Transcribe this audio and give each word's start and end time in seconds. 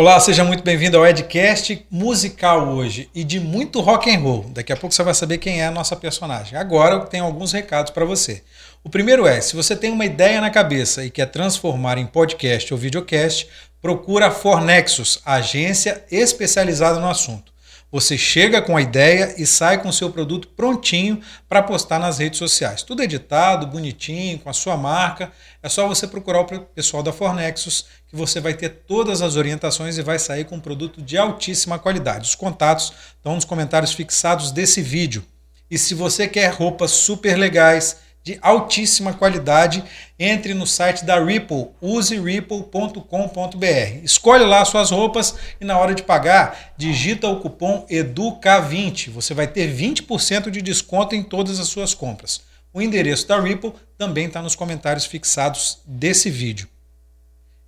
Olá, 0.00 0.18
seja 0.18 0.42
muito 0.42 0.64
bem-vindo 0.64 0.96
ao 0.96 1.06
Edcast 1.06 1.86
musical 1.90 2.68
hoje 2.68 3.10
e 3.14 3.22
de 3.22 3.38
muito 3.38 3.82
rock 3.82 4.10
and 4.10 4.18
roll. 4.20 4.46
Daqui 4.48 4.72
a 4.72 4.76
pouco 4.76 4.94
você 4.94 5.02
vai 5.02 5.12
saber 5.12 5.36
quem 5.36 5.60
é 5.60 5.66
a 5.66 5.70
nossa 5.70 5.94
personagem. 5.94 6.58
Agora 6.58 6.94
eu 6.94 7.00
tenho 7.04 7.22
alguns 7.22 7.52
recados 7.52 7.92
para 7.92 8.06
você. 8.06 8.42
O 8.82 8.88
primeiro 8.88 9.26
é, 9.26 9.42
se 9.42 9.54
você 9.54 9.76
tem 9.76 9.92
uma 9.92 10.06
ideia 10.06 10.40
na 10.40 10.48
cabeça 10.48 11.04
e 11.04 11.10
quer 11.10 11.26
transformar 11.26 11.98
em 11.98 12.06
podcast 12.06 12.72
ou 12.72 12.80
videocast, 12.80 13.46
procura 13.82 14.28
a 14.28 14.30
Fornexus, 14.30 15.20
agência 15.22 16.02
especializada 16.10 16.98
no 16.98 17.10
assunto. 17.10 17.52
Você 17.92 18.16
chega 18.16 18.62
com 18.62 18.76
a 18.76 18.80
ideia 18.80 19.34
e 19.36 19.44
sai 19.44 19.82
com 19.82 19.88
o 19.88 19.92
seu 19.92 20.10
produto 20.10 20.46
prontinho 20.46 21.20
para 21.48 21.60
postar 21.60 21.98
nas 21.98 22.18
redes 22.18 22.38
sociais. 22.38 22.84
Tudo 22.84 23.02
editado, 23.02 23.66
bonitinho, 23.66 24.38
com 24.38 24.48
a 24.48 24.52
sua 24.52 24.76
marca. 24.76 25.32
É 25.60 25.68
só 25.68 25.88
você 25.88 26.06
procurar 26.06 26.40
o 26.40 26.60
pessoal 26.66 27.02
da 27.02 27.12
Fornexus 27.12 27.86
que 28.10 28.16
você 28.16 28.40
vai 28.40 28.54
ter 28.54 28.70
todas 28.88 29.22
as 29.22 29.36
orientações 29.36 29.96
e 29.96 30.02
vai 30.02 30.18
sair 30.18 30.44
com 30.44 30.56
um 30.56 30.60
produto 30.60 31.00
de 31.00 31.16
altíssima 31.16 31.78
qualidade. 31.78 32.28
Os 32.28 32.34
contatos 32.34 32.92
estão 33.16 33.36
nos 33.36 33.44
comentários 33.44 33.92
fixados 33.92 34.50
desse 34.50 34.82
vídeo. 34.82 35.24
E 35.70 35.78
se 35.78 35.94
você 35.94 36.26
quer 36.26 36.52
roupas 36.52 36.90
super 36.90 37.38
legais, 37.38 37.98
de 38.22 38.38
altíssima 38.42 39.14
qualidade, 39.14 39.82
entre 40.18 40.52
no 40.52 40.66
site 40.66 41.04
da 41.04 41.24
Ripple, 41.24 41.68
useripple.com.br. 41.80 44.02
Escolhe 44.02 44.44
lá 44.44 44.64
suas 44.64 44.90
roupas 44.90 45.36
e 45.60 45.64
na 45.64 45.78
hora 45.78 45.94
de 45.94 46.02
pagar, 46.02 46.74
digita 46.76 47.28
o 47.28 47.40
cupom 47.40 47.86
EDUCA20. 47.88 49.10
Você 49.10 49.32
vai 49.32 49.46
ter 49.46 49.72
20% 49.72 50.50
de 50.50 50.60
desconto 50.60 51.14
em 51.14 51.22
todas 51.22 51.60
as 51.60 51.68
suas 51.68 51.94
compras. 51.94 52.42
O 52.74 52.82
endereço 52.82 53.26
da 53.26 53.40
Ripple 53.40 53.72
também 53.96 54.26
está 54.26 54.42
nos 54.42 54.54
comentários 54.54 55.06
fixados 55.06 55.78
desse 55.86 56.28
vídeo. 56.28 56.68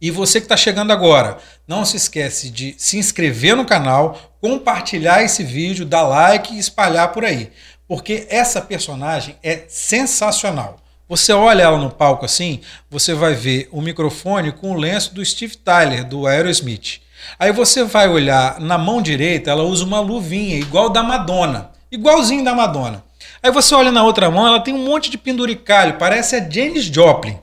E 0.03 0.11
você 0.11 0.41
que 0.41 0.47
está 0.47 0.57
chegando 0.57 0.93
agora, 0.93 1.39
não 1.67 1.85
se 1.85 1.97
esquece 1.97 2.51
de 2.51 2.75
se 2.77 2.99
inscrever 2.99 3.57
no 3.57 3.65
canal, 3.65 4.35
compartilhar 4.41 5.23
esse 5.23 5.45
vídeo, 5.45 5.87
dar 5.87 6.03
like 6.03 6.53
e 6.53 6.59
espalhar 6.59 7.13
por 7.13 7.25
aí 7.25 7.53
porque 7.93 8.27
essa 8.31 8.59
personagem 8.63 9.37
é 9.43 9.65
sensacional. 9.69 10.79
Você 11.07 11.31
olha 11.31 11.65
ela 11.65 11.77
no 11.77 11.91
palco 11.91 12.25
assim, 12.25 12.63
você 12.91 13.13
vai 13.13 13.35
ver 13.35 13.69
o 13.71 13.83
microfone 13.83 14.51
com 14.51 14.73
o 14.73 14.79
lenço 14.79 15.15
do 15.15 15.23
Steve 15.23 15.59
Tyler, 15.59 16.03
do 16.03 16.27
Aerosmith. 16.27 17.03
Aí 17.39 17.53
você 17.53 17.85
vai 17.85 18.09
olhar 18.09 18.59
na 18.59 18.79
mão 18.79 19.03
direita, 19.03 19.51
ela 19.51 19.63
usa 19.63 19.85
uma 19.85 20.01
luvinha 20.01 20.57
igual 20.57 20.89
da 20.89 21.03
Madonna, 21.03 21.71
igualzinho 21.91 22.43
da 22.43 22.55
Madonna. 22.55 23.05
Aí 23.43 23.51
você 23.51 23.75
olha 23.75 23.93
na 23.93 24.03
outra 24.03 24.31
mão, 24.31 24.47
ela 24.47 24.61
tem 24.61 24.73
um 24.73 24.87
monte 24.87 25.11
de 25.11 25.19
penduricalho, 25.19 25.99
parece 25.99 26.35
a 26.35 26.41
Janis 26.41 26.85
Joplin. 26.85 27.39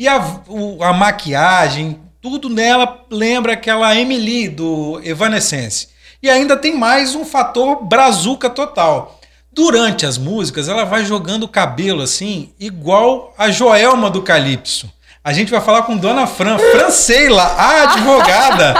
E 0.00 0.08
a, 0.08 0.18
o, 0.48 0.82
a 0.82 0.94
maquiagem, 0.94 2.00
tudo 2.22 2.48
nela 2.48 3.04
lembra 3.10 3.52
aquela 3.52 3.94
Emily 3.94 4.48
do 4.48 4.98
Evanescence. 5.04 5.88
E 6.22 6.30
ainda 6.30 6.56
tem 6.56 6.74
mais 6.74 7.14
um 7.14 7.22
fator 7.22 7.84
brazuca 7.84 8.48
total. 8.48 9.20
Durante 9.52 10.06
as 10.06 10.16
músicas, 10.16 10.70
ela 10.70 10.84
vai 10.84 11.04
jogando 11.04 11.42
o 11.42 11.48
cabelo 11.48 12.00
assim, 12.00 12.50
igual 12.58 13.34
a 13.36 13.50
Joelma 13.50 14.08
do 14.08 14.22
Calypso. 14.22 14.90
A 15.22 15.34
gente 15.34 15.50
vai 15.50 15.60
falar 15.60 15.82
com 15.82 15.98
Dona 15.98 16.26
Fran, 16.26 16.56
Franceila, 16.56 17.42
a 17.42 17.82
advogada. 17.82 18.74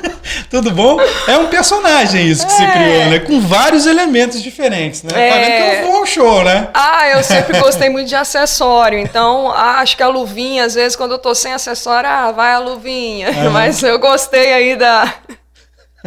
Tudo 0.50 0.70
bom? 0.70 0.98
É 1.26 1.36
um 1.36 1.46
personagem 1.46 2.28
isso 2.28 2.46
que 2.46 2.52
é. 2.52 2.56
se 2.56 2.66
criou, 2.66 3.06
né? 3.10 3.18
Com 3.20 3.40
vários 3.40 3.86
elementos 3.86 4.42
diferentes, 4.42 5.02
né? 5.02 5.10
É. 5.14 5.30
Tá 5.30 5.38
vendo 5.38 5.56
que 5.56 5.76
eu 5.84 5.86
vou 5.86 6.00
ao 6.00 6.06
show, 6.06 6.44
né? 6.44 6.68
Ah, 6.74 7.08
eu 7.10 7.22
sempre 7.22 7.58
gostei 7.60 7.88
muito 7.88 8.08
de 8.08 8.14
acessório. 8.14 8.98
Então, 8.98 9.52
acho 9.52 9.96
que 9.96 10.02
a 10.02 10.08
luvinha, 10.08 10.64
às 10.64 10.74
vezes, 10.74 10.96
quando 10.96 11.12
eu 11.12 11.18
tô 11.18 11.34
sem 11.34 11.52
acessório, 11.52 12.08
ah, 12.08 12.32
vai 12.32 12.52
a 12.52 12.58
luvinha. 12.58 13.30
Uhum. 13.30 13.50
Mas 13.50 13.82
eu 13.82 13.98
gostei 13.98 14.52
aí 14.52 14.76
da, 14.76 15.12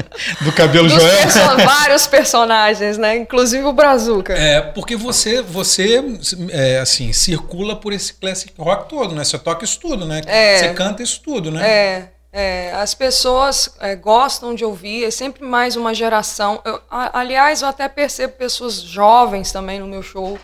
do 0.42 0.52
cabelo 0.52 0.88
Dos 0.88 1.02
Joel. 1.02 1.18
Perso 1.18 1.40
vários 1.66 2.08
personagens, 2.08 2.98
né? 2.98 3.18
Inclusive 3.18 3.64
o 3.64 3.74
Brazuca. 3.74 4.34
É, 4.34 4.62
porque 4.62 4.96
você, 4.96 5.42
você 5.42 6.04
é, 6.52 6.80
assim, 6.80 7.12
circula 7.14 7.76
por 7.76 7.94
esse 7.94 8.14
classic 8.14 8.54
rock 8.58 8.90
todo, 8.90 9.16
né? 9.16 9.24
Você 9.24 9.38
toca 9.38 9.64
isso 9.64 9.80
tudo, 9.80 10.06
né? 10.06 10.22
É, 10.26 10.58
você 10.58 10.74
canta 10.74 11.04
isso 11.04 11.22
tudo, 11.24 11.52
né? 11.52 11.68
É. 11.68 12.19
É, 12.32 12.72
as 12.74 12.94
pessoas 12.94 13.76
é, 13.80 13.96
gostam 13.96 14.54
de 14.54 14.64
ouvir, 14.64 15.04
é 15.04 15.12
sempre 15.12 15.44
mais 15.44 15.76
uma 15.76 15.94
geração. 15.94 16.62
Eu, 16.64 16.80
a, 16.90 17.20
aliás, 17.20 17.62
eu 17.62 17.68
até 17.68 17.90
percebo 17.90 18.34
pessoas 18.34 18.82
jovens 18.82 19.52
também 19.52 19.80
no 19.80 19.88
meu 19.88 20.04
show. 20.04 20.38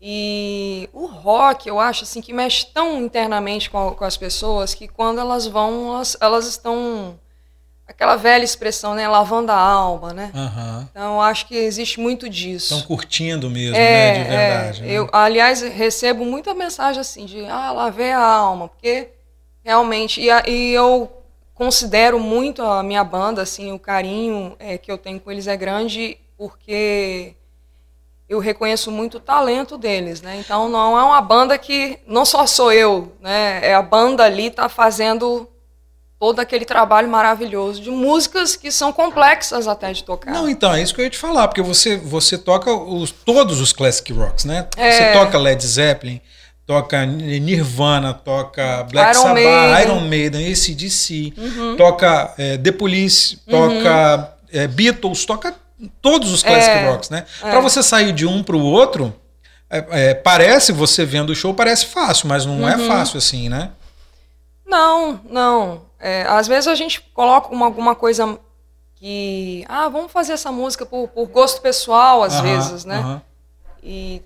E 0.00 0.88
o 0.92 1.06
rock, 1.06 1.68
eu 1.68 1.78
acho 1.78 2.04
assim 2.04 2.22
que 2.22 2.32
mexe 2.32 2.66
tão 2.72 2.98
internamente 2.98 3.68
com, 3.68 3.90
com 3.90 4.04
as 4.04 4.16
pessoas 4.16 4.72
que 4.72 4.88
quando 4.88 5.20
elas 5.20 5.46
vão, 5.46 5.94
elas, 5.94 6.16
elas 6.20 6.46
estão 6.46 7.18
aquela 7.86 8.16
velha 8.16 8.44
expressão, 8.44 8.94
né? 8.94 9.06
Lavando 9.08 9.50
a 9.50 9.58
alma, 9.58 10.14
né? 10.14 10.30
Uhum. 10.32 10.88
Então, 10.90 11.20
acho 11.20 11.46
que 11.46 11.56
existe 11.56 11.98
muito 12.00 12.30
disso. 12.30 12.72
Estão 12.72 12.86
curtindo 12.86 13.50
mesmo, 13.50 13.76
é, 13.76 13.80
né? 13.80 14.12
De 14.12 14.30
verdade. 14.30 14.82
É. 14.82 14.86
Né? 14.86 14.92
Eu, 14.92 15.08
aliás, 15.12 15.60
recebo 15.60 16.24
muita 16.24 16.54
mensagem 16.54 17.00
assim 17.00 17.26
de, 17.26 17.44
ah, 17.46 17.72
lavei 17.72 18.12
a 18.12 18.24
alma, 18.24 18.68
porque 18.68 19.08
realmente... 19.64 20.20
E, 20.20 20.28
e 20.50 20.72
eu 20.72 21.10
considero 21.54 22.18
muito 22.18 22.62
a 22.62 22.82
minha 22.82 23.04
banda, 23.04 23.42
assim, 23.42 23.72
o 23.72 23.78
carinho 23.78 24.56
é, 24.58 24.78
que 24.78 24.90
eu 24.90 24.96
tenho 24.96 25.20
com 25.20 25.30
eles 25.30 25.46
é 25.46 25.56
grande, 25.56 26.16
porque 26.36 27.34
eu 28.28 28.38
reconheço 28.38 28.90
muito 28.90 29.18
o 29.18 29.20
talento 29.20 29.76
deles, 29.76 30.22
né? 30.22 30.38
Então, 30.38 30.68
não 30.68 30.98
é 30.98 31.02
uma 31.02 31.20
banda 31.20 31.58
que... 31.58 31.98
Não 32.06 32.24
só 32.24 32.46
sou 32.46 32.72
eu, 32.72 33.12
né? 33.20 33.60
É 33.62 33.74
a 33.74 33.82
banda 33.82 34.24
ali 34.24 34.50
tá 34.50 34.68
fazendo 34.68 35.48
todo 36.20 36.38
aquele 36.38 36.66
trabalho 36.66 37.08
maravilhoso 37.08 37.80
de 37.80 37.90
músicas 37.90 38.54
que 38.54 38.70
são 38.70 38.92
complexas 38.92 39.66
até 39.66 39.90
de 39.90 40.04
tocar. 40.04 40.30
Não, 40.30 40.46
então, 40.46 40.74
é 40.74 40.82
isso 40.82 40.94
que 40.94 41.00
eu 41.00 41.04
ia 41.04 41.10
te 41.10 41.16
falar, 41.16 41.48
porque 41.48 41.62
você, 41.62 41.96
você 41.96 42.36
toca 42.36 42.70
os, 42.70 43.10
todos 43.10 43.58
os 43.58 43.72
classic 43.72 44.12
rocks, 44.12 44.44
né? 44.44 44.68
É. 44.76 44.92
Você 44.92 45.12
toca 45.12 45.38
Led 45.38 45.66
Zeppelin, 45.66 46.20
toca 46.70 47.04
Nirvana, 47.04 48.14
toca 48.14 48.84
Black 48.84 49.10
Iron 49.10 49.22
Sabbath, 49.22 49.34
Maiden. 49.34 49.82
Iron 49.82 50.00
Maiden, 50.02 50.52
ACDC, 50.52 51.34
uhum. 51.36 51.76
toca 51.76 52.32
é, 52.38 52.56
The 52.58 52.70
Police, 52.70 53.38
toca 53.38 54.16
uhum. 54.16 54.60
é, 54.60 54.68
Beatles, 54.68 55.24
toca 55.24 55.52
todos 56.00 56.32
os 56.32 56.44
classic 56.44 56.70
é. 56.70 56.88
rocks, 56.88 57.10
né? 57.10 57.26
É. 57.42 57.50
Para 57.50 57.58
você 57.58 57.82
sair 57.82 58.12
de 58.12 58.24
um 58.24 58.40
para 58.44 58.54
o 58.54 58.62
outro, 58.62 59.12
é, 59.68 59.84
é, 59.90 60.14
parece, 60.14 60.70
você 60.70 61.04
vendo 61.04 61.30
o 61.30 61.34
show, 61.34 61.52
parece 61.52 61.86
fácil, 61.86 62.28
mas 62.28 62.46
não 62.46 62.68
é 62.68 62.76
uhum. 62.76 62.84
é 62.84 62.86
fácil 62.86 63.18
assim, 63.18 63.48
né? 63.48 63.72
Não, 64.64 65.20
não. 65.28 65.82
É, 65.98 66.22
às 66.28 66.46
vezes 66.46 66.68
a 66.68 66.76
gente 66.76 67.00
coloca 67.12 67.52
uma, 67.52 67.66
alguma 67.66 67.96
coisa 67.96 68.38
que. 68.94 69.64
Ah, 69.68 69.88
vamos 69.88 70.12
fazer 70.12 70.34
essa 70.34 70.52
música 70.52 70.86
por, 70.86 71.08
por 71.08 71.26
gosto 71.26 71.60
pessoal, 71.60 72.22
às 72.22 72.40
vezes, 72.40 72.84
né? 72.84 73.20
E 73.82 74.22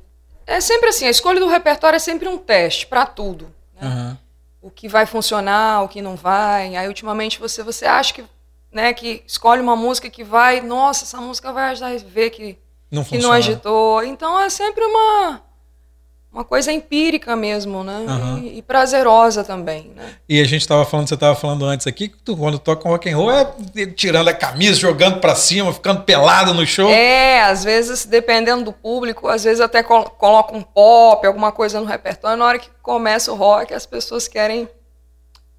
é 0.47 0.61
sempre 0.61 0.89
assim: 0.89 1.07
a 1.07 1.11
escolha 1.11 1.41
do 1.41 1.49
repertório 1.49 1.97
é 1.97 2.01
sempre 2.01 2.29
um 2.29 2.39
teste 2.39 2.87
para 2.87 3.07
tudo. 3.07 3.53
Né? 3.81 4.17
O 4.61 4.71
que 4.71 4.89
vai 4.89 5.07
funcionar, 5.07 5.83
o 5.83 5.89
que 5.89 6.01
não 6.01 6.17
vai. 6.17 6.75
Aí, 6.77 6.89
ultimamente, 6.89 7.39
você, 7.39 7.63
você 7.63 7.85
acha 7.85 8.15
que, 8.15 8.25
né, 8.73 8.93
que 8.95 9.23
escolhe 9.27 9.61
uma 9.61 9.77
música 9.77 10.09
que 10.09 10.25
vai. 10.25 10.61
Nossa, 10.61 11.05
essa 11.05 11.21
música 11.21 11.53
vai 11.53 11.71
ajudar 11.71 11.89
a 11.89 11.97
ver 11.99 12.31
que 12.31 12.59
não, 12.91 13.05
que 13.05 13.19
não 13.19 13.33
agitou. 13.33 14.03
Então 14.03 14.41
é 14.41 14.49
sempre 14.49 14.85
uma 14.85 15.43
uma 16.35 16.43
coisa 16.43 16.73
empírica 16.73 17.37
mesmo, 17.37 17.85
né? 17.85 18.05
Uhum. 18.09 18.39
E, 18.39 18.59
e, 18.59 18.63
prazerosa 18.63 19.45
também, 19.45 19.93
né? 19.95 20.15
E 20.29 20.41
a 20.41 20.45
gente 20.45 20.63
estava 20.63 20.85
falando, 20.85 21.09
você 21.09 21.15
estava 21.15 21.37
falando 21.37 21.65
antes 21.65 21.87
aqui, 21.87 22.09
que 22.09 22.17
tu, 22.17 22.37
quando 22.37 22.59
toca 22.59 22.89
rock 22.89 23.09
and 23.09 23.17
roll 23.17 23.31
é 23.31 23.47
tirando 23.95 24.27
a 24.27 24.35
camisa, 24.35 24.75
jogando 24.75 25.21
para 25.21 25.37
cima, 25.37 25.73
ficando 25.73 26.03
pelado 26.03 26.53
no 26.53 26.67
show. 26.67 26.91
É, 26.91 27.45
às 27.45 27.63
vezes, 27.63 28.05
dependendo 28.05 28.65
do 28.65 28.73
público, 28.73 29.29
às 29.29 29.45
vezes 29.45 29.61
até 29.61 29.81
coloca 29.85 30.57
um 30.57 30.63
pop, 30.63 31.25
alguma 31.25 31.53
coisa 31.53 31.79
no 31.79 31.87
repertório, 31.87 32.37
na 32.37 32.45
hora 32.45 32.59
que 32.59 32.69
começa 32.83 33.31
o 33.31 33.37
rock, 33.37 33.73
as 33.73 33.87
pessoas 33.87 34.27
querem 34.27 34.69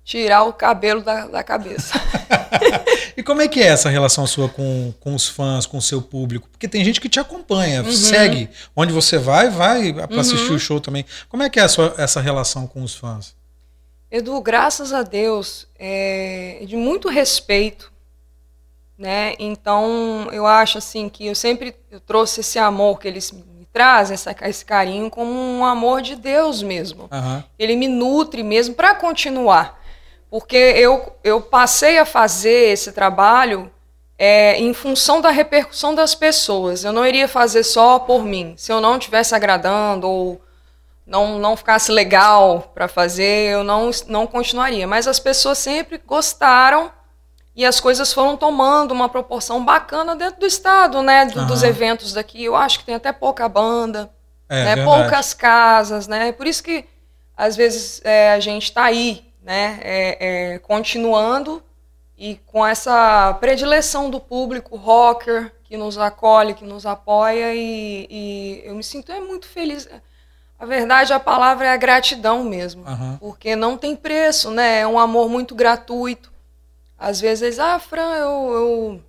tirar 0.04 0.44
o 0.44 0.52
cabelo 0.52 1.02
da, 1.02 1.26
da 1.26 1.42
cabeça. 1.42 1.94
como 3.26 3.42
é 3.42 3.48
que 3.48 3.60
é 3.60 3.68
essa 3.68 3.90
relação 3.90 4.26
sua 4.26 4.48
com, 4.48 4.94
com 5.00 5.16
os 5.16 5.28
fãs, 5.28 5.66
com 5.66 5.78
o 5.78 5.82
seu 5.82 6.02
público? 6.02 6.48
Porque 6.50 6.68
tem 6.68 6.86
gente 6.86 7.02
que 7.02 7.10
te 7.10 7.20
acompanha, 7.20 7.84
uhum. 7.84 7.92
segue. 7.92 8.50
Onde 8.76 8.94
você 8.94 9.18
vai, 9.18 9.50
vai 9.50 9.92
para 9.92 10.14
uhum. 10.14 10.20
assistir 10.20 10.52
o 10.52 10.60
show 10.60 10.80
também. 10.80 11.06
Como 11.28 11.44
é 11.44 11.50
que 11.50 11.60
é 11.60 11.68
sua, 11.68 11.94
essa 11.98 12.22
relação 12.22 12.68
com 12.68 12.84
os 12.84 12.96
fãs? 12.96 13.36
Edu, 14.10 14.40
graças 14.40 14.94
a 14.94 15.02
Deus, 15.04 15.68
é 15.78 16.64
de 16.66 16.78
muito 16.78 17.10
respeito, 17.10 17.92
né? 18.98 19.34
Então, 19.40 20.30
eu 20.32 20.46
acho 20.46 20.78
assim 20.78 21.10
que 21.10 21.26
eu 21.26 21.36
sempre 21.36 21.76
eu 21.92 22.00
trouxe 22.00 22.40
esse 22.40 22.58
amor 22.58 23.00
que 23.00 23.08
eles 23.08 23.32
me 23.32 23.68
trazem, 23.74 24.14
essa, 24.14 24.34
esse 24.44 24.64
carinho, 24.64 25.10
como 25.10 25.32
um 25.32 25.66
amor 25.66 26.02
de 26.02 26.16
Deus 26.16 26.64
mesmo. 26.64 27.10
Uhum. 27.12 27.44
Ele 27.60 27.76
me 27.76 27.88
nutre 27.88 28.44
mesmo 28.44 28.76
para 28.76 28.96
continuar 28.96 29.84
porque 30.30 30.56
eu, 30.56 31.16
eu 31.24 31.42
passei 31.42 31.98
a 31.98 32.06
fazer 32.06 32.72
esse 32.72 32.92
trabalho 32.92 33.72
é, 34.18 34.58
em 34.60 34.74
função 34.74 35.22
da 35.22 35.30
repercussão 35.30 35.94
das 35.94 36.16
pessoas. 36.16 36.84
Eu 36.84 36.92
não 36.92 37.06
iria 37.06 37.28
fazer 37.28 37.64
só 37.64 38.00
por 38.00 38.24
mim. 38.24 38.54
Se 38.58 38.72
eu 38.72 38.82
não 38.82 38.98
estivesse 38.98 39.36
agradando 39.36 40.08
ou 40.08 40.42
não, 41.06 41.38
não 41.38 41.56
ficasse 41.56 41.92
legal 41.92 42.72
para 42.74 42.88
fazer, 42.88 43.52
eu 43.52 43.64
não, 43.64 43.92
não 44.08 44.26
continuaria. 44.26 44.88
Mas 44.88 45.08
as 45.08 45.20
pessoas 45.20 45.58
sempre 45.58 46.02
gostaram 46.06 46.92
E 47.56 47.66
as 47.66 47.80
coisas 47.80 48.12
foram 48.12 48.36
tomando 48.36 48.92
uma 48.92 49.08
proporção 49.08 49.64
bacana 49.64 50.14
dentro 50.16 50.42
do 50.42 50.46
estado, 50.46 51.02
né? 51.02 51.26
Do. 51.26 51.46
Dos 51.46 51.64
eventos 51.64 52.12
daqui. 52.12 52.44
Eu 52.44 52.56
acho 52.56 52.80
que 52.80 52.86
tem 52.86 52.96
até 52.96 53.14
pouca 53.14 53.48
banda, 53.48 54.10
é, 54.50 54.76
né? 54.76 54.84
poucas 54.84 55.34
casas, 55.34 56.06
né? 56.06 56.34
Por 56.34 56.48
isso 56.48 56.62
que 56.62 56.84
às 57.38 57.56
vezes 57.56 58.02
é, 58.04 58.34
a 58.34 58.40
gente 58.42 58.64
está 58.64 58.84
aí, 58.84 59.26
né? 59.46 59.80
É, 59.84 60.54
é, 60.56 60.60
continuando 60.60 61.62
e 62.18 62.38
com 62.48 62.66
essa 62.66 63.32
predileção 63.40 64.10
do 64.10 64.20
público 64.20 64.76
rocker 64.76 65.54
que 65.64 65.78
nos 65.78 66.00
acolhe, 66.00 66.56
que 66.56 66.66
nos 66.66 66.84
apoia 66.86 67.54
e, 67.54 68.08
e 68.10 68.62
eu 68.66 68.74
me 68.74 68.84
sinto 68.84 69.12
é 69.12 69.20
muito 69.20 69.48
feliz. 69.48 69.88
A 70.58 70.66
verdade, 70.66 71.14
a 71.14 71.20
palavra 71.20 71.68
é 71.68 71.70
a 71.70 71.78
gratidão 71.78 72.44
mesmo, 72.44 72.84
uhum. 72.88 73.18
porque 73.18 73.56
não 73.56 73.78
tem 73.78 73.96
preço, 73.96 74.50
né? 74.50 74.80
É 74.80 74.88
um 74.88 74.98
amor 74.98 75.30
muito 75.30 75.54
gratuito. 75.54 76.34
Às 76.98 77.22
vezes, 77.22 77.60
ah, 77.60 77.78
Fran, 77.78 78.16
eu, 78.16 79.02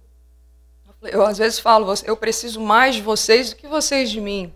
eu, 1.03 1.11
eu 1.12 1.25
às 1.25 1.39
vezes 1.39 1.59
falo, 1.59 1.94
eu 2.05 2.17
preciso 2.17 2.61
mais 2.61 2.97
de 2.97 3.00
vocês 3.00 3.50
do 3.50 3.56
que 3.56 3.67
vocês 3.67 4.11
de 4.11 4.21
mim, 4.21 4.53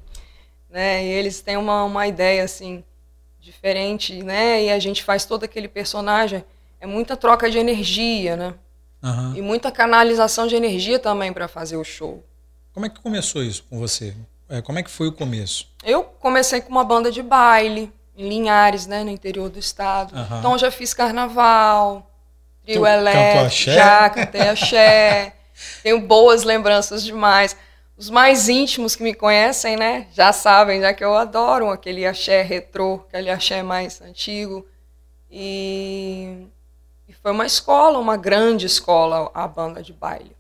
né? 0.69 1.03
E 1.07 1.09
eles 1.09 1.41
têm 1.41 1.57
uma, 1.57 1.85
uma 1.85 2.07
ideia 2.07 2.45
assim 2.45 2.85
diferente, 3.41 4.23
né? 4.23 4.65
E 4.65 4.71
a 4.71 4.79
gente 4.79 5.03
faz 5.03 5.25
todo 5.25 5.45
aquele 5.45 5.69
personagem, 5.69 6.45
é 6.81 6.87
muita 6.87 7.17
troca 7.17 7.51
de 7.51 7.59
energia, 7.59 8.37
né? 8.37 8.55
Uhum. 9.03 9.35
E 9.37 9.43
muita 9.43 9.71
canalização 9.73 10.47
de 10.47 10.55
energia 10.55 10.99
também 10.99 11.33
para 11.33 11.49
fazer 11.49 11.77
o 11.77 11.85
show. 11.85 12.23
Como 12.73 12.87
é 12.87 12.89
que 12.89 13.01
começou 13.01 13.43
isso 13.43 13.65
com 13.69 13.79
você? 13.79 14.15
É, 14.49 14.61
como 14.61 14.79
é 14.79 14.83
que 14.83 14.91
foi 14.91 15.09
o 15.09 15.13
começo? 15.13 15.69
Eu 15.83 16.05
comecei 16.05 16.61
com 16.61 16.71
uma 16.71 16.85
banda 16.85 17.11
de 17.11 17.23
baile 17.23 17.93
em 18.17 18.29
Linhares, 18.29 18.87
né, 18.87 19.03
no 19.03 19.11
interior 19.11 19.49
do 19.49 19.59
estado. 19.59 20.15
Uhum. 20.15 20.39
Então 20.39 20.59
já 20.59 20.71
fiz 20.71 20.93
carnaval, 20.93 22.11
trio 22.65 22.87
elétrico, 22.87 23.73
já 23.73 24.11
cantei 24.11 24.43
axé. 24.43 25.35
Tenho 25.83 26.01
boas 26.01 26.43
lembranças 26.43 27.05
demais. 27.05 27.57
Os 28.01 28.09
mais 28.09 28.49
íntimos 28.49 28.97
que 28.97 29.03
me 29.03 29.13
conhecem, 29.13 29.77
né, 29.77 30.07
já 30.15 30.33
sabem, 30.33 30.81
já 30.81 30.95
que 30.95 31.05
eu 31.05 31.13
adoro 31.13 31.69
aquele 31.69 32.07
axé 32.07 32.41
retrô, 32.41 33.05
aquele 33.07 33.29
axé 33.29 33.63
mais 33.63 34.01
antigo. 34.01 34.67
E, 35.31 36.47
e 37.07 37.13
foi 37.13 37.31
uma 37.31 37.45
escola, 37.45 37.99
uma 37.99 38.17
grande 38.17 38.65
escola, 38.65 39.31
a 39.35 39.47
banda 39.47 39.83
de 39.83 39.93
baile. 39.93 40.35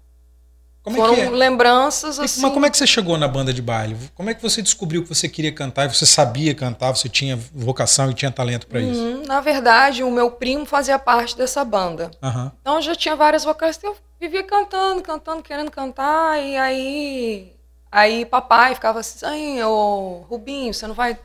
Como 0.82 0.96
é 0.96 1.00
Foram 1.00 1.14
é 1.14 1.20
é? 1.26 1.30
lembranças 1.30 2.18
assim. 2.18 2.40
Mas 2.40 2.52
como 2.52 2.64
é 2.64 2.70
que 2.70 2.76
você 2.76 2.86
chegou 2.86 3.18
na 3.18 3.28
banda 3.28 3.52
de 3.52 3.60
baile? 3.60 3.96
Como 4.14 4.30
é 4.30 4.34
que 4.34 4.42
você 4.42 4.62
descobriu 4.62 5.02
que 5.02 5.08
você 5.08 5.28
queria 5.28 5.52
cantar 5.52 5.86
e 5.86 5.94
você 5.94 6.06
sabia 6.06 6.54
cantar, 6.54 6.96
você 6.96 7.08
tinha 7.08 7.38
vocação 7.54 8.10
e 8.10 8.14
tinha 8.14 8.30
talento 8.30 8.66
para 8.66 8.80
isso? 8.80 9.00
Uhum, 9.00 9.22
na 9.26 9.40
verdade, 9.40 10.02
o 10.02 10.10
meu 10.10 10.30
primo 10.30 10.64
fazia 10.64 10.98
parte 10.98 11.36
dessa 11.36 11.64
banda. 11.64 12.10
Uhum. 12.22 12.50
Então 12.60 12.76
eu 12.76 12.82
já 12.82 12.94
tinha 12.94 13.14
várias 13.14 13.44
vocalistas, 13.44 13.84
eu 13.84 13.96
vivia 14.18 14.42
cantando, 14.42 15.02
cantando, 15.02 15.42
querendo 15.42 15.70
cantar 15.70 16.42
e 16.42 16.56
aí 16.56 17.52
aí 17.92 18.24
papai 18.24 18.74
ficava 18.74 19.00
assim, 19.00 19.62
ô 19.62 20.24
Rubinho, 20.30 20.72
você 20.72 20.86
não 20.86 20.94
vai 20.94 21.18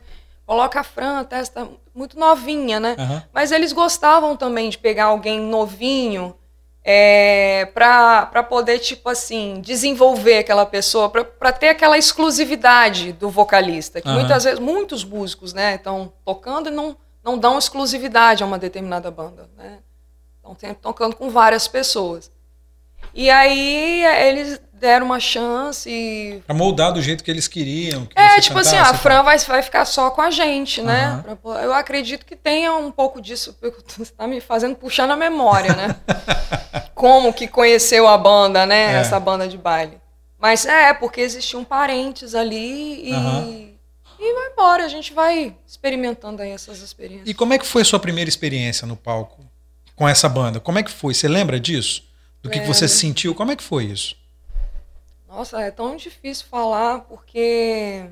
coloca 0.46 0.80
a 0.80 0.84
Fran, 0.84 1.24
testa 1.24 1.66
muito 1.94 2.18
novinha, 2.18 2.78
né? 2.78 2.94
Uhum. 2.98 3.22
Mas 3.32 3.50
eles 3.50 3.72
gostavam 3.72 4.36
também 4.36 4.68
de 4.70 4.78
pegar 4.78 5.06
alguém 5.06 5.40
novinho 5.40 6.34
é, 6.88 7.64
para 7.74 8.44
poder, 8.44 8.78
tipo 8.78 9.08
assim, 9.08 9.60
desenvolver 9.60 10.38
aquela 10.38 10.64
pessoa, 10.64 11.10
para 11.10 11.50
ter 11.50 11.70
aquela 11.70 11.98
exclusividade 11.98 13.12
do 13.12 13.28
vocalista. 13.28 14.00
Que 14.00 14.08
uhum. 14.08 14.14
muitas 14.14 14.44
vezes, 14.44 14.60
muitos 14.60 15.04
músicos, 15.04 15.52
né, 15.52 15.74
estão 15.74 16.12
tocando 16.24 16.68
e 16.68 16.70
não, 16.70 16.96
não 17.24 17.36
dão 17.36 17.58
exclusividade 17.58 18.44
a 18.44 18.46
uma 18.46 18.56
determinada 18.56 19.10
banda, 19.10 19.50
né? 19.56 19.80
Estão 20.40 20.74
tocando 20.74 21.16
com 21.16 21.28
várias 21.28 21.66
pessoas. 21.66 22.30
E 23.16 23.30
aí 23.30 24.04
eles 24.28 24.60
deram 24.74 25.06
uma 25.06 25.18
chance. 25.18 26.42
Pra 26.46 26.54
moldar 26.54 26.92
do 26.92 27.00
jeito 27.00 27.24
que 27.24 27.30
eles 27.30 27.48
queriam. 27.48 28.04
Que 28.04 28.18
é, 28.18 28.38
tipo 28.40 28.58
assim, 28.58 28.76
a 28.76 28.92
Fran 28.92 29.22
vai, 29.22 29.38
vai 29.38 29.62
ficar 29.62 29.86
só 29.86 30.10
com 30.10 30.20
a 30.20 30.30
gente, 30.30 30.82
né? 30.82 31.24
Uhum. 31.26 31.54
Eu 31.54 31.72
acredito 31.72 32.26
que 32.26 32.36
tenha 32.36 32.74
um 32.74 32.90
pouco 32.90 33.20
disso, 33.20 33.56
porque 33.58 33.82
você 33.96 34.12
tá 34.12 34.26
me 34.28 34.38
fazendo 34.38 34.76
puxar 34.76 35.06
na 35.06 35.16
memória, 35.16 35.74
né? 35.74 35.96
Como 36.94 37.32
que 37.32 37.48
conheceu 37.48 38.06
a 38.06 38.18
banda, 38.18 38.66
né? 38.66 38.94
É. 38.94 38.96
Essa 38.98 39.18
banda 39.18 39.48
de 39.48 39.56
baile. 39.56 39.98
Mas 40.38 40.66
é, 40.66 40.92
porque 40.92 41.22
existiam 41.22 41.64
parentes 41.64 42.34
ali 42.34 43.08
e. 43.08 43.12
Uhum. 43.14 43.76
E 44.18 44.34
vai 44.34 44.50
embora, 44.50 44.84
a 44.84 44.88
gente 44.88 45.12
vai 45.12 45.54
experimentando 45.66 46.40
aí 46.40 46.50
essas 46.50 46.80
experiências. 46.80 47.28
E 47.28 47.34
como 47.34 47.52
é 47.52 47.58
que 47.58 47.66
foi 47.66 47.82
a 47.82 47.84
sua 47.84 47.98
primeira 47.98 48.28
experiência 48.28 48.86
no 48.86 48.96
palco 48.96 49.44
com 49.94 50.08
essa 50.08 50.26
banda? 50.26 50.58
Como 50.58 50.78
é 50.78 50.82
que 50.82 50.90
foi? 50.90 51.12
Você 51.12 51.28
lembra 51.28 51.60
disso? 51.60 52.05
Do 52.46 52.52
que, 52.52 52.60
que 52.60 52.66
você 52.66 52.88
sentiu? 52.88 53.34
Como 53.34 53.52
é 53.52 53.56
que 53.56 53.62
foi 53.62 53.84
isso? 53.84 54.16
Nossa, 55.28 55.60
é 55.60 55.70
tão 55.70 55.96
difícil 55.96 56.46
falar 56.46 57.00
porque 57.00 58.06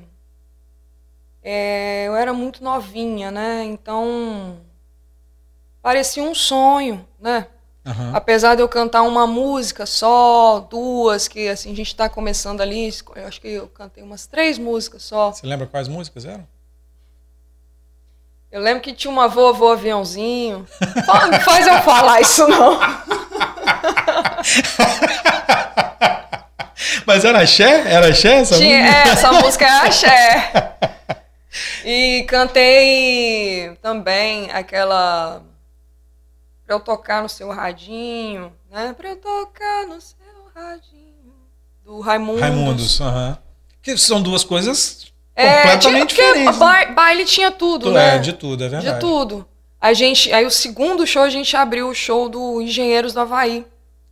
é, 1.41 2.05
eu 2.07 2.15
era 2.15 2.33
muito 2.33 2.63
novinha, 2.63 3.31
né? 3.31 3.63
Então 3.63 4.59
parecia 5.81 6.21
um 6.21 6.35
sonho, 6.35 7.07
né? 7.19 7.47
Uhum. 7.85 8.15
Apesar 8.15 8.55
de 8.55 8.61
eu 8.61 8.67
cantar 8.67 9.03
uma 9.03 9.27
música 9.27 9.85
só, 9.85 10.59
duas, 10.59 11.27
que 11.27 11.47
assim, 11.47 11.71
a 11.71 11.75
gente 11.75 11.87
está 11.87 12.09
começando 12.09 12.61
ali, 12.61 12.91
eu 13.15 13.27
acho 13.27 13.39
que 13.39 13.47
eu 13.47 13.67
cantei 13.67 14.03
umas 14.03 14.25
três 14.25 14.57
músicas 14.57 15.03
só. 15.03 15.31
Você 15.31 15.45
lembra 15.45 15.67
quais 15.67 15.87
músicas 15.87 16.25
eram? 16.25 16.47
Eu 18.51 18.61
lembro 18.61 18.81
que 18.81 18.93
tinha 18.93 19.11
uma 19.11 19.27
vovô 19.27 19.69
aviãozinho. 19.69 20.65
Não 21.29 21.39
faz 21.41 21.67
eu 21.67 21.81
falar 21.81 22.21
isso, 22.21 22.47
não. 22.47 22.79
Mas 27.05 27.23
era 27.23 27.41
axé? 27.41 27.91
Era 27.91 28.07
axé 28.07 28.39
essa 28.39 28.57
Tinha, 28.57 28.81
música? 28.81 28.97
É, 28.97 29.11
essa 29.11 29.31
música 29.31 29.65
é 29.65 29.87
axé. 29.87 30.75
E 31.85 32.25
cantei 32.27 33.77
também 33.81 34.51
aquela. 34.51 35.41
Pra 36.65 36.75
eu 36.75 36.79
tocar 36.79 37.21
no 37.21 37.29
seu 37.29 37.49
radinho, 37.49 38.51
né? 38.69 38.93
Pra 38.97 39.09
eu 39.09 39.17
tocar 39.17 39.85
no 39.87 40.01
seu 40.01 40.17
radinho. 40.53 41.33
Do 41.85 42.01
Raimundos. 42.01 42.41
Raimundos, 42.41 42.99
aham. 42.99 43.29
Uhum. 43.29 43.37
Que 43.81 43.97
são 43.97 44.21
duas 44.21 44.43
coisas 44.43 45.13
é, 45.35 45.61
completamente 45.61 46.15
tinha, 46.15 46.27
diferentes. 46.27 46.57
Ba 46.57 46.85
baile 46.85 47.23
tinha 47.23 47.51
tudo, 47.51 47.91
né? 47.91 48.15
É, 48.15 48.17
de 48.17 48.33
tudo, 48.33 48.63
é 48.63 48.69
verdade. 48.69 48.95
De 48.95 48.99
tudo. 48.99 49.47
A 49.79 49.93
gente, 49.93 50.33
aí 50.33 50.45
o 50.45 50.51
segundo 50.51 51.05
show 51.05 51.21
a 51.21 51.29
gente 51.29 51.55
abriu 51.55 51.87
o 51.87 51.93
show 51.93 52.27
do 52.27 52.59
Engenheiros 52.61 53.13
do 53.13 53.19
Havaí. 53.19 53.65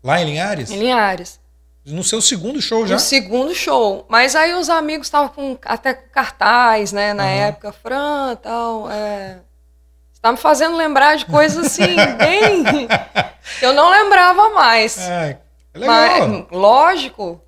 Lá 0.04 0.22
em 0.22 0.26
Linhares? 0.26 0.70
Em 0.70 0.80
Linhares. 0.80 1.40
No 1.86 2.04
seu 2.04 2.22
segundo 2.22 2.62
show 2.62 2.86
já? 2.88 2.96
No 2.96 3.00
segundo 3.00 3.54
show. 3.54 4.06
Mas 4.08 4.36
aí 4.36 4.54
os 4.54 4.70
amigos 4.70 5.08
estavam 5.08 5.30
com 5.30 5.58
até 5.66 5.94
cartaz, 5.94 6.92
né? 6.92 7.14
Na 7.14 7.24
uhum. 7.24 7.30
época, 7.30 7.72
Fran 7.72 8.36
tal. 8.36 8.90
É... 8.90 9.40
Você 10.12 10.22
tá 10.22 10.32
me 10.32 10.38
fazendo 10.38 10.78
lembrar 10.78 11.18
de 11.18 11.26
coisas 11.26 11.66
assim, 11.66 11.96
bem. 12.18 12.88
que 13.60 13.66
eu 13.66 13.74
não 13.74 13.90
lembrava 13.90 14.50
mais. 14.52 14.98
É, 14.98 15.40
é 15.74 15.80
legal. 15.80 15.96
Mas, 15.96 16.46
lógico. 16.52 17.42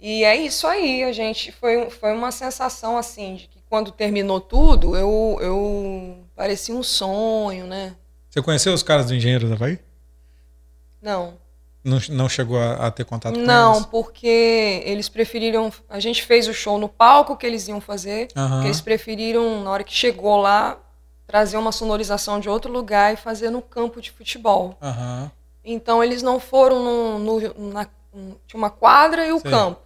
E 0.00 0.24
é 0.24 0.36
isso 0.36 0.66
aí, 0.66 1.04
a 1.04 1.12
gente. 1.12 1.52
Foi, 1.52 1.90
foi 1.90 2.12
uma 2.12 2.32
sensação 2.32 2.96
assim, 2.96 3.36
de 3.36 3.46
que 3.46 3.60
quando 3.68 3.92
terminou 3.92 4.40
tudo, 4.40 4.96
eu, 4.96 5.38
eu 5.40 6.18
parecia 6.34 6.74
um 6.74 6.82
sonho, 6.82 7.66
né? 7.66 7.94
Você 8.28 8.42
conheceu 8.42 8.72
os 8.72 8.82
caras 8.82 9.06
do 9.06 9.14
Engenheiro 9.14 9.48
da 9.48 9.56
Bahia? 9.56 9.80
Não. 11.00 11.34
Não, 11.88 11.98
não 12.10 12.28
chegou 12.28 12.58
a, 12.58 12.86
a 12.86 12.90
ter 12.90 13.04
contato 13.04 13.34
com 13.34 13.40
não, 13.40 13.70
eles? 13.72 13.82
Não, 13.82 13.88
porque 13.88 14.82
eles 14.84 15.08
preferiram. 15.08 15.72
A 15.88 15.98
gente 15.98 16.22
fez 16.22 16.46
o 16.46 16.54
show 16.54 16.78
no 16.78 16.88
palco 16.88 17.36
que 17.36 17.46
eles 17.46 17.66
iam 17.68 17.80
fazer. 17.80 18.28
Uhum. 18.36 18.64
eles 18.64 18.80
preferiram, 18.80 19.62
na 19.62 19.70
hora 19.70 19.84
que 19.84 19.92
chegou 19.92 20.36
lá, 20.36 20.78
trazer 21.26 21.56
uma 21.56 21.72
sonorização 21.72 22.40
de 22.40 22.48
outro 22.48 22.72
lugar 22.72 23.12
e 23.12 23.16
fazer 23.16 23.50
no 23.50 23.62
campo 23.62 24.00
de 24.00 24.10
futebol. 24.10 24.76
Uhum. 24.80 25.30
Então 25.64 26.02
eles 26.02 26.22
não 26.22 26.40
foram 26.40 26.82
no, 26.82 27.18
no 27.18 27.70
na, 27.70 27.86
tinha 28.46 28.58
uma 28.58 28.70
quadra 28.70 29.26
e 29.26 29.32
o 29.32 29.40
campo. 29.40 29.80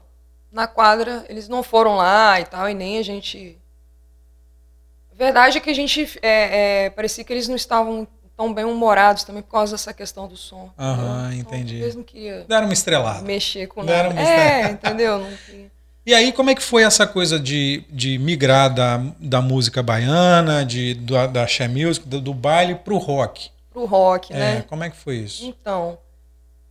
Na 0.51 0.67
quadra 0.67 1.25
eles 1.29 1.49
não 1.49 1.63
foram 1.63 1.97
lá 1.97 2.41
e 2.41 2.45
tal, 2.45 2.69
e 2.69 2.75
nem 2.75 2.99
a 2.99 3.03
gente. 3.03 3.59
A 5.11 5.15
verdade 5.15 5.59
é 5.59 5.61
que 5.61 5.71
a 5.71 5.75
gente 5.75 6.19
é, 6.23 6.85
é, 6.85 6.91
parecia 6.91 7.25
que 7.25 7.33
eles 7.33 7.49
não 7.49 7.57
estavam 7.57 8.07
tão 8.43 8.53
bem 8.53 8.65
humorados 8.65 9.23
também 9.23 9.43
por 9.43 9.53
causa 9.53 9.73
dessa 9.73 9.95
questão 9.95 10.27
do 10.27 10.37
som. 10.37 10.71
Aham, 10.77 11.27
uhum, 11.27 11.33
entendi. 11.33 11.77
Eles 11.77 11.95
não 11.95 12.03
queriam 12.03 12.45
Deram 12.47 12.67
uma 12.67 12.73
estrelada. 12.73 13.23
Mexer 13.23 13.69
com 13.69 13.85
Deram 13.85 14.13
nada. 14.13 14.21
Uma 14.21 14.29
é, 14.29 14.71
entendeu? 14.73 15.19
Não 15.19 15.37
queria. 15.47 15.71
E 16.05 16.13
aí, 16.13 16.33
como 16.33 16.51
é 16.51 16.55
que 16.57 16.63
foi 16.65 16.83
essa 16.83 17.07
coisa 17.07 17.39
de, 17.39 17.85
de 17.89 18.19
migrar 18.19 18.75
da, 18.75 19.01
da 19.21 19.41
música 19.41 19.85
baiana, 19.85 20.67
de, 20.67 20.95
do, 20.95 21.29
da 21.29 21.47
Xé 21.47 21.69
Music, 21.69 22.09
do, 22.09 22.21
do 22.21 22.35
baile 22.35 22.75
pro 22.75 22.99
rock? 22.99 23.51
Pro 23.71 23.85
rock, 23.85 24.33
é, 24.33 24.37
né? 24.37 24.65
Como 24.69 24.83
é 24.83 24.91
que 24.91 24.97
foi 24.97 25.19
isso? 25.19 25.45
Então, 25.45 25.97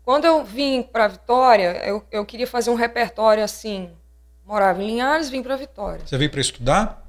quando 0.03 0.25
eu 0.25 0.43
vim 0.43 0.83
para 0.83 1.07
Vitória, 1.07 1.81
eu, 1.85 2.03
eu 2.11 2.25
queria 2.25 2.45
fazer 2.45 2.71
um 2.71 2.75
repertório 2.75 3.41
assim. 3.41 3.89
Morava 4.45 4.83
em 4.83 4.87
Linhares, 4.87 5.29
vim 5.29 5.41
para 5.41 5.55
Vitória. 5.55 6.01
Você 6.05 6.17
veio 6.17 6.29
para 6.29 6.41
estudar? 6.41 7.01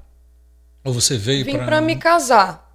Ou 0.81 0.93
você 0.93 1.17
veio 1.17 1.43
para. 1.43 1.51
Vim 1.51 1.65
para 1.65 1.81
me 1.81 1.97
casar. 1.97 2.72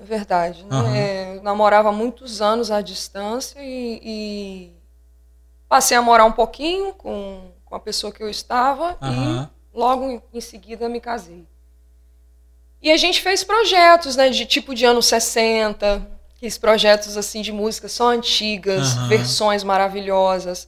É 0.00 0.04
verdade. 0.04 0.64
Né? 0.64 0.76
Uhum. 0.76 0.94
É, 0.94 1.36
eu 1.36 1.42
namorava 1.42 1.92
muitos 1.92 2.40
anos 2.40 2.70
à 2.70 2.80
distância 2.80 3.60
e, 3.60 4.00
e, 4.02 4.70
passei 5.68 5.96
a 5.96 6.02
morar 6.02 6.24
um 6.24 6.32
pouquinho 6.32 6.94
com, 6.94 7.52
com 7.64 7.74
a 7.74 7.80
pessoa 7.80 8.12
que 8.12 8.22
eu 8.22 8.30
estava 8.30 8.96
Aham. 9.00 9.50
e 9.74 9.78
logo 9.78 10.22
em, 10.32 10.40
seguida 10.40 10.88
me 10.88 11.00
casei. 11.00 11.46
E 12.82 12.90
a 12.90 12.96
gente 12.96 13.20
fez 13.20 13.44
projetos, 13.44 14.16
né, 14.16 14.30
de 14.30 14.46
tipo 14.46 14.74
de 14.74 14.86
anos 14.86 15.04
60, 15.04 16.06
aqueles 16.34 16.56
projetos 16.56 17.18
assim 17.18 17.42
de 17.42 17.52
músicas 17.52 17.92
só 17.92 18.08
antigas, 18.08 18.96
Aham. 18.96 19.08
versões 19.08 19.62
maravilhosas. 19.62 20.66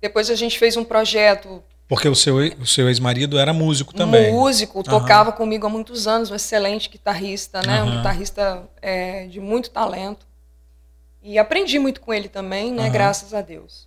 Depois 0.00 0.30
a 0.30 0.34
gente 0.34 0.58
fez 0.58 0.74
um 0.76 0.84
projeto 0.84 1.62
Porque 1.86 2.08
o 2.08 2.14
seu, 2.14 2.36
o 2.36 2.66
seu 2.66 2.88
ex-marido 2.88 3.38
era 3.38 3.52
músico 3.52 3.94
também. 3.94 4.32
músico, 4.32 4.82
tocava 4.82 5.30
comigo 5.32 5.66
há 5.66 5.70
muitos 5.70 6.06
anos, 6.06 6.30
um 6.30 6.34
excelente 6.34 6.88
guitarrista, 6.88 7.60
né? 7.60 7.82
Um 7.82 7.96
guitarrista 7.98 8.62
é, 8.80 9.26
de 9.26 9.38
muito 9.38 9.70
talento. 9.70 10.26
E 11.22 11.38
aprendi 11.38 11.78
muito 11.78 12.00
com 12.00 12.12
ele 12.12 12.28
também, 12.28 12.72
né? 12.72 12.84
Aham. 12.84 12.92
Graças 12.92 13.34
a 13.34 13.42
Deus. 13.42 13.86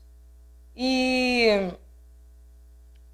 E 0.76 1.72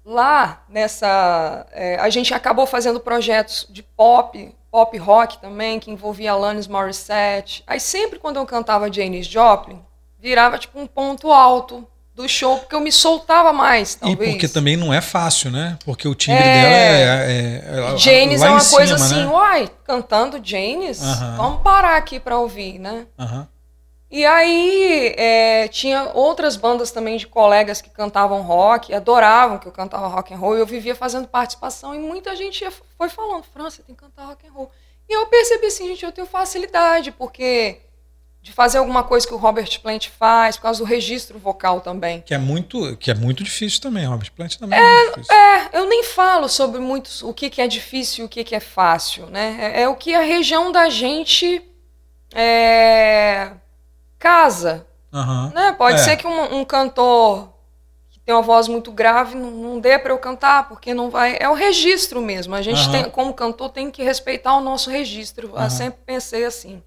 lá 0.04 0.64
nessa. 0.68 1.66
é, 1.72 1.96
a 1.96 2.10
gente 2.10 2.34
acabou 2.34 2.66
fazendo 2.66 3.00
projetos 3.00 3.66
de 3.70 3.82
pop, 3.82 4.54
pop 4.70 4.98
rock 4.98 5.40
também, 5.40 5.80
que 5.80 5.90
envolvia 5.90 6.32
Alanis 6.32 6.68
Morissette. 6.68 7.64
Aí 7.66 7.80
sempre 7.80 8.18
quando 8.18 8.36
eu 8.36 8.44
cantava 8.44 8.92
Janis 8.92 9.26
Joplin, 9.26 9.82
virava 10.18 10.58
tipo 10.58 10.78
um 10.78 10.86
ponto 10.86 11.32
alto 11.32 11.86
do 12.14 12.28
show, 12.28 12.58
porque 12.58 12.74
eu 12.74 12.80
me 12.80 12.92
soltava 12.92 13.52
mais, 13.52 13.94
E 13.94 13.98
talvez. 13.98 14.30
porque 14.30 14.46
também 14.48 14.76
não 14.76 14.94
é 14.94 15.00
fácil, 15.00 15.50
né? 15.50 15.76
Porque 15.84 16.06
o 16.06 16.14
timbre 16.14 16.42
É. 16.42 16.44
dela 16.44 16.74
é. 16.76 17.90
é, 17.90 17.94
é 17.94 17.96
Janis 17.96 18.40
é 18.40 18.46
em 18.46 18.50
uma 18.50 18.60
cima, 18.60 18.76
coisa 18.78 18.94
assim, 18.94 19.24
né? 19.24 19.26
uai, 19.26 19.70
cantando 19.84 20.40
Janis, 20.42 21.00
vamos 21.36 21.60
parar 21.62 21.96
aqui 21.96 22.20
pra 22.20 22.38
ouvir, 22.38 22.78
né? 22.78 23.06
E 24.10 24.24
aí 24.24 25.12
é, 25.16 25.66
tinha 25.68 26.10
outras 26.14 26.54
bandas 26.56 26.92
também 26.92 27.16
de 27.16 27.26
colegas 27.26 27.82
que 27.82 27.90
cantavam 27.90 28.42
rock, 28.42 28.94
adoravam 28.94 29.58
que 29.58 29.66
eu 29.66 29.72
cantava 29.72 30.06
rock 30.06 30.32
and 30.32 30.36
roll, 30.36 30.56
e 30.56 30.60
eu 30.60 30.66
vivia 30.66 30.94
fazendo 30.94 31.26
participação 31.26 31.92
e 31.92 31.98
muita 31.98 32.36
gente 32.36 32.64
foi 32.96 33.08
falando, 33.08 33.42
Fran, 33.52 33.68
você 33.68 33.82
tem 33.82 33.92
que 33.94 34.00
cantar 34.00 34.26
rock 34.26 34.46
and 34.46 34.52
roll. 34.52 34.70
E 35.08 35.12
eu 35.16 35.26
percebi 35.26 35.66
assim, 35.66 35.88
gente, 35.88 36.04
eu 36.04 36.12
tenho 36.12 36.28
facilidade, 36.28 37.10
porque 37.10 37.80
de 38.44 38.52
fazer 38.52 38.76
alguma 38.76 39.02
coisa 39.02 39.26
que 39.26 39.32
o 39.32 39.38
Robert 39.38 39.80
Plant 39.80 40.08
faz, 40.10 40.56
por 40.56 40.64
causa 40.64 40.78
do 40.78 40.84
registro 40.84 41.38
vocal 41.38 41.80
também. 41.80 42.20
Que 42.20 42.34
é 42.34 42.38
muito, 42.38 42.94
que 42.98 43.10
é 43.10 43.14
muito 43.14 43.42
difícil 43.42 43.80
também, 43.80 44.04
Robert 44.04 44.30
Plant 44.32 44.56
também 44.56 44.78
é, 44.78 44.82
muito 44.82 45.14
difícil. 45.14 45.34
É, 45.34 45.70
eu 45.72 45.88
nem 45.88 46.04
falo 46.04 46.46
sobre 46.46 46.78
muitos 46.78 47.22
o 47.22 47.32
que, 47.32 47.48
que 47.48 47.62
é 47.62 47.66
difícil 47.66 48.22
e 48.22 48.26
o 48.26 48.28
que, 48.28 48.44
que 48.44 48.54
é 48.54 48.60
fácil, 48.60 49.28
né? 49.28 49.72
É, 49.74 49.80
é 49.84 49.88
o 49.88 49.96
que 49.96 50.14
a 50.14 50.20
região 50.20 50.70
da 50.70 50.90
gente 50.90 51.62
é, 52.34 53.52
casa, 54.18 54.86
Aham. 55.10 55.50
né? 55.54 55.72
Pode 55.72 56.00
É. 56.00 56.04
ser 56.04 56.18
que 56.18 56.26
um, 56.26 56.58
um 56.58 56.64
cantor 56.66 57.48
que 58.10 58.20
tem 58.20 58.34
uma 58.34 58.42
voz 58.42 58.68
muito 58.68 58.92
grave 58.92 59.34
não, 59.36 59.50
não 59.52 59.80
dê 59.80 59.98
para 59.98 60.12
eu 60.12 60.18
cantar, 60.18 60.68
porque 60.68 60.92
não 60.92 61.08
vai. 61.08 61.38
É 61.40 61.48
o 61.48 61.54
registro 61.54 62.20
mesmo. 62.20 62.54
A 62.54 62.60
gente 62.60 62.82
Aham. 62.82 62.90
tem, 62.90 63.10
como 63.10 63.32
cantor, 63.32 63.70
tem 63.70 63.90
que 63.90 64.02
respeitar 64.02 64.54
o 64.54 64.60
nosso 64.60 64.90
registro. 64.90 65.48
Eu 65.48 65.56
Aham. 65.56 65.70
sempre 65.70 66.00
pensei 66.04 66.44
assim. 66.44 66.82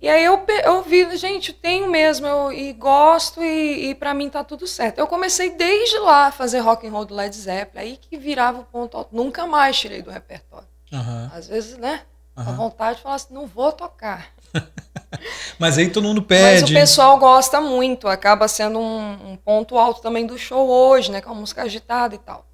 E 0.00 0.08
aí 0.08 0.24
eu, 0.24 0.42
eu 0.64 0.82
vi, 0.82 1.14
gente, 1.16 1.52
tenho 1.52 1.90
mesmo, 1.90 2.26
eu, 2.26 2.50
e 2.52 2.72
gosto, 2.72 3.42
e, 3.42 3.90
e 3.90 3.94
para 3.94 4.14
mim 4.14 4.30
tá 4.30 4.42
tudo 4.42 4.66
certo. 4.66 4.98
Eu 4.98 5.06
comecei 5.06 5.50
desde 5.50 5.98
lá 5.98 6.28
a 6.28 6.32
fazer 6.32 6.60
rock 6.60 6.86
and 6.86 6.90
roll 6.90 7.04
do 7.04 7.14
Led 7.14 7.36
Zeppelin, 7.36 7.84
aí 7.84 7.96
que 7.98 8.16
virava 8.16 8.60
o 8.60 8.64
ponto 8.64 8.96
alto. 8.96 9.14
Nunca 9.14 9.46
mais 9.46 9.78
tirei 9.78 10.00
do 10.00 10.10
repertório. 10.10 10.66
Aham. 10.90 11.30
Às 11.34 11.48
vezes, 11.48 11.76
né? 11.76 12.02
A 12.34 12.42
Aham. 12.42 12.54
vontade 12.54 12.96
de 12.96 13.02
falar 13.02 13.16
assim, 13.16 13.34
não 13.34 13.46
vou 13.46 13.72
tocar. 13.72 14.32
Mas 15.58 15.76
aí 15.76 15.90
todo 15.90 16.04
mundo 16.04 16.22
Mas 16.22 16.62
o 16.62 16.64
pede. 16.64 16.72
pessoal 16.74 17.18
gosta 17.18 17.60
muito, 17.60 18.08
acaba 18.08 18.48
sendo 18.48 18.78
um, 18.78 19.32
um 19.32 19.36
ponto 19.36 19.76
alto 19.76 20.00
também 20.00 20.26
do 20.26 20.38
show 20.38 20.66
hoje, 20.66 21.10
né? 21.12 21.20
Com 21.20 21.32
a 21.32 21.34
música 21.34 21.62
agitada 21.62 22.14
e 22.14 22.18
tal. 22.18 22.46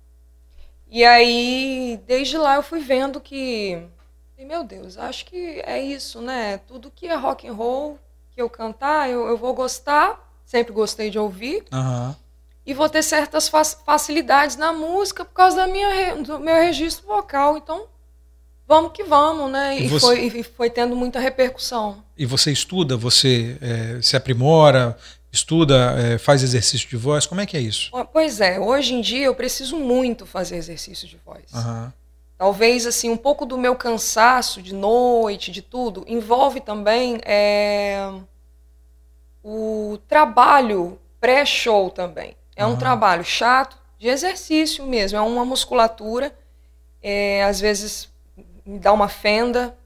E 0.89 1.05
aí, 1.05 2.01
desde 2.07 2.37
lá 2.39 2.57
eu 2.57 2.63
fui 2.63 2.81
vendo 2.81 3.21
que, 3.21 3.87
e, 4.39 4.45
meu 4.45 4.63
Deus, 4.65 4.97
acho 4.99 5.25
que 5.27 5.61
é 5.65 5.81
isso, 5.83 6.21
né? 6.21 6.59
Tudo 6.59 6.91
que 6.95 7.07
é 7.07 7.15
rock 7.15 7.49
and 7.49 7.53
roll 7.55 7.99
que 8.31 8.41
eu 8.43 8.51
cantar, 8.51 9.09
eu, 9.09 9.27
eu 9.27 9.37
vou 9.37 9.55
gostar, 9.55 10.21
sempre 10.45 10.73
gostei 10.73 11.09
de 11.11 11.19
ouvir, 11.19 11.65
Aham. 11.73 12.15
e 12.67 12.75
vou 12.75 12.89
ter 12.89 13.03
certas 13.03 13.49
fa- 13.49 13.65
facilidades 13.65 14.57
na 14.57 14.73
música 14.73 15.25
por 15.25 15.33
causa 15.33 15.57
da 15.57 15.67
minha, 15.67 16.17
do 16.17 16.39
meu 16.39 16.55
registro 16.55 17.07
vocal. 17.07 17.57
Então, 17.57 17.87
vamos 18.69 18.93
que 18.93 19.03
vamos, 19.05 19.51
né? 19.51 19.79
E 19.79 19.85
E, 19.85 19.89
você- 19.89 20.07
foi, 20.07 20.27
e 20.27 20.43
foi 20.43 20.69
tendo 20.71 20.95
muita 20.95 21.19
repercussão. 21.19 22.05
E 22.17 22.27
você 22.27 22.53
estuda, 22.53 22.95
você 22.97 23.57
é, 23.61 24.03
se 24.03 24.17
aprimora, 24.17 24.99
estuda, 25.33 25.93
é, 25.99 26.19
faz 26.19 26.43
exercício 26.43 26.89
de 26.89 26.97
voz. 26.97 27.25
Como 27.27 27.41
é 27.41 27.47
que 27.47 27.57
é 27.57 27.61
isso? 27.61 27.91
Pois 28.13 28.41
é, 28.41 28.61
hoje 28.61 28.93
em 28.95 29.01
dia 29.01 29.25
eu 29.27 29.35
preciso 29.35 29.77
muito 29.79 30.27
fazer 30.27 30.57
exercício 30.57 31.09
de 31.09 31.17
voz. 31.25 31.45
Aham. 31.55 31.93
Talvez 32.39 32.87
assim 32.87 33.09
um 33.11 33.17
pouco 33.17 33.47
do 33.47 33.57
meu 33.57 33.75
cansaço 33.75 34.61
de 34.61 34.75
noite, 34.75 35.51
de 35.51 35.63
tudo, 35.63 36.05
envolve 36.07 36.61
também 36.61 37.19
é, 37.25 38.11
o 39.43 39.99
trabalho 40.07 40.99
pré-show 41.21 41.91
também. 41.91 42.37
É 42.55 42.65
um 42.65 42.71
Aham. 42.71 42.79
trabalho 42.79 43.25
chato 43.25 43.79
de 43.99 44.09
exercício 44.09 44.87
mesmo, 44.87 45.19
é 45.19 45.21
uma 45.23 45.45
musculatura. 45.45 46.37
é, 47.03 47.45
às 47.45 47.61
vezes 47.61 48.09
me 48.65 48.79
dá 48.79 48.93
uma 48.93 49.09
fenda, 49.09 49.77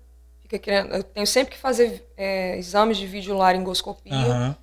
fica 0.40 0.58
querendo, 0.58 0.94
eu 0.94 1.04
tenho 1.04 1.26
sempre 1.26 1.52
que 1.54 1.58
fazer 1.60 2.08
é, 2.16 2.56
exames 2.56 2.96
de 2.96 3.06
videolaringoscopia. 3.06 4.14
Aham. 4.16 4.56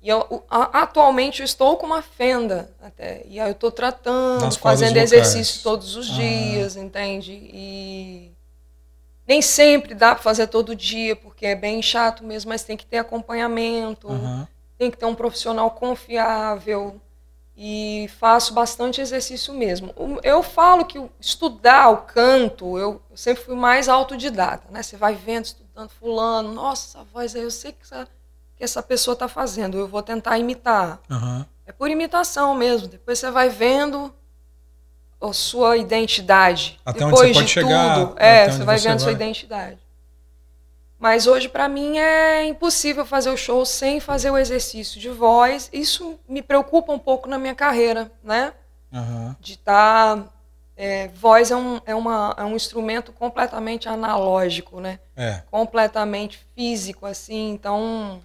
E 0.00 0.08
eu, 0.08 0.44
atualmente 0.48 1.40
eu 1.40 1.44
estou 1.44 1.76
com 1.76 1.86
uma 1.86 2.02
fenda 2.02 2.70
até. 2.80 3.24
E 3.26 3.40
aí 3.40 3.48
eu 3.48 3.52
estou 3.52 3.70
tratando, 3.70 4.42
Nas 4.44 4.56
fazendo 4.56 4.96
exercício 4.96 5.62
todos 5.62 5.96
os 5.96 6.08
Ah. 6.10 6.14
dias, 6.14 6.76
entende? 6.76 7.32
E 7.32 8.32
nem 9.26 9.42
sempre 9.42 9.94
dá 9.94 10.14
para 10.14 10.22
fazer 10.22 10.46
todo 10.46 10.74
dia, 10.74 11.16
porque 11.16 11.46
é 11.46 11.54
bem 11.54 11.82
chato 11.82 12.24
mesmo, 12.24 12.48
mas 12.50 12.62
tem 12.62 12.76
que 12.76 12.86
ter 12.86 12.98
acompanhamento, 12.98 14.08
Aham. 14.08 14.48
tem 14.78 14.90
que 14.90 14.96
ter 14.96 15.04
um 15.06 15.14
profissional 15.14 15.70
confiável. 15.72 17.00
E 17.60 18.08
faço 18.20 18.54
bastante 18.54 19.00
exercício 19.00 19.52
mesmo. 19.52 19.92
Eu 20.22 20.44
falo 20.44 20.84
que 20.84 20.96
estudar 21.20 21.88
o 21.90 21.96
canto, 22.02 22.78
eu 22.78 23.02
eu 23.10 23.16
sempre 23.16 23.42
fui 23.42 23.56
mais 23.56 23.88
autodidata, 23.88 24.68
né? 24.70 24.80
Você 24.80 24.96
vai 24.96 25.16
vendo, 25.16 25.46
estudando 25.46 25.88
fulano, 25.90 26.52
nossa, 26.54 26.98
essa 27.00 27.04
voz 27.12 27.34
aí, 27.34 27.42
eu 27.42 27.50
sei 27.50 27.72
que 27.72 27.82
essa, 27.82 28.06
que 28.58 28.64
essa 28.64 28.82
pessoa 28.82 29.12
está 29.12 29.28
fazendo, 29.28 29.78
eu 29.78 29.86
vou 29.86 30.02
tentar 30.02 30.36
imitar. 30.36 31.00
Aham. 31.08 31.46
É 31.64 31.72
por 31.72 31.88
imitação 31.90 32.54
mesmo. 32.54 32.88
Depois 32.88 33.18
você 33.18 33.30
vai 33.30 33.48
vendo 33.48 34.12
a 35.20 35.32
sua 35.32 35.76
identidade. 35.76 36.80
Até 36.84 37.04
onde 37.04 37.12
Depois 37.12 37.28
você 37.28 37.34
pode 37.34 37.46
de 37.46 37.52
chegar, 37.52 37.94
tudo, 37.94 38.14
é, 38.18 38.44
onde 38.44 38.56
você 38.56 38.64
vai 38.64 38.78
você 38.78 38.88
vendo 38.88 38.98
sua 38.98 39.06
vai. 39.06 39.14
identidade. 39.14 39.78
Mas 40.98 41.28
hoje 41.28 41.48
para 41.48 41.68
mim 41.68 41.98
é 41.98 42.44
impossível 42.44 43.06
fazer 43.06 43.30
o 43.30 43.36
show 43.36 43.64
sem 43.64 44.00
fazer 44.00 44.30
o 44.30 44.38
exercício 44.38 45.00
de 45.00 45.08
voz. 45.08 45.68
Isso 45.72 46.18
me 46.28 46.42
preocupa 46.42 46.92
um 46.92 46.98
pouco 46.98 47.28
na 47.28 47.38
minha 47.38 47.54
carreira, 47.54 48.10
né? 48.24 48.52
Aham. 48.92 49.36
De 49.38 49.52
estar 49.52 50.24
voz 51.14 51.50
é 51.50 51.56
um, 51.56 51.80
é, 51.84 51.94
uma, 51.94 52.34
é 52.38 52.44
um 52.44 52.54
instrumento 52.54 53.12
completamente 53.12 53.88
analógico, 53.88 54.80
né? 54.80 55.00
É. 55.16 55.42
completamente 55.50 56.46
físico, 56.54 57.04
assim, 57.04 57.50
então 57.50 58.22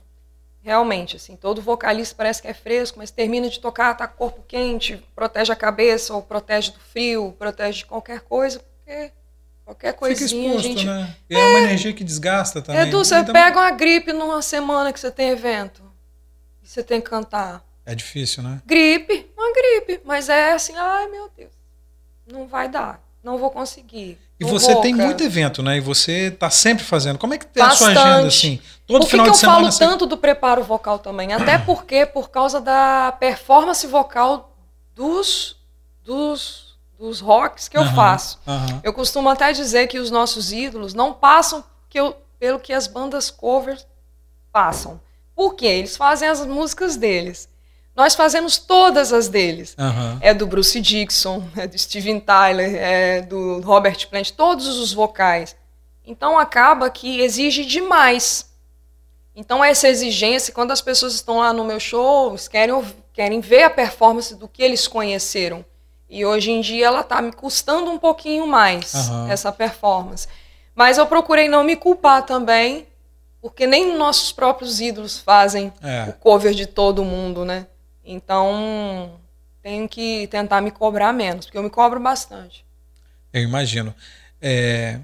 realmente, 0.64 1.18
assim, 1.18 1.36
todo 1.36 1.62
vocalista 1.62 2.16
parece 2.18 2.42
que 2.42 2.48
é 2.48 2.54
fresco, 2.54 2.98
mas 2.98 3.12
termina 3.12 3.50
de 3.50 3.60
tocar, 3.60 3.94
tá 3.96 4.08
com 4.08 4.14
o 4.14 4.18
corpo 4.30 4.44
quente, 4.48 5.04
protege 5.14 5.52
a 5.52 5.56
cabeça, 5.56 6.14
ou 6.14 6.22
protege 6.24 6.72
do 6.72 6.80
frio, 6.80 7.36
protege 7.38 7.80
de 7.80 7.86
qualquer 7.86 8.22
coisa, 8.22 8.60
porque 8.60 9.12
qualquer 9.66 9.90
Fica 9.90 10.00
coisinha 10.00 10.48
exposto, 10.56 10.66
a 10.66 10.70
gente. 10.70 10.86
né? 10.86 11.16
E 11.30 11.36
é 11.36 11.46
uma 11.46 11.60
energia 11.60 11.94
que 11.94 12.04
desgasta 12.04 12.62
também. 12.62 12.82
Edu, 12.88 13.04
você 13.04 13.18
Então, 13.20 13.34
pega 13.34 13.60
uma 13.60 13.72
gripe 13.72 14.14
numa 14.14 14.42
semana 14.42 14.94
que 14.94 15.00
você 15.00 15.12
tem 15.12 15.30
evento 15.30 15.84
e 16.62 16.68
você 16.68 16.82
tem 16.82 17.02
que 17.02 17.10
cantar. 17.10 17.64
É 17.86 17.94
difícil, 17.94 18.42
né? 18.42 18.62
Gripe, 18.66 19.30
uma 19.38 19.52
gripe, 19.54 20.02
mas 20.06 20.30
é 20.30 20.54
assim, 20.54 20.74
ai 20.78 21.10
meu 21.10 21.30
Deus, 21.36 21.52
não 22.26 22.48
vai 22.48 22.70
dar, 22.70 23.04
não 23.22 23.38
vou 23.38 23.52
conseguir. 23.52 24.18
E 24.48 24.52
você 24.52 24.76
tem 24.82 24.94
muito 24.94 25.24
evento, 25.24 25.62
né? 25.64 25.78
E 25.78 25.80
você 25.80 26.32
tá 26.32 26.50
sempre 26.50 26.84
fazendo. 26.84 27.18
Como 27.18 27.34
é 27.34 27.38
que 27.38 27.46
tem 27.46 27.64
a 27.64 27.72
sua 27.72 27.88
Bastante. 27.88 28.08
agenda 28.08 28.28
assim? 28.28 28.60
Todo 28.86 29.00
Por 29.00 29.06
que, 29.06 29.12
final 29.12 29.26
que 29.26 29.32
de 29.32 29.38
eu 29.38 29.40
semana 29.40 29.60
falo 29.60 29.72
você... 29.72 29.86
tanto 29.86 30.06
do 30.06 30.18
preparo 30.18 30.64
vocal 30.64 31.00
também? 31.00 31.34
Até 31.34 31.58
porque, 31.58 32.06
por 32.06 32.30
causa 32.30 32.60
da 32.60 33.14
performance 33.20 33.86
vocal 33.88 34.56
dos, 34.94 35.56
dos, 36.04 36.78
dos 37.00 37.20
rocks 37.20 37.68
que 37.68 37.78
eu 37.78 37.82
Aham, 37.82 37.96
faço. 37.96 38.40
aham. 38.48 38.82
Eu 38.84 38.94
costumo 38.94 39.30
até 39.30 39.52
dizer 39.54 39.88
que 39.88 39.98
os 40.00 40.12
nossos 40.12 40.52
ídolos 40.52 40.94
não 40.94 41.14
passam 41.14 41.64
que 41.90 42.00
eu- 42.00 42.16
pelo 42.40 42.60
que 42.60 42.74
as 42.74 42.88
bandas 42.88 43.32
covers 43.32 43.86
passam. 44.52 45.00
Por 45.36 45.56
quê? 45.56 45.66
Eles 45.66 45.96
fazem 45.98 46.28
as 46.28 46.46
músicas 46.46 46.96
deles. 46.98 47.48
Nós 47.96 48.16
fazemos 48.16 48.58
todas 48.58 49.14
as 49.14 49.28
deles. 49.28 49.76
Aham. 49.78 50.18
É 50.22 50.34
do 50.34 50.48
Bruce 50.48 50.80
Dixon, 50.82 51.44
é 51.56 51.68
do 51.68 51.78
Steven 51.78 52.20
Tyler, 52.20 52.76
é 52.76 53.22
do 53.22 53.62
Robert 53.62 54.08
Plant, 54.10 54.32
todos 54.32 54.68
os 54.80 54.92
vocais. 54.92 55.56
Então 56.06 56.38
acaba 56.38 56.90
que 56.90 57.22
exige 57.22 57.66
demais. 57.66 58.52
Então, 59.36 59.64
essa 59.64 59.88
exigência, 59.88 60.54
quando 60.54 60.72
as 60.72 60.82
pessoas 60.82 61.16
estão 61.16 61.38
lá 61.38 61.52
no 61.52 61.64
meu 61.64 61.80
show, 61.80 62.36
querem, 62.52 62.84
querem 63.12 63.40
ver 63.40 63.64
a 63.64 63.70
performance 63.70 64.36
do 64.36 64.48
que 64.48 64.62
eles 64.62 64.88
conheceram. 64.88 65.66
E 66.08 66.24
hoje 66.24 66.52
em 66.52 66.62
dia 66.62 66.86
ela 66.86 67.02
está 67.02 67.20
me 67.20 67.32
custando 67.32 67.90
um 67.90 67.98
pouquinho 67.98 68.46
mais, 68.46 68.94
uhum. 68.94 69.32
essa 69.32 69.52
performance. 69.52 70.28
Mas 70.76 71.00
eu 71.00 71.08
procurei 71.08 71.48
não 71.48 71.64
me 71.64 71.76
culpar 71.76 72.24
também, 72.24 72.88
porque 73.42 73.66
nem 73.66 73.98
nossos 73.98 74.32
próprios 74.32 74.80
ídolos 74.80 75.20
fazem 75.20 75.74
é. 75.82 76.10
o 76.10 76.14
cover 76.14 76.54
de 76.54 76.68
todo 76.68 77.04
mundo, 77.04 77.44
né? 77.44 77.66
Então, 78.04 79.20
tenho 79.62 79.88
que 79.88 80.28
tentar 80.28 80.62
me 80.62 80.72
cobrar 80.72 81.14
menos, 81.14 81.46
porque 81.46 81.58
eu 81.58 81.64
me 81.64 81.70
cobro 81.70 82.00
bastante. 82.00 82.66
Eu 83.32 83.42
imagino. 83.42 83.96
É, 84.42 85.00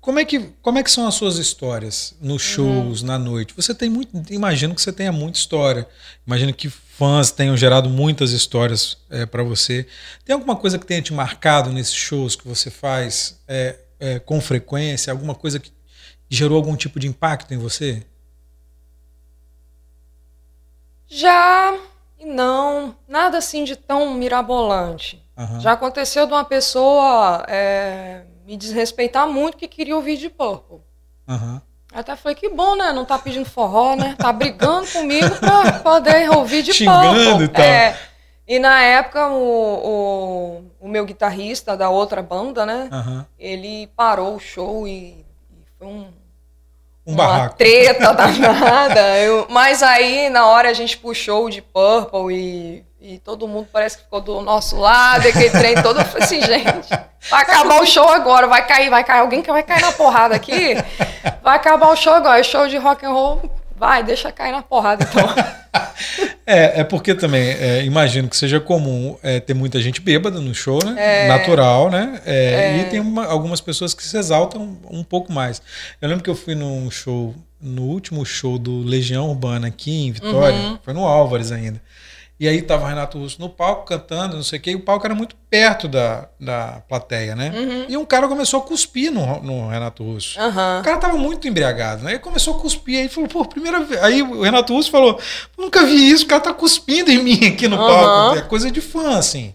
como 0.00 0.18
é 0.18 0.24
que, 0.24 0.40
como 0.60 0.78
é 0.78 0.82
que 0.82 0.90
são 0.90 1.06
as 1.06 1.14
suas 1.14 1.38
histórias 1.38 2.14
nos 2.20 2.42
uhum. 2.42 2.82
shows, 2.84 3.00
uhum. 3.02 3.06
na 3.06 3.18
noite? 3.18 3.54
Você 3.54 3.72
tem 3.72 3.88
muito, 3.88 4.10
imagino 4.32 4.74
que 4.74 4.82
você 4.82 4.92
tenha 4.92 5.12
muita 5.12 5.38
história. 5.38 5.86
Imagino 6.26 6.52
que 6.52 6.68
fãs 6.68 7.30
tenham 7.30 7.56
gerado 7.56 7.88
muitas 7.88 8.32
histórias 8.32 8.98
é, 9.08 9.24
para 9.24 9.44
você. 9.44 9.86
Tem 10.24 10.34
alguma 10.34 10.56
coisa 10.56 10.76
que 10.76 10.84
tenha 10.84 11.00
te 11.00 11.12
marcado 11.12 11.70
nesses 11.70 11.94
shows 11.94 12.34
que 12.34 12.46
você 12.46 12.68
faz 12.68 13.40
é, 13.46 13.78
é, 14.00 14.18
com 14.18 14.40
frequência? 14.40 15.12
Alguma 15.12 15.36
coisa 15.36 15.60
que 15.60 15.72
gerou 16.28 16.56
algum 16.56 16.74
tipo 16.74 16.98
de 16.98 17.06
impacto 17.06 17.54
em 17.54 17.58
você? 17.58 18.04
Já 21.06 21.78
e 22.22 22.24
não, 22.24 22.94
nada 23.08 23.38
assim 23.38 23.64
de 23.64 23.74
tão 23.74 24.14
mirabolante. 24.14 25.22
Uhum. 25.36 25.60
Já 25.60 25.72
aconteceu 25.72 26.26
de 26.26 26.32
uma 26.32 26.44
pessoa 26.44 27.44
é, 27.48 28.22
me 28.46 28.56
desrespeitar 28.56 29.26
muito 29.26 29.56
que 29.56 29.66
queria 29.66 29.96
ouvir 29.96 30.16
de 30.16 30.28
Purple. 30.28 30.78
Uhum. 31.28 31.60
Até 31.92 32.14
falei, 32.16 32.36
que 32.36 32.48
bom, 32.48 32.76
né? 32.76 32.92
Não 32.92 33.04
tá 33.04 33.18
pedindo 33.18 33.44
forró, 33.44 33.96
né? 33.96 34.14
Tá 34.16 34.32
brigando 34.32 34.86
comigo 34.86 35.34
pra 35.36 35.80
poder 35.80 36.30
ouvir 36.30 36.62
de 36.62 36.72
Xingando 36.72 37.48
Purple. 37.48 37.62
E, 37.62 37.66
é, 37.66 37.98
e 38.46 38.58
na 38.58 38.80
época, 38.80 39.28
o, 39.28 40.60
o, 40.80 40.86
o, 40.86 40.88
meu 40.88 41.04
guitarrista 41.04 41.76
da 41.76 41.90
outra 41.90 42.22
banda, 42.22 42.64
né? 42.64 42.88
Uhum. 42.92 43.24
Ele 43.38 43.88
parou 43.88 44.36
o 44.36 44.40
show 44.40 44.86
e, 44.86 45.26
e 45.50 45.64
foi 45.78 45.86
um, 45.88 46.06
um 47.06 47.12
uma 47.14 47.26
barraco. 47.26 47.56
treta 47.56 48.12
danada. 48.14 49.18
Eu, 49.18 49.46
mas 49.50 49.82
aí, 49.82 50.28
na 50.30 50.46
hora, 50.46 50.68
a 50.70 50.74
gente 50.74 50.96
puxou 50.96 51.50
de 51.50 51.60
Purple 51.62 52.34
e 52.34 52.84
e 53.04 53.18
todo 53.18 53.48
mundo 53.48 53.66
parece 53.72 53.98
que 53.98 54.04
ficou 54.04 54.20
do 54.20 54.40
nosso 54.42 54.76
lado, 54.76 55.26
aquele 55.26 55.50
trem 55.50 55.74
todo. 55.82 55.98
Eu 55.98 56.04
falei 56.04 56.22
assim, 56.22 56.40
gente, 56.46 56.88
vai 57.28 57.42
acabar 57.42 57.82
o 57.82 57.86
show 57.86 58.08
agora, 58.08 58.46
vai 58.46 58.64
cair, 58.64 58.88
vai 58.88 59.02
cair, 59.02 59.18
alguém 59.18 59.42
que 59.42 59.50
vai 59.50 59.64
cair 59.64 59.82
na 59.82 59.90
porrada 59.90 60.36
aqui, 60.36 60.76
vai 61.42 61.56
acabar 61.56 61.88
o 61.88 61.96
show 61.96 62.14
agora, 62.14 62.38
é 62.38 62.44
show 62.44 62.68
de 62.68 62.76
rock 62.76 63.04
and 63.04 63.10
roll, 63.10 63.42
vai, 63.74 64.04
deixa 64.04 64.30
cair 64.30 64.52
na 64.52 64.62
porrada 64.62 65.04
então. 65.04 65.26
É, 66.52 66.80
é 66.80 66.84
porque 66.84 67.14
também, 67.14 67.42
é, 67.42 67.84
imagino 67.84 68.28
que 68.28 68.36
seja 68.36 68.60
comum 68.60 69.16
é, 69.22 69.40
ter 69.40 69.54
muita 69.54 69.80
gente 69.80 70.00
bêbada 70.00 70.38
no 70.40 70.54
show, 70.54 70.78
né? 70.84 70.94
É, 70.98 71.28
Natural, 71.28 71.90
né? 71.90 72.20
É, 72.26 72.34
é. 72.34 72.78
E 72.80 72.84
tem 72.90 73.00
uma, 73.00 73.24
algumas 73.24 73.60
pessoas 73.60 73.94
que 73.94 74.02
se 74.02 74.16
exaltam 74.18 74.78
um 74.90 75.02
pouco 75.02 75.32
mais. 75.32 75.62
Eu 76.00 76.08
lembro 76.08 76.22
que 76.22 76.30
eu 76.30 76.34
fui 76.34 76.54
num 76.54 76.90
show, 76.90 77.34
no 77.60 77.82
último 77.82 78.24
show 78.26 78.58
do 78.58 78.80
Legião 78.80 79.30
Urbana 79.30 79.68
aqui 79.68 80.06
em 80.06 80.12
Vitória, 80.12 80.58
uhum. 80.58 80.78
foi 80.82 80.92
no 80.92 81.06
Álvares 81.06 81.50
ainda. 81.50 81.80
E 82.42 82.48
aí 82.48 82.60
tava 82.60 82.86
o 82.86 82.88
Renato 82.88 83.18
Russo 83.18 83.40
no 83.40 83.48
palco 83.48 83.86
cantando, 83.86 84.34
não 84.34 84.42
sei 84.42 84.58
o 84.58 84.62
quê, 84.62 84.72
e 84.72 84.74
o 84.74 84.80
palco 84.80 85.06
era 85.06 85.14
muito 85.14 85.36
perto 85.48 85.86
da, 85.86 86.28
da 86.40 86.82
plateia, 86.88 87.36
né? 87.36 87.52
Uhum. 87.54 87.86
E 87.88 87.96
um 87.96 88.04
cara 88.04 88.26
começou 88.26 88.58
a 88.58 88.64
cuspir 88.64 89.12
no, 89.12 89.40
no 89.40 89.68
Renato 89.68 90.02
Russo. 90.02 90.40
Uhum. 90.40 90.80
O 90.80 90.82
cara 90.82 90.96
tava 90.96 91.16
muito 91.16 91.46
embriagado, 91.46 92.02
né? 92.02 92.14
Ele 92.14 92.18
começou 92.18 92.56
a 92.56 92.58
cuspir, 92.58 92.98
aí 92.98 93.08
falou, 93.08 93.28
pô, 93.28 93.44
primeira 93.44 93.78
vez. 93.84 94.02
Aí 94.02 94.22
o 94.22 94.42
Renato 94.42 94.74
Russo 94.74 94.90
falou, 94.90 95.20
nunca 95.56 95.86
vi 95.86 96.10
isso, 96.10 96.24
o 96.24 96.26
cara 96.26 96.40
tá 96.40 96.52
cuspindo 96.52 97.12
em 97.12 97.22
mim 97.22 97.46
aqui 97.46 97.68
no 97.68 97.80
uhum. 97.80 97.86
palco. 97.86 98.38
É 98.38 98.42
coisa 98.42 98.72
de 98.72 98.80
fã, 98.80 99.16
assim. 99.16 99.54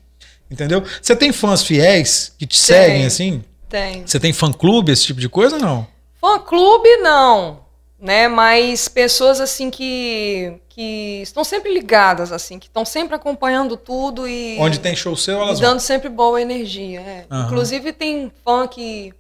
Entendeu? 0.49 0.81
Você 1.01 1.13
tem 1.13 1.33
fãs 1.33 1.63
fiéis 1.63 2.33
que 2.39 2.47
te 2.47 2.57
tem. 2.57 2.77
seguem, 2.77 3.05
assim? 3.05 3.43
Tem. 3.67 4.07
Você 4.07 4.17
tem 4.17 4.31
fã-clube, 4.31 4.93
esse 4.93 5.03
tipo 5.03 5.19
de 5.19 5.27
coisa, 5.27 5.57
não? 5.57 5.85
Fã-clube, 6.21 6.87
não 7.01 7.67
né? 7.99 8.27
Mas 8.27 8.87
pessoas 8.87 9.41
assim 9.41 9.69
que, 9.69 10.53
que 10.77 11.23
estão 11.23 11.43
sempre 11.43 11.73
ligadas, 11.73 12.31
assim, 12.31 12.59
que 12.59 12.67
estão 12.67 12.85
sempre 12.85 13.15
acompanhando 13.15 13.75
tudo 13.75 14.27
e. 14.27 14.59
Onde 14.59 14.79
tem 14.79 14.95
show 14.95 15.17
seu, 15.17 15.41
elas 15.41 15.59
dando 15.59 15.71
vão. 15.71 15.79
sempre 15.79 16.07
boa 16.07 16.39
energia. 16.39 16.99
É. 16.99 17.25
Uhum. 17.31 17.45
Inclusive 17.45 17.91
tem 17.91 18.31
fã 18.45 18.67
que 18.67 19.11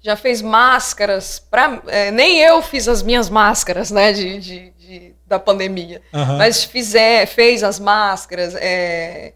já 0.00 0.14
fez 0.14 0.40
máscaras 0.40 1.40
para 1.40 1.82
é, 1.88 2.12
nem 2.12 2.38
eu 2.38 2.62
fiz 2.62 2.86
as 2.86 3.02
minhas 3.02 3.28
máscaras, 3.28 3.90
né? 3.90 4.12
De, 4.12 4.38
de, 4.38 4.70
de 4.78 5.14
da 5.26 5.40
pandemia, 5.40 6.00
uhum. 6.12 6.38
mas 6.38 6.62
fizer, 6.62 7.26
fez 7.26 7.64
as 7.64 7.80
máscaras. 7.80 8.54
É... 8.54 9.34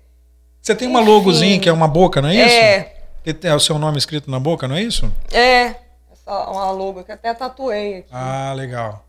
Você 0.62 0.72
tem 0.72 0.86
uma 0.86 1.00
Enfim, 1.00 1.10
logozinha 1.10 1.58
que 1.58 1.68
é 1.68 1.72
uma 1.72 1.88
boca, 1.88 2.22
não 2.22 2.28
é 2.28 2.36
isso? 2.36 2.54
É. 2.54 2.92
Que 3.24 3.34
tem 3.34 3.52
o 3.52 3.58
seu 3.58 3.76
nome 3.76 3.98
escrito 3.98 4.30
na 4.30 4.38
boca, 4.38 4.68
não 4.68 4.76
é 4.76 4.82
isso? 4.82 5.12
É 5.32 5.74
uma 6.26 6.70
logo 6.70 7.04
que 7.04 7.12
até 7.12 7.34
tatuei 7.34 7.98
aqui. 7.98 8.08
Ah, 8.12 8.52
legal. 8.54 9.04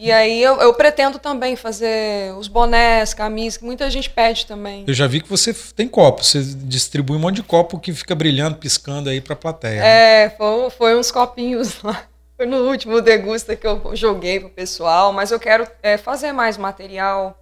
E 0.00 0.12
aí 0.12 0.40
eu, 0.40 0.60
eu, 0.60 0.72
pretendo 0.74 1.18
também 1.18 1.56
fazer 1.56 2.32
os 2.36 2.46
bonés, 2.46 3.12
camisas, 3.12 3.56
que 3.56 3.64
muita 3.64 3.90
gente 3.90 4.08
pede 4.08 4.46
também. 4.46 4.84
Eu 4.86 4.94
já 4.94 5.08
vi 5.08 5.20
que 5.20 5.28
você 5.28 5.52
tem 5.74 5.88
copo, 5.88 6.22
você 6.22 6.40
distribui 6.40 7.16
um 7.16 7.20
monte 7.20 7.36
de 7.36 7.42
copo 7.42 7.80
que 7.80 7.92
fica 7.92 8.14
brilhando, 8.14 8.58
piscando 8.58 9.10
aí 9.10 9.20
pra 9.20 9.34
plateia. 9.34 9.80
Né? 9.80 10.24
É, 10.24 10.30
foi, 10.30 10.70
foi 10.70 10.96
uns 10.96 11.10
copinhos 11.10 11.82
lá. 11.82 12.06
Foi 12.38 12.46
no 12.46 12.68
último 12.68 13.00
degusta 13.00 13.56
que 13.56 13.66
eu 13.66 13.96
joguei 13.96 14.38
pro 14.38 14.48
pessoal, 14.48 15.12
mas 15.12 15.32
eu 15.32 15.40
quero 15.40 15.66
é, 15.82 15.96
fazer 15.96 16.30
mais 16.30 16.56
material, 16.56 17.36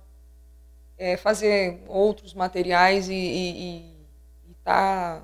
é, 0.96 1.18
fazer 1.18 1.82
outros 1.86 2.32
materiais 2.32 3.06
e, 3.10 3.12
e, 3.12 3.80
e 4.48 4.54
tá 4.64 5.20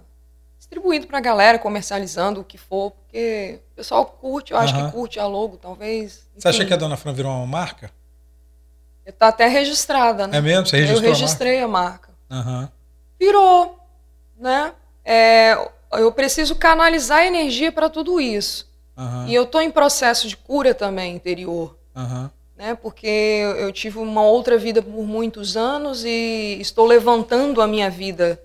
distribuindo 0.58 1.06
para 1.06 1.16
a 1.16 1.22
galera, 1.22 1.58
comercializando 1.58 2.42
o 2.42 2.44
que 2.44 2.58
for, 2.58 2.90
porque 2.90 3.60
pessoal 3.82 4.06
curte, 4.06 4.52
eu 4.52 4.58
acho 4.58 4.74
uhum. 4.76 4.86
que 4.86 4.92
curte 4.92 5.18
a 5.18 5.26
logo, 5.26 5.56
talvez. 5.56 6.28
Enfim. 6.30 6.40
Você 6.40 6.48
acha 6.48 6.64
que 6.64 6.72
a 6.72 6.76
Dona 6.76 6.96
Fran 6.96 7.12
virou 7.12 7.32
uma 7.32 7.46
marca? 7.46 7.90
Está 9.04 9.28
até 9.28 9.48
registrada, 9.48 10.28
né? 10.28 10.38
É 10.38 10.40
mesmo? 10.40 10.66
Você 10.66 10.76
registrou 10.76 11.04
Eu 11.04 11.10
registrei 11.10 11.60
a 11.60 11.68
marca. 11.68 12.10
A 12.30 12.34
marca. 12.36 12.50
Uhum. 12.50 12.68
Virou, 13.18 13.78
né? 14.38 14.72
É, 15.04 15.58
eu 15.94 16.12
preciso 16.12 16.54
canalizar 16.54 17.26
energia 17.26 17.72
para 17.72 17.90
tudo 17.90 18.20
isso. 18.20 18.70
Uhum. 18.96 19.26
E 19.26 19.34
eu 19.34 19.42
estou 19.42 19.60
em 19.60 19.70
processo 19.70 20.28
de 20.28 20.36
cura 20.36 20.72
também 20.72 21.16
interior. 21.16 21.76
Uhum. 21.96 22.30
Né? 22.56 22.76
Porque 22.80 23.08
eu 23.58 23.72
tive 23.72 23.98
uma 23.98 24.22
outra 24.22 24.56
vida 24.56 24.80
por 24.80 25.04
muitos 25.04 25.56
anos 25.56 26.04
e 26.04 26.58
estou 26.60 26.86
levantando 26.86 27.60
a 27.60 27.66
minha 27.66 27.90
vida 27.90 28.40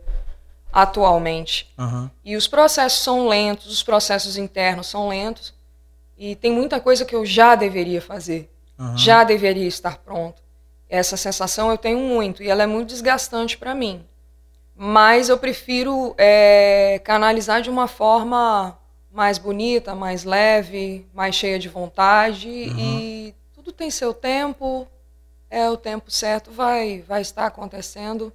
atualmente. 0.77 1.73
Uhum. 1.75 2.07
E 2.23 2.35
os 2.35 2.47
processos 2.47 2.99
são 2.99 3.27
lentos, 3.27 3.65
os 3.65 3.81
processos 3.81 4.37
internos 4.37 4.85
são 4.85 5.07
lentos. 5.07 5.51
E 6.15 6.35
tem 6.35 6.51
muita 6.51 6.79
coisa 6.79 7.03
que 7.03 7.15
eu 7.15 7.25
já 7.25 7.55
deveria 7.55 7.99
fazer, 7.99 8.47
uhum. 8.77 8.95
já 8.95 9.23
deveria 9.23 9.67
estar 9.67 9.97
pronto. 9.97 10.39
Essa 10.87 11.17
sensação 11.17 11.71
eu 11.71 11.79
tenho 11.79 11.97
muito 11.97 12.43
e 12.43 12.47
ela 12.49 12.61
é 12.61 12.67
muito 12.67 12.89
desgastante 12.89 13.57
para 13.57 13.73
mim. 13.73 14.05
Mas 14.75 15.29
eu 15.29 15.39
prefiro 15.39 16.13
é, 16.15 17.01
canalizar 17.03 17.59
de 17.63 17.71
uma 17.71 17.87
forma 17.87 18.77
mais 19.11 19.39
bonita, 19.39 19.95
mais 19.95 20.23
leve, 20.23 21.07
mais 21.11 21.33
cheia 21.33 21.57
de 21.57 21.67
vontade 21.67 22.47
uhum. 22.47 22.77
e 22.77 23.35
tudo 23.51 23.71
tem 23.71 23.89
seu 23.89 24.13
tempo. 24.13 24.87
É 25.49 25.67
o 25.71 25.77
tempo 25.77 26.11
certo, 26.11 26.51
vai, 26.51 27.03
vai 27.07 27.21
estar 27.21 27.47
acontecendo. 27.47 28.31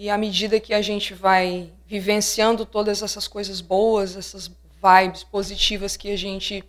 E 0.00 0.08
à 0.08 0.16
medida 0.16 0.58
que 0.58 0.72
a 0.72 0.80
gente 0.80 1.12
vai 1.12 1.68
vivenciando 1.86 2.64
todas 2.64 3.02
essas 3.02 3.28
coisas 3.28 3.60
boas, 3.60 4.16
essas 4.16 4.50
vibes 4.82 5.22
positivas 5.22 5.94
que 5.94 6.10
a 6.10 6.16
gente 6.16 6.64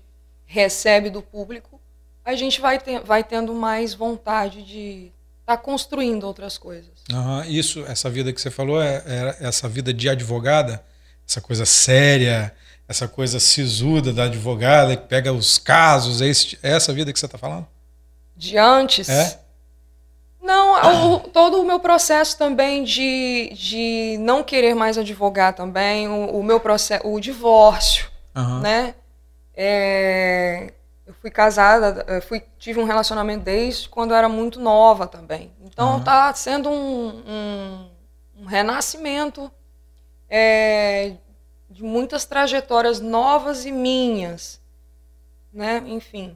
recebe 0.45 1.09
do 1.09 1.21
público, 1.21 1.79
a 2.25 2.35
gente 2.35 2.59
vai, 2.59 2.77
ter, 2.77 2.99
vai 2.99 3.23
tendo 3.23 3.53
mais 3.53 3.93
vontade 3.93 4.63
de 4.63 5.13
estar 5.39 5.55
tá 5.55 5.57
construindo 5.57 6.25
outras 6.25 6.57
coisas. 6.57 6.91
Uhum. 7.09 7.43
Isso, 7.45 7.85
essa 7.85 8.09
vida 8.09 8.33
que 8.33 8.41
você 8.41 8.51
falou, 8.51 8.83
é, 8.83 9.01
é, 9.05 9.37
essa 9.47 9.69
vida 9.69 9.93
de 9.93 10.09
advogada, 10.09 10.83
essa 11.25 11.39
coisa 11.39 11.65
séria, 11.65 12.53
essa 12.85 13.07
coisa 13.07 13.39
sisuda 13.39 14.11
da 14.11 14.25
advogada 14.25 14.97
que 14.97 15.07
pega 15.07 15.31
os 15.31 15.57
casos, 15.57 16.21
é, 16.21 16.27
esse, 16.27 16.59
é 16.61 16.71
essa 16.71 16.91
vida 16.91 17.13
que 17.13 17.17
você 17.17 17.27
está 17.27 17.37
falando? 17.37 17.65
De 18.35 18.57
antes? 18.57 19.07
É? 19.07 19.39
Não, 20.41 21.13
o, 21.15 21.19
todo 21.19 21.61
o 21.61 21.65
meu 21.65 21.79
processo 21.79 22.37
também 22.37 22.83
de, 22.83 23.51
de 23.53 24.17
não 24.19 24.43
querer 24.43 24.73
mais 24.73 24.97
advogar 24.97 25.53
também, 25.53 26.07
o, 26.07 26.39
o 26.39 26.43
meu 26.43 26.59
processo, 26.59 27.07
o 27.07 27.19
divórcio, 27.19 28.09
uhum. 28.35 28.59
né? 28.59 28.95
É, 29.53 30.73
eu 31.05 31.13
fui 31.21 31.29
casada, 31.29 32.03
eu 32.07 32.21
fui, 32.21 32.43
tive 32.57 32.79
um 32.79 32.85
relacionamento 32.85 33.43
desde 33.43 33.87
quando 33.87 34.11
eu 34.11 34.17
era 34.17 34.27
muito 34.27 34.59
nova 34.59 35.05
também. 35.05 35.51
Então 35.61 35.97
uhum. 35.97 36.03
tá 36.03 36.33
sendo 36.33 36.69
um, 36.69 37.23
um, 37.27 37.89
um 38.39 38.45
renascimento 38.45 39.51
é, 40.27 41.13
de 41.69 41.83
muitas 41.83 42.25
trajetórias 42.25 42.99
novas 42.99 43.65
e 43.65 43.71
minhas, 43.71 44.59
né? 45.53 45.83
Enfim. 45.85 46.35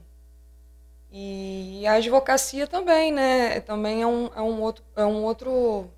E 1.17 1.88
a 1.88 1.93
advocacia 1.93 2.67
também, 2.67 3.10
né? 3.10 3.62
Também 3.62 4.01
é 4.01 4.08
um, 4.08 4.30
é 4.36 4.41
um 4.41 4.62
outro. 4.62 4.84
É 4.97 5.06
um 5.06 5.23
outro 5.23 5.89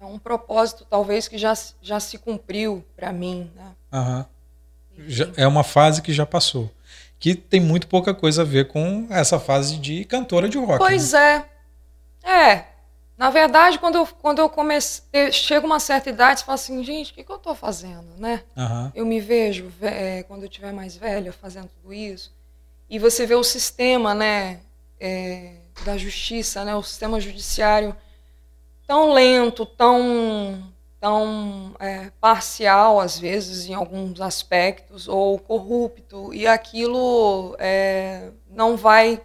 é 0.00 0.06
um 0.06 0.18
propósito, 0.18 0.86
talvez, 0.88 1.28
que 1.28 1.36
já, 1.36 1.52
já 1.82 2.00
se 2.00 2.16
cumpriu 2.16 2.82
para 2.96 3.12
mim. 3.12 3.50
Né? 3.54 3.72
Uhum. 3.92 4.24
Já, 5.06 5.30
é 5.36 5.46
uma 5.46 5.62
fase 5.62 6.00
que 6.00 6.14
já 6.14 6.24
passou. 6.24 6.70
Que 7.18 7.34
tem 7.34 7.60
muito 7.60 7.86
pouca 7.86 8.14
coisa 8.14 8.40
a 8.40 8.44
ver 8.44 8.68
com 8.68 9.06
essa 9.10 9.38
fase 9.38 9.76
de 9.76 10.06
cantora 10.06 10.48
de 10.48 10.56
rock. 10.56 10.78
Pois 10.78 11.12
né? 11.12 11.44
é. 12.24 12.28
É. 12.28 12.64
Na 13.18 13.28
verdade, 13.28 13.78
quando 13.78 13.96
eu, 13.96 14.06
quando 14.06 14.38
eu 14.38 14.48
comecei. 14.48 15.30
Chega 15.30 15.66
uma 15.66 15.78
certa 15.78 16.08
idade, 16.08 16.40
você 16.40 16.46
fala 16.46 16.54
assim, 16.54 16.82
gente, 16.82 17.12
o 17.12 17.14
que, 17.14 17.22
que 17.22 17.30
eu 17.30 17.36
estou 17.36 17.54
fazendo, 17.54 18.16
né? 18.16 18.42
Uhum. 18.56 18.92
Eu 18.94 19.04
me 19.04 19.20
vejo, 19.20 19.70
é, 19.82 20.22
quando 20.22 20.42
eu 20.42 20.48
estiver 20.48 20.72
mais 20.72 20.96
velha, 20.96 21.34
fazendo 21.34 21.68
tudo 21.68 21.92
isso. 21.92 22.32
E 22.92 22.98
você 22.98 23.24
vê 23.24 23.34
o 23.34 23.42
sistema, 23.42 24.12
né? 24.12 24.60
É, 25.00 25.54
da 25.82 25.96
justiça, 25.96 26.62
né? 26.62 26.76
O 26.76 26.82
sistema 26.82 27.18
judiciário 27.18 27.96
tão 28.86 29.14
lento, 29.14 29.64
tão, 29.64 30.62
tão 31.00 31.74
é, 31.80 32.10
parcial, 32.20 33.00
às 33.00 33.18
vezes, 33.18 33.66
em 33.66 33.72
alguns 33.72 34.20
aspectos, 34.20 35.08
ou 35.08 35.38
corrupto, 35.38 36.34
e 36.34 36.46
aquilo 36.46 37.56
é, 37.58 38.28
não 38.50 38.76
vai 38.76 39.22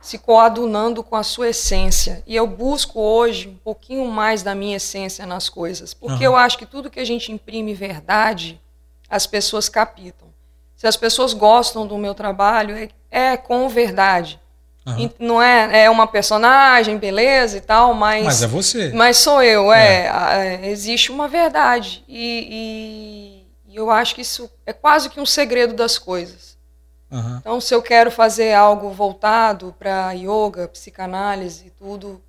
se 0.00 0.16
coadunando 0.16 1.04
com 1.04 1.14
a 1.14 1.22
sua 1.22 1.50
essência. 1.50 2.22
E 2.26 2.34
eu 2.34 2.46
busco 2.46 2.98
hoje 2.98 3.50
um 3.50 3.56
pouquinho 3.58 4.06
mais 4.06 4.42
da 4.42 4.54
minha 4.54 4.78
essência 4.78 5.26
nas 5.26 5.50
coisas, 5.50 5.92
porque 5.92 6.26
uhum. 6.26 6.32
eu 6.32 6.36
acho 6.36 6.56
que 6.56 6.64
tudo 6.64 6.88
que 6.88 7.00
a 7.00 7.04
gente 7.04 7.30
imprime 7.30 7.74
verdade, 7.74 8.58
as 9.10 9.26
pessoas 9.26 9.68
captam. 9.68 10.31
Se 10.82 10.88
as 10.88 10.96
pessoas 10.96 11.32
gostam 11.32 11.86
do 11.86 11.96
meu 11.96 12.12
trabalho, 12.12 12.76
é, 12.76 12.88
é 13.08 13.36
com 13.36 13.68
verdade. 13.68 14.40
Uhum. 14.84 15.10
Não 15.16 15.40
é, 15.40 15.84
é 15.84 15.88
uma 15.88 16.08
personagem, 16.08 16.98
beleza 16.98 17.58
e 17.58 17.60
tal, 17.60 17.94
mas. 17.94 18.24
Mas 18.24 18.42
é 18.42 18.48
você. 18.48 18.92
Mas 18.92 19.16
sou 19.18 19.40
eu, 19.40 19.72
é. 19.72 20.06
é. 20.06 20.60
é 20.64 20.70
existe 20.70 21.12
uma 21.12 21.28
verdade. 21.28 22.02
E, 22.08 23.44
e, 23.68 23.76
eu 23.76 23.92
acho 23.92 24.16
que 24.16 24.22
isso 24.22 24.50
é 24.66 24.72
quase 24.72 25.08
que 25.08 25.20
um 25.20 25.24
segredo 25.24 25.72
das 25.72 25.98
coisas. 25.98 26.58
Uhum. 27.12 27.36
Então, 27.36 27.60
se 27.60 27.72
eu 27.72 27.80
quero 27.80 28.10
fazer 28.10 28.52
algo 28.52 28.90
voltado 28.90 29.72
para 29.78 30.10
yoga, 30.10 30.66
psicanálise 30.66 31.68
e 31.68 31.70
tudo, 31.70 32.20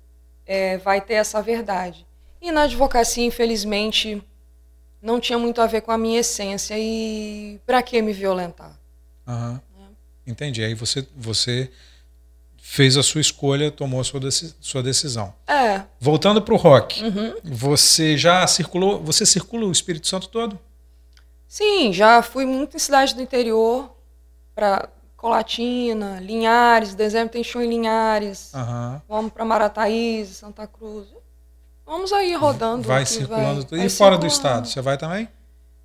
é, 0.46 0.78
vai 0.78 1.00
ter 1.00 1.14
essa 1.14 1.42
verdade. 1.42 2.06
E 2.40 2.52
na 2.52 2.62
advocacia, 2.62 3.26
infelizmente, 3.26 4.22
não 5.04 5.20
tinha 5.20 5.38
muito 5.38 5.60
a 5.60 5.66
ver 5.66 5.82
com 5.82 5.92
a 5.92 5.98
minha 5.98 6.20
essência. 6.20 6.74
E 6.76 7.60
para 7.66 7.82
que 7.82 8.00
me 8.00 8.12
violentar? 8.12 8.76
Uhum. 9.26 9.60
Entendi. 10.26 10.64
Aí 10.64 10.74
você. 10.74 11.06
você 11.14 11.70
fez 12.66 12.96
a 12.96 13.02
sua 13.02 13.20
escolha, 13.20 13.70
tomou 13.70 14.00
a 14.00 14.04
sua, 14.04 14.18
sua 14.58 14.82
decisão. 14.82 15.34
É. 15.46 15.82
Voltando 16.00 16.40
para 16.40 16.54
o 16.54 16.56
rock, 16.56 17.04
uhum. 17.04 17.34
você 17.44 18.16
já 18.16 18.44
circulou, 18.46 19.02
você 19.02 19.26
circula 19.26 19.66
o 19.66 19.70
Espírito 19.70 20.08
Santo 20.08 20.28
todo? 20.28 20.58
Sim, 21.46 21.92
já 21.92 22.22
fui 22.22 22.46
muito 22.46 22.74
em 22.74 22.80
cidade 22.80 23.14
do 23.14 23.20
interior, 23.20 23.94
para 24.54 24.88
Colatina, 25.14 26.18
Linhares, 26.20 26.94
dezembro 26.94 27.34
tem 27.34 27.44
show 27.44 27.60
em 27.62 27.68
Linhares, 27.68 28.50
uhum. 28.54 29.00
vamos 29.06 29.32
para 29.32 29.44
Marataízes, 29.44 30.38
Santa 30.38 30.66
Cruz. 30.66 31.06
Vamos 31.86 32.12
aí 32.12 32.34
rodando. 32.34 32.88
Vai 32.88 33.04
circulando 33.06 33.60
vai, 33.60 33.64
tudo. 33.64 33.78
Vai 33.78 33.86
e 33.86 33.90
fora 33.90 34.16
do 34.16 34.26
estado, 34.26 34.66
você 34.66 34.80
vai 34.80 34.96
também? 34.96 35.28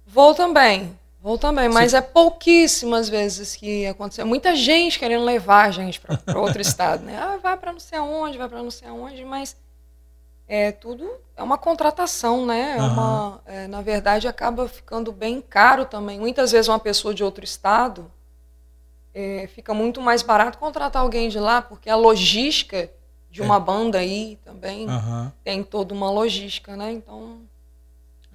Vou 0.05 0.33
também. 0.33 0.97
Vou 1.21 1.37
também, 1.37 1.67
mas 1.67 1.91
Sim. 1.91 1.97
é 1.97 2.01
pouquíssimas 2.01 3.09
vezes 3.09 3.55
que 3.55 3.85
aconteceu. 3.85 4.25
Muita 4.25 4.55
gente 4.55 4.97
querendo 4.97 5.25
levar 5.25 5.65
a 5.65 5.71
gente 5.71 5.99
para 5.99 6.39
outro 6.39 6.61
estado, 6.61 7.03
né? 7.03 7.17
Ah, 7.17 7.37
vai 7.41 7.57
para 7.57 7.73
não 7.73 7.79
sei 7.79 7.99
aonde, 7.99 8.37
vai 8.37 8.47
para 8.47 8.63
não 8.63 8.71
sei 8.71 8.87
aonde, 8.87 9.25
mas 9.25 9.57
é 10.47 10.71
tudo 10.71 11.09
é 11.39 11.43
uma 11.43 11.57
contratação, 11.57 12.45
né? 12.45 12.75
É 12.77 12.81
uma, 12.81 13.41
é, 13.45 13.67
na 13.67 13.81
verdade, 13.81 14.27
acaba 14.27 14.67
ficando 14.67 15.09
bem 15.11 15.41
caro 15.41 15.85
também. 15.85 16.19
Muitas 16.19 16.51
vezes 16.51 16.67
uma 16.67 16.79
pessoa 16.79 17.13
de 17.13 17.23
outro 17.23 17.45
estado 17.45 18.11
é, 19.13 19.47
fica 19.55 19.73
muito 19.73 20.01
mais 20.01 20.21
barato 20.21 20.57
contratar 20.57 21.01
alguém 21.01 21.29
de 21.29 21.39
lá, 21.39 21.61
porque 21.61 21.89
a 21.89 21.95
logística 21.95 22.91
de 23.29 23.41
uma 23.41 23.57
é. 23.57 23.59
banda 23.59 23.97
aí 23.99 24.37
também 24.43 24.87
tem 25.43 25.63
toda 25.63 25.93
uma 25.93 26.09
logística, 26.09 26.75
né? 26.75 26.91
Então 26.91 27.41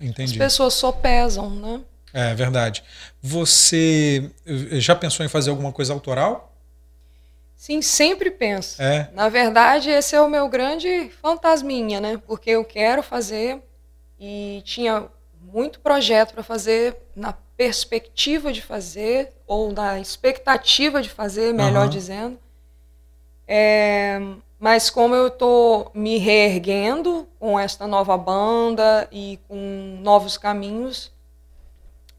Entendi. 0.00 0.32
as 0.32 0.36
pessoas 0.36 0.74
só 0.74 0.92
pesam, 0.92 1.50
né? 1.50 1.80
É 2.12 2.32
verdade. 2.34 2.84
Você 3.20 4.30
já 4.72 4.94
pensou 4.94 5.26
em 5.26 5.28
fazer 5.28 5.50
alguma 5.50 5.72
coisa 5.72 5.92
autoral? 5.92 6.52
Sim, 7.56 7.82
sempre 7.82 8.30
penso. 8.30 8.80
É. 8.80 9.08
Na 9.12 9.28
verdade, 9.28 9.88
esse 9.88 10.14
é 10.14 10.20
o 10.20 10.28
meu 10.28 10.48
grande 10.48 11.10
fantasminha, 11.22 12.00
né? 12.00 12.20
Porque 12.26 12.50
eu 12.50 12.64
quero 12.64 13.02
fazer 13.02 13.60
e 14.20 14.62
tinha 14.64 15.06
muito 15.40 15.80
projeto 15.80 16.34
para 16.34 16.42
fazer 16.42 16.96
na 17.16 17.32
perspectiva 17.56 18.52
de 18.52 18.60
fazer 18.60 19.32
ou 19.46 19.72
na 19.72 19.98
expectativa 19.98 21.00
de 21.00 21.08
fazer, 21.08 21.52
melhor 21.52 21.84
uhum. 21.84 21.90
dizendo. 21.90 22.38
É, 23.46 24.20
mas 24.64 24.88
como 24.88 25.14
eu 25.14 25.26
estou 25.26 25.90
me 25.92 26.16
reerguendo 26.16 27.28
com 27.38 27.60
esta 27.60 27.86
nova 27.86 28.16
banda 28.16 29.06
e 29.12 29.38
com 29.46 29.98
novos 30.00 30.38
caminhos, 30.38 31.12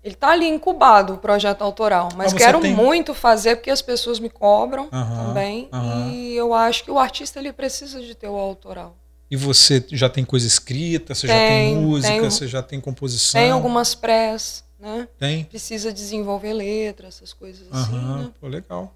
ele 0.03 0.13
está 0.13 0.29
ali 0.29 0.47
incubado, 0.47 1.15
o 1.15 1.17
projeto 1.17 1.63
autoral. 1.63 2.09
Mas 2.15 2.33
quero 2.33 2.61
tem... 2.61 2.71
muito 2.71 3.15
fazer 3.15 3.55
porque 3.55 3.71
as 3.71 3.81
pessoas 3.81 4.19
me 4.19 4.29
cobram 4.29 4.83
uhum, 4.93 5.25
também. 5.25 5.69
Uhum. 5.73 6.11
E 6.11 6.35
eu 6.35 6.53
acho 6.53 6.83
que 6.83 6.91
o 6.91 6.99
artista 6.99 7.39
ele 7.39 7.51
precisa 7.51 7.99
de 7.99 8.13
ter 8.13 8.27
o 8.27 8.35
autoral. 8.35 8.95
E 9.31 9.35
você 9.35 9.83
já 9.89 10.07
tem 10.07 10.23
coisa 10.23 10.45
escrita, 10.45 11.15
você 11.15 11.25
tem, 11.25 11.35
já 11.35 11.47
tem 11.47 11.75
música, 11.77 12.29
você 12.29 12.47
já 12.47 12.61
tem 12.61 12.79
composição? 12.79 13.41
Tem 13.41 13.49
algumas 13.49 13.95
prés, 13.95 14.63
né? 14.79 15.07
Tem. 15.17 15.45
Precisa 15.45 15.91
desenvolver 15.91 16.53
letra, 16.53 17.07
essas 17.07 17.33
coisas 17.33 17.65
uhum, 17.71 17.81
assim. 17.81 18.23
Né? 18.23 18.31
Pô, 18.39 18.47
legal. 18.47 18.93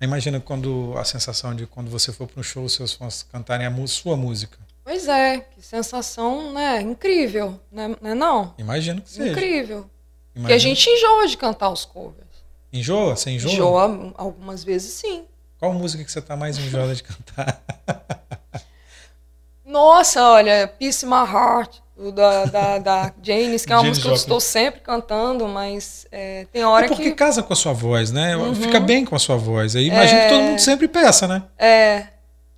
Imagina 0.00 0.40
quando 0.40 0.94
a 0.96 1.04
sensação 1.04 1.54
de 1.54 1.66
quando 1.66 1.90
você 1.90 2.12
for 2.12 2.26
para 2.26 2.40
um 2.40 2.42
show, 2.42 2.68
seus 2.68 2.92
fãs 2.92 3.22
cantarem 3.22 3.66
a 3.66 3.86
sua 3.86 4.16
música. 4.16 4.58
Pois 4.84 5.08
é, 5.08 5.40
que 5.40 5.62
sensação, 5.62 6.52
né? 6.52 6.80
Incrível, 6.80 7.58
né? 7.72 7.88
Não, 8.00 8.10
é 8.10 8.14
não? 8.14 8.54
Imagino 8.58 9.00
que 9.00 9.10
seja. 9.10 9.30
Incrível. 9.30 9.78
Imagino. 9.78 9.90
Porque 10.34 10.52
a 10.52 10.58
gente 10.58 10.90
enjoa 10.90 11.26
de 11.26 11.36
cantar 11.36 11.70
os 11.70 11.84
covers. 11.84 12.44
Enjoa? 12.72 13.16
Você 13.16 13.30
enjoa? 13.30 13.52
Enjoa 13.52 14.12
algumas 14.16 14.62
vezes, 14.62 14.92
sim. 14.92 15.24
Qual 15.58 15.72
música 15.72 16.04
que 16.04 16.12
você 16.12 16.20
tá 16.20 16.36
mais 16.36 16.58
enjoada 16.58 16.94
de 16.94 17.02
cantar? 17.02 17.62
Nossa, 19.64 20.22
olha, 20.22 20.68
Peace 20.68 21.06
My 21.06 21.24
Heart, 21.24 21.80
da, 22.14 22.44
da, 22.46 22.78
da 22.78 23.12
Janis, 23.22 23.64
que 23.64 23.72
é 23.72 23.76
uma 23.76 23.84
música 23.84 24.06
que 24.08 24.12
eu 24.12 24.16
estou 24.16 24.40
sempre 24.40 24.80
cantando, 24.80 25.46
mas 25.46 26.06
é, 26.10 26.46
tem 26.52 26.64
hora 26.64 26.86
é 26.86 26.88
porque 26.88 27.04
que... 27.04 27.12
casa 27.12 27.42
com 27.42 27.52
a 27.52 27.56
sua 27.56 27.72
voz, 27.72 28.10
né? 28.10 28.36
Uhum. 28.36 28.54
Fica 28.54 28.80
bem 28.80 29.04
com 29.04 29.14
a 29.14 29.18
sua 29.18 29.36
voz. 29.36 29.76
Aí 29.76 29.86
imagina 29.86 30.20
é... 30.20 30.24
que 30.24 30.34
todo 30.34 30.42
mundo 30.42 30.58
sempre 30.58 30.88
peça, 30.88 31.28
né? 31.28 31.42
É, 31.58 32.08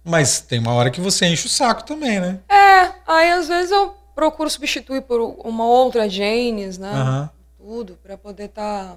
mas 0.09 0.40
tem 0.40 0.61
uma 0.61 0.72
hora 0.72 0.88
que 0.88 1.01
você 1.01 1.27
enche 1.27 1.46
o 1.46 1.51
saco 1.51 1.83
também, 1.83 2.20
né? 2.20 2.38
É, 2.49 2.92
aí 3.05 3.33
às 3.33 3.49
vezes 3.49 3.72
eu 3.72 3.92
procuro 4.14 4.49
substituir 4.49 5.03
por 5.03 5.20
uma 5.44 5.66
outra 5.66 6.09
Janes, 6.09 6.79
né? 6.79 6.92
Uhum. 6.92 7.29
Tudo, 7.59 7.99
para 8.01 8.16
poder 8.16 8.44
estar. 8.44 8.96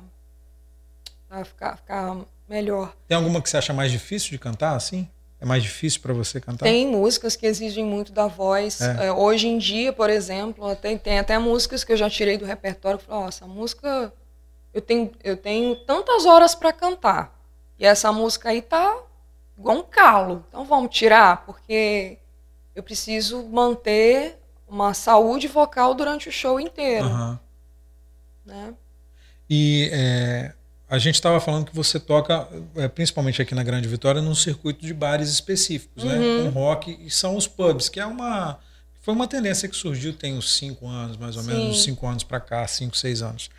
Tá, 1.27 1.43
ficar, 1.43 1.77
ficar 1.77 2.15
melhor. 2.47 2.93
Tem 3.07 3.17
alguma 3.17 3.41
que 3.41 3.49
você 3.49 3.57
acha 3.57 3.73
mais 3.73 3.91
difícil 3.91 4.29
de 4.29 4.37
cantar, 4.37 4.75
assim? 4.75 5.09
É 5.41 5.45
mais 5.45 5.63
difícil 5.63 6.01
para 6.01 6.13
você 6.13 6.41
cantar? 6.41 6.65
Tem 6.65 6.85
músicas 6.85 7.35
que 7.35 7.45
exigem 7.45 7.85
muito 7.85 8.11
da 8.11 8.27
voz. 8.27 8.81
É. 8.81 9.07
É, 9.07 9.11
hoje 9.11 9.47
em 9.47 9.57
dia, 9.57 9.93
por 9.93 10.09
exemplo, 10.09 10.75
tem, 10.75 10.97
tem 10.97 11.17
até 11.17 11.37
músicas 11.37 11.83
que 11.83 11.93
eu 11.93 11.97
já 11.97 12.09
tirei 12.09 12.37
do 12.37 12.45
repertório 12.45 12.99
falei, 12.99 13.23
oh, 13.23 13.27
essa 13.27 13.47
música 13.47 14.11
eu 14.73 14.81
tenho, 14.81 15.11
eu 15.23 15.37
tenho 15.37 15.75
tantas 15.85 16.25
horas 16.25 16.53
para 16.53 16.73
cantar. 16.73 17.39
E 17.79 17.85
essa 17.85 18.11
música 18.11 18.49
aí 18.49 18.61
tá 18.61 18.97
igual 19.57 19.77
um 19.77 19.83
calo. 19.83 20.45
Então 20.49 20.65
vamos 20.65 20.93
tirar, 20.93 21.45
porque 21.45 22.17
eu 22.75 22.83
preciso 22.83 23.43
manter 23.43 24.37
uma 24.67 24.93
saúde 24.93 25.47
vocal 25.47 25.93
durante 25.93 26.29
o 26.29 26.31
show 26.31 26.59
inteiro. 26.59 27.07
Uhum. 27.07 27.39
Né? 28.45 28.73
E 29.49 29.89
é, 29.91 30.53
a 30.89 30.97
gente 30.97 31.15
estava 31.15 31.39
falando 31.39 31.65
que 31.65 31.75
você 31.75 31.99
toca, 31.99 32.47
é, 32.75 32.87
principalmente 32.87 33.41
aqui 33.41 33.53
na 33.53 33.63
Grande 33.63 33.87
Vitória, 33.87 34.21
num 34.21 34.33
circuito 34.33 34.83
de 34.83 34.93
bares 34.93 35.29
específicos, 35.29 36.03
né? 36.03 36.15
uhum. 36.15 36.43
né? 36.45 36.51
Com 36.51 36.59
rock, 36.59 36.99
e 37.05 37.11
são 37.11 37.35
os 37.35 37.47
pubs, 37.47 37.89
que 37.89 37.99
é 37.99 38.05
uma. 38.05 38.57
Foi 39.01 39.13
uma 39.13 39.27
tendência 39.27 39.69
que 39.69 39.75
surgiu 39.75 40.13
tem 40.13 40.35
uns 40.35 40.57
cinco 40.57 40.87
anos, 40.87 41.15
mais 41.15 41.37
ou 41.37 41.43
Sim. 41.43 41.49
menos, 41.49 41.65
uns 41.69 41.83
cinco 41.83 42.07
anos 42.07 42.23
para 42.23 42.39
cá, 42.39 42.67
cinco, 42.67 42.97
seis 42.97 43.21
anos. 43.21 43.49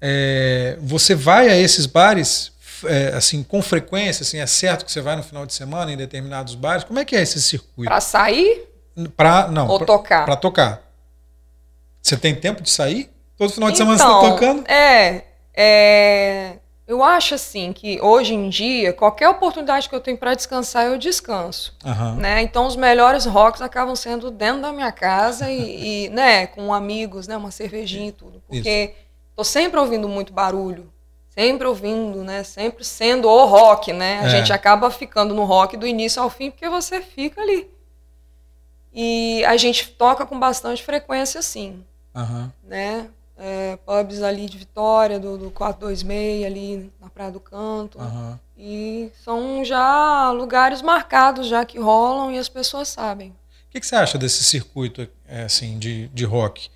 É, 0.00 0.76
você 0.80 1.14
vai 1.14 1.48
a 1.48 1.56
esses 1.56 1.86
bares 1.86 2.52
é, 2.84 3.08
assim, 3.14 3.42
com 3.42 3.62
frequência, 3.62 4.22
assim, 4.22 4.38
é 4.38 4.46
certo 4.46 4.84
que 4.84 4.90
você 4.90 5.00
vai 5.00 5.14
no 5.14 5.22
final 5.22 5.46
de 5.46 5.54
semana 5.54 5.92
em 5.92 5.96
determinados 5.96 6.54
bares? 6.54 6.84
Como 6.84 6.98
é 6.98 7.04
que 7.04 7.14
é 7.14 7.22
esse 7.22 7.40
circuito? 7.40 7.88
Para 7.88 8.00
sair? 8.00 8.64
Para 9.16 9.48
não. 9.48 9.68
Ou 9.68 9.78
pra, 9.78 9.86
tocar? 9.86 10.24
Para 10.24 10.36
tocar. 10.36 10.82
Você 12.02 12.16
tem 12.16 12.34
tempo 12.34 12.62
de 12.62 12.70
sair? 12.70 13.10
Todo 13.36 13.52
final 13.52 13.70
de 13.70 13.76
então, 13.76 13.96
semana 13.96 14.12
você 14.12 14.26
está 14.26 14.34
tocando? 14.34 14.68
É, 14.68 15.24
é. 15.54 16.58
Eu 16.92 17.02
acho 17.02 17.34
assim 17.34 17.72
que 17.72 17.98
hoje 18.02 18.34
em 18.34 18.50
dia, 18.50 18.92
qualquer 18.92 19.26
oportunidade 19.26 19.88
que 19.88 19.94
eu 19.94 20.00
tenho 20.00 20.18
para 20.18 20.34
descansar, 20.34 20.84
eu 20.84 20.98
descanso. 20.98 21.74
Uhum. 21.82 22.16
Né? 22.16 22.42
Então 22.42 22.66
os 22.66 22.76
melhores 22.76 23.24
rocks 23.24 23.62
acabam 23.62 23.96
sendo 23.96 24.30
dentro 24.30 24.60
da 24.60 24.74
minha 24.74 24.92
casa 24.92 25.50
e, 25.50 26.04
e 26.04 26.08
né, 26.12 26.46
com 26.46 26.70
amigos, 26.74 27.26
né, 27.26 27.34
uma 27.34 27.50
cervejinha 27.50 28.10
e 28.10 28.12
tudo. 28.12 28.42
Porque 28.46 28.94
Isso. 28.94 29.06
tô 29.34 29.42
sempre 29.42 29.80
ouvindo 29.80 30.06
muito 30.06 30.34
barulho. 30.34 30.92
Sempre 31.30 31.66
ouvindo, 31.66 32.22
né? 32.22 32.44
Sempre 32.44 32.84
sendo 32.84 33.26
o 33.26 33.46
rock, 33.46 33.90
né? 33.90 34.20
A 34.20 34.26
é. 34.26 34.28
gente 34.28 34.52
acaba 34.52 34.90
ficando 34.90 35.34
no 35.34 35.44
rock 35.44 35.78
do 35.78 35.86
início 35.86 36.20
ao 36.20 36.28
fim 36.28 36.50
porque 36.50 36.68
você 36.68 37.00
fica 37.00 37.40
ali. 37.40 37.70
E 38.92 39.42
a 39.46 39.56
gente 39.56 39.88
toca 39.92 40.26
com 40.26 40.38
bastante 40.38 40.82
frequência, 40.82 41.40
sim. 41.40 41.82
Uhum. 42.14 42.50
Né? 42.62 43.08
É, 43.42 43.76
pubs 43.84 44.22
ali 44.22 44.48
de 44.48 44.56
Vitória, 44.56 45.18
do, 45.18 45.36
do 45.36 45.50
426, 45.50 46.46
ali 46.46 46.92
na 47.00 47.10
Praia 47.10 47.32
do 47.32 47.40
Canto. 47.40 47.98
Uhum. 47.98 48.38
E 48.56 49.10
são 49.24 49.64
já 49.64 50.30
lugares 50.30 50.80
marcados 50.80 51.48
já 51.48 51.64
que 51.64 51.76
rolam 51.76 52.30
e 52.30 52.38
as 52.38 52.48
pessoas 52.48 52.86
sabem. 52.86 53.30
O 53.30 53.72
que, 53.72 53.80
que 53.80 53.86
você 53.86 53.96
acha 53.96 54.16
desse 54.16 54.44
circuito 54.44 55.08
é, 55.26 55.42
assim, 55.42 55.76
de, 55.78 56.06
de 56.08 56.24
rock? 56.24 56.70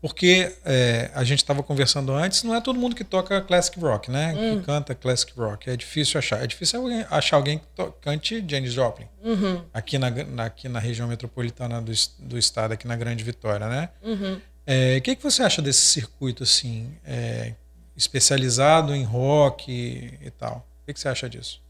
Porque 0.00 0.54
é, 0.64 1.10
a 1.14 1.24
gente 1.24 1.38
estava 1.38 1.62
conversando 1.62 2.12
antes, 2.12 2.42
não 2.42 2.54
é 2.54 2.60
todo 2.60 2.78
mundo 2.78 2.94
que 2.94 3.02
toca 3.02 3.40
classic 3.40 3.80
rock, 3.80 4.10
né? 4.10 4.34
Hum. 4.36 4.58
Que 4.58 4.66
canta 4.66 4.94
classic 4.94 5.32
rock. 5.34 5.68
É 5.68 5.76
difícil 5.76 6.18
achar. 6.18 6.44
É 6.44 6.46
difícil 6.46 6.80
achar 7.10 7.38
alguém 7.38 7.58
que 7.58 7.64
cante 8.02 8.44
Janis 8.46 8.74
Joplin. 8.74 9.08
Uhum. 9.24 9.62
Aqui, 9.72 9.98
na, 9.98 10.10
na, 10.10 10.44
aqui 10.44 10.68
na 10.68 10.78
região 10.78 11.08
metropolitana 11.08 11.80
do, 11.80 11.92
do 12.18 12.38
estado, 12.38 12.72
aqui 12.72 12.86
na 12.86 12.94
Grande 12.94 13.24
Vitória, 13.24 13.66
né? 13.66 13.88
Uhum. 14.02 14.38
É, 14.66 14.96
o 14.96 15.02
que, 15.02 15.16
que 15.16 15.22
você 15.22 15.42
acha 15.42 15.60
desse 15.60 15.82
circuito 15.86 16.42
assim, 16.42 16.90
é, 17.06 17.52
especializado 17.96 18.94
em 18.94 19.04
rock 19.04 19.70
e, 19.70 20.30
tal? 20.30 20.66
O 20.82 20.86
que, 20.86 20.94
que 20.94 21.00
você 21.00 21.08
acha 21.08 21.28
disso? 21.28 21.60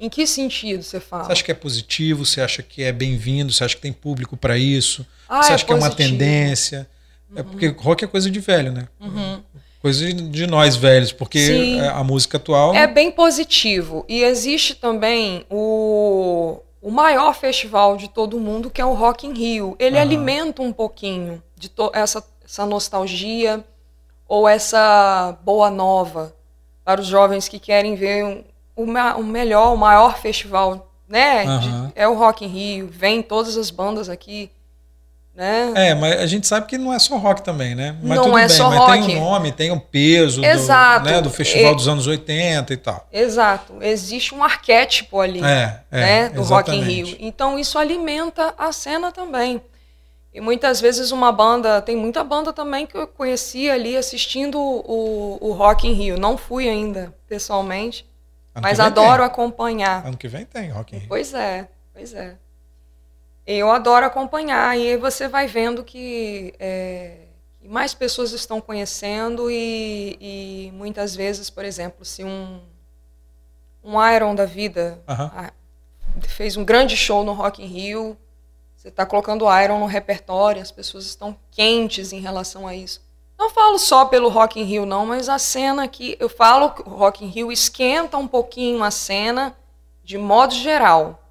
Em 0.00 0.08
que 0.08 0.26
sentido 0.26 0.82
você 0.82 1.00
fala? 1.00 1.24
Você 1.24 1.32
acha 1.32 1.44
que 1.44 1.50
é 1.50 1.54
positivo? 1.54 2.24
Você 2.24 2.40
acha 2.40 2.62
que 2.62 2.82
é 2.82 2.92
bem-vindo? 2.92 3.52
Você 3.52 3.64
acha 3.64 3.74
que 3.74 3.82
tem 3.82 3.92
público 3.92 4.36
para 4.36 4.56
isso? 4.56 5.04
Ah, 5.28 5.42
você 5.42 5.50
é 5.50 5.54
acha 5.54 5.66
que 5.66 5.72
é 5.72 5.74
uma 5.74 5.90
tendência? 5.90 6.88
Uhum. 7.30 7.38
É 7.38 7.42
porque 7.42 7.66
rock 7.68 8.04
é 8.04 8.06
coisa 8.06 8.30
de 8.30 8.38
velho, 8.38 8.72
né? 8.72 8.88
Uhum. 9.00 9.42
Coisa 9.80 10.12
de 10.12 10.46
nós 10.46 10.76
velhos, 10.76 11.12
porque 11.12 11.38
Sim. 11.38 11.80
a 11.80 12.02
música 12.02 12.36
atual. 12.36 12.74
É 12.74 12.86
bem 12.86 13.10
positivo. 13.10 14.04
E 14.08 14.22
existe 14.22 14.74
também 14.74 15.44
o, 15.50 16.60
o 16.80 16.90
maior 16.90 17.34
festival 17.34 17.96
de 17.96 18.08
todo 18.08 18.40
mundo, 18.40 18.70
que 18.70 18.80
é 18.80 18.84
o 18.84 18.94
Rock 18.94 19.26
in 19.26 19.34
Rio. 19.34 19.76
Ele 19.78 19.96
uhum. 19.96 20.02
alimenta 20.02 20.62
um 20.62 20.72
pouquinho 20.72 21.42
de 21.56 21.70
essa 21.92 22.24
essa 22.48 22.64
nostalgia 22.64 23.62
ou 24.26 24.48
essa 24.48 25.36
boa 25.44 25.70
nova 25.70 26.34
para 26.82 27.00
os 27.00 27.06
jovens 27.06 27.46
que 27.46 27.58
querem 27.58 27.94
ver 27.94 28.44
o, 28.74 28.84
o 28.84 29.22
melhor, 29.22 29.74
o 29.74 29.76
maior 29.76 30.18
festival, 30.18 30.90
né? 31.06 31.44
Uhum. 31.44 31.58
De, 31.58 31.92
é 31.94 32.08
o 32.08 32.14
Rock 32.14 32.46
in 32.46 32.48
Rio, 32.48 32.88
vem 32.90 33.22
todas 33.22 33.58
as 33.58 33.70
bandas 33.70 34.08
aqui. 34.08 34.50
Né? 35.34 35.72
É, 35.76 35.94
mas 35.94 36.20
a 36.20 36.26
gente 36.26 36.48
sabe 36.48 36.66
que 36.66 36.76
não 36.76 36.92
é 36.92 36.98
só 36.98 37.16
rock 37.16 37.42
também, 37.42 37.74
né? 37.74 37.96
Mas 38.02 38.18
não 38.18 38.36
é 38.36 38.46
bem, 38.46 38.56
só 38.56 38.70
mas 38.70 38.78
rock. 38.78 39.06
tem 39.06 39.16
um 39.16 39.20
nome, 39.20 39.52
tem 39.52 39.70
um 39.70 39.78
peso 39.78 40.44
Exato. 40.44 41.04
Do, 41.04 41.10
né, 41.10 41.20
do 41.20 41.30
festival 41.30 41.76
dos 41.76 41.86
anos 41.86 42.08
80 42.08 42.72
e 42.72 42.76
tal. 42.76 43.06
Exato. 43.12 43.74
Existe 43.80 44.34
um 44.34 44.42
arquétipo 44.42 45.20
ali 45.20 45.40
é, 45.44 45.80
é, 45.92 46.00
né, 46.00 46.28
do 46.30 46.42
Rock 46.42 46.74
in 46.74 46.80
Rio. 46.80 47.16
Então 47.20 47.56
isso 47.56 47.78
alimenta 47.78 48.52
a 48.58 48.72
cena 48.72 49.12
também. 49.12 49.62
E 50.38 50.40
muitas 50.40 50.80
vezes 50.80 51.10
uma 51.10 51.32
banda, 51.32 51.82
tem 51.82 51.96
muita 51.96 52.22
banda 52.22 52.52
também 52.52 52.86
que 52.86 52.96
eu 52.96 53.08
conheci 53.08 53.68
ali 53.68 53.96
assistindo 53.96 54.56
o, 54.56 55.36
o 55.40 55.50
Rock 55.50 55.88
in 55.88 55.92
Rio. 55.94 56.16
Não 56.16 56.38
fui 56.38 56.68
ainda, 56.68 57.12
pessoalmente, 57.26 58.08
ano 58.54 58.62
mas 58.62 58.78
adoro 58.78 59.24
tem. 59.24 59.26
acompanhar. 59.26 60.06
Ano 60.06 60.16
que 60.16 60.28
vem 60.28 60.44
tem 60.44 60.70
Rock 60.70 60.94
in 60.94 61.00
Rio. 61.00 61.08
Pois 61.08 61.34
é, 61.34 61.68
pois 61.92 62.14
é. 62.14 62.36
Eu 63.44 63.68
adoro 63.68 64.06
acompanhar 64.06 64.78
e 64.78 64.92
aí 64.92 64.96
você 64.96 65.26
vai 65.26 65.48
vendo 65.48 65.82
que, 65.82 66.54
é, 66.60 67.16
mais 67.64 67.92
pessoas 67.92 68.30
estão 68.30 68.60
conhecendo 68.60 69.50
e, 69.50 70.16
e, 70.20 70.70
muitas 70.72 71.16
vezes, 71.16 71.50
por 71.50 71.64
exemplo, 71.64 72.04
se 72.04 72.22
um, 72.22 72.60
um 73.82 74.00
Iron 74.14 74.36
da 74.36 74.44
vida 74.44 75.00
uh 75.08 75.14
-huh. 75.14 75.50
fez 76.28 76.56
um 76.56 76.64
grande 76.64 76.96
show 76.96 77.24
no 77.24 77.32
Rock 77.32 77.60
in 77.60 77.66
Rio 77.66 78.16
você 78.78 78.88
está 78.88 79.04
colocando 79.04 79.44
Iron 79.60 79.80
no 79.80 79.86
repertório, 79.86 80.62
as 80.62 80.70
pessoas 80.70 81.04
estão 81.04 81.36
quentes 81.50 82.12
em 82.12 82.20
relação 82.20 82.64
a 82.64 82.76
isso. 82.76 83.02
Não 83.36 83.50
falo 83.50 83.76
só 83.76 84.04
pelo 84.04 84.28
Rock 84.28 84.60
in 84.60 84.62
Rio, 84.62 84.86
não, 84.86 85.04
mas 85.04 85.28
a 85.28 85.36
cena 85.36 85.82
aqui, 85.82 86.16
eu 86.20 86.28
falo 86.28 86.70
que 86.70 86.82
o 86.82 86.94
Rock 86.94 87.24
in 87.24 87.28
Rio 87.28 87.50
esquenta 87.50 88.16
um 88.16 88.28
pouquinho 88.28 88.84
a 88.84 88.92
cena, 88.92 89.52
de 90.04 90.16
modo 90.16 90.54
geral. 90.54 91.24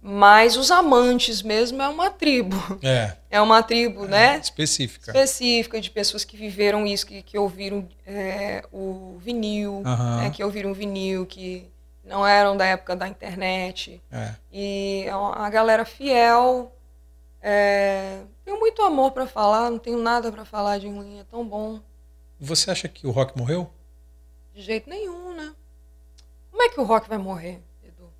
Mas 0.00 0.56
os 0.56 0.70
amantes 0.70 1.42
mesmo 1.42 1.82
é 1.82 1.88
uma 1.88 2.10
tribo. 2.10 2.56
É. 2.82 3.14
É 3.28 3.40
uma 3.40 3.62
tribo, 3.62 4.06
é, 4.06 4.08
né? 4.08 4.40
Específica. 4.42 5.10
Específica, 5.10 5.78
de 5.78 5.90
pessoas 5.90 6.24
que 6.24 6.38
viveram 6.38 6.86
isso, 6.86 7.06
que, 7.06 7.20
que 7.20 7.36
ouviram 7.36 7.86
é, 8.06 8.64
o 8.72 9.18
vinil, 9.18 9.82
né, 9.84 10.30
que 10.30 10.42
ouviram 10.42 10.72
vinil, 10.72 11.26
que 11.26 11.66
não 12.02 12.26
eram 12.26 12.56
da 12.56 12.64
época 12.64 12.96
da 12.96 13.06
internet. 13.06 14.00
É. 14.10 14.30
E 14.50 15.04
é 15.06 15.10
a 15.10 15.50
galera 15.50 15.84
fiel 15.84 16.72
é, 17.48 18.22
tenho 18.44 18.58
muito 18.58 18.82
amor 18.82 19.12
para 19.12 19.24
falar, 19.24 19.70
não 19.70 19.78
tenho 19.78 19.98
nada 19.98 20.32
para 20.32 20.44
falar 20.44 20.78
de 20.78 20.88
ruim, 20.88 21.20
é 21.20 21.24
tão 21.30 21.46
bom. 21.46 21.78
Você 22.40 22.72
acha 22.72 22.88
que 22.88 23.06
o 23.06 23.12
rock 23.12 23.38
morreu? 23.38 23.70
De 24.52 24.60
jeito 24.60 24.90
nenhum, 24.90 25.32
né? 25.32 25.52
Como 26.50 26.60
é 26.60 26.68
que 26.68 26.80
o 26.80 26.82
rock 26.82 27.08
vai 27.08 27.18
morrer, 27.18 27.62
Edu? 27.84 28.10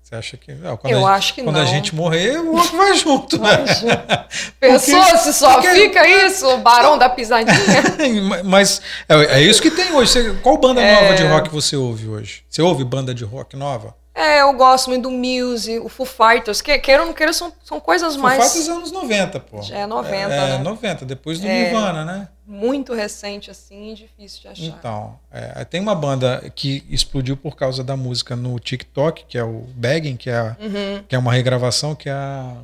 Você 0.00 0.14
acha 0.14 0.36
que. 0.36 0.54
Não, 0.54 0.78
Eu 0.84 1.04
acho 1.04 1.34
que 1.34 1.42
quando 1.42 1.56
não. 1.56 1.62
Quando 1.64 1.68
a 1.68 1.74
gente 1.74 1.96
morrer, 1.96 2.38
o 2.38 2.56
rock 2.56 2.76
vai 2.76 2.96
junto. 2.96 3.38
Vai 3.40 3.66
junto. 3.66 3.96
Pensou 4.60 5.02
porque, 5.02 5.18
se 5.18 5.32
só 5.32 5.54
porque... 5.54 5.74
fica 5.74 6.06
isso, 6.06 6.46
o 6.46 6.58
barão 6.58 6.96
da 6.96 7.08
pisadinha? 7.08 7.58
Mas 8.44 8.80
é, 9.08 9.38
é, 9.38 9.42
isso 9.42 9.60
que 9.60 9.72
tem 9.72 9.92
hoje. 9.94 10.12
Você, 10.12 10.34
qual 10.44 10.58
banda 10.58 10.80
é... 10.80 10.94
nova 11.02 11.16
de 11.16 11.24
rock 11.24 11.50
você 11.50 11.74
ouve 11.74 12.06
hoje? 12.06 12.44
Você 12.48 12.62
ouve 12.62 12.84
banda 12.84 13.12
de 13.12 13.24
rock 13.24 13.56
nova? 13.56 13.96
É, 14.14 14.42
eu 14.42 14.52
gosto 14.52 14.88
muito 14.88 15.02
do 15.02 15.10
Muse, 15.10 15.80
o 15.80 15.88
Foo 15.88 16.06
Fighters, 16.06 16.62
que 16.62 16.78
queira 16.78 17.02
ou 17.02 17.08
não 17.08 17.12
queira, 17.12 17.32
são, 17.32 17.52
são 17.64 17.80
coisas 17.80 18.14
Foo 18.14 18.22
mais... 18.22 18.36
Foo 18.36 18.48
Fighters 18.48 18.68
é 18.68 18.72
anos 18.72 18.92
90, 18.92 19.40
pô. 19.40 19.60
Já 19.60 19.78
é 19.78 19.86
90, 19.86 20.14
é, 20.14 20.28
né? 20.28 20.54
É, 20.54 20.58
90, 20.58 21.04
depois 21.04 21.40
do 21.40 21.48
é, 21.48 21.64
Nirvana, 21.64 22.04
né? 22.04 22.28
Muito 22.46 22.94
recente, 22.94 23.50
assim, 23.50 23.92
difícil 23.92 24.42
de 24.42 24.48
achar. 24.48 24.64
Então, 24.64 25.18
é, 25.32 25.64
tem 25.64 25.80
uma 25.80 25.96
banda 25.96 26.48
que 26.54 26.84
explodiu 26.88 27.36
por 27.36 27.56
causa 27.56 27.82
da 27.82 27.96
música 27.96 28.36
no 28.36 28.56
TikTok, 28.60 29.24
que 29.28 29.36
é 29.36 29.42
o 29.42 29.66
Begging, 29.74 30.16
que 30.16 30.30
é, 30.30 30.42
uhum. 30.60 31.02
que 31.08 31.16
é 31.16 31.18
uma 31.18 31.32
regravação, 31.32 31.96
que 31.96 32.08
é 32.08 32.12
a 32.12 32.54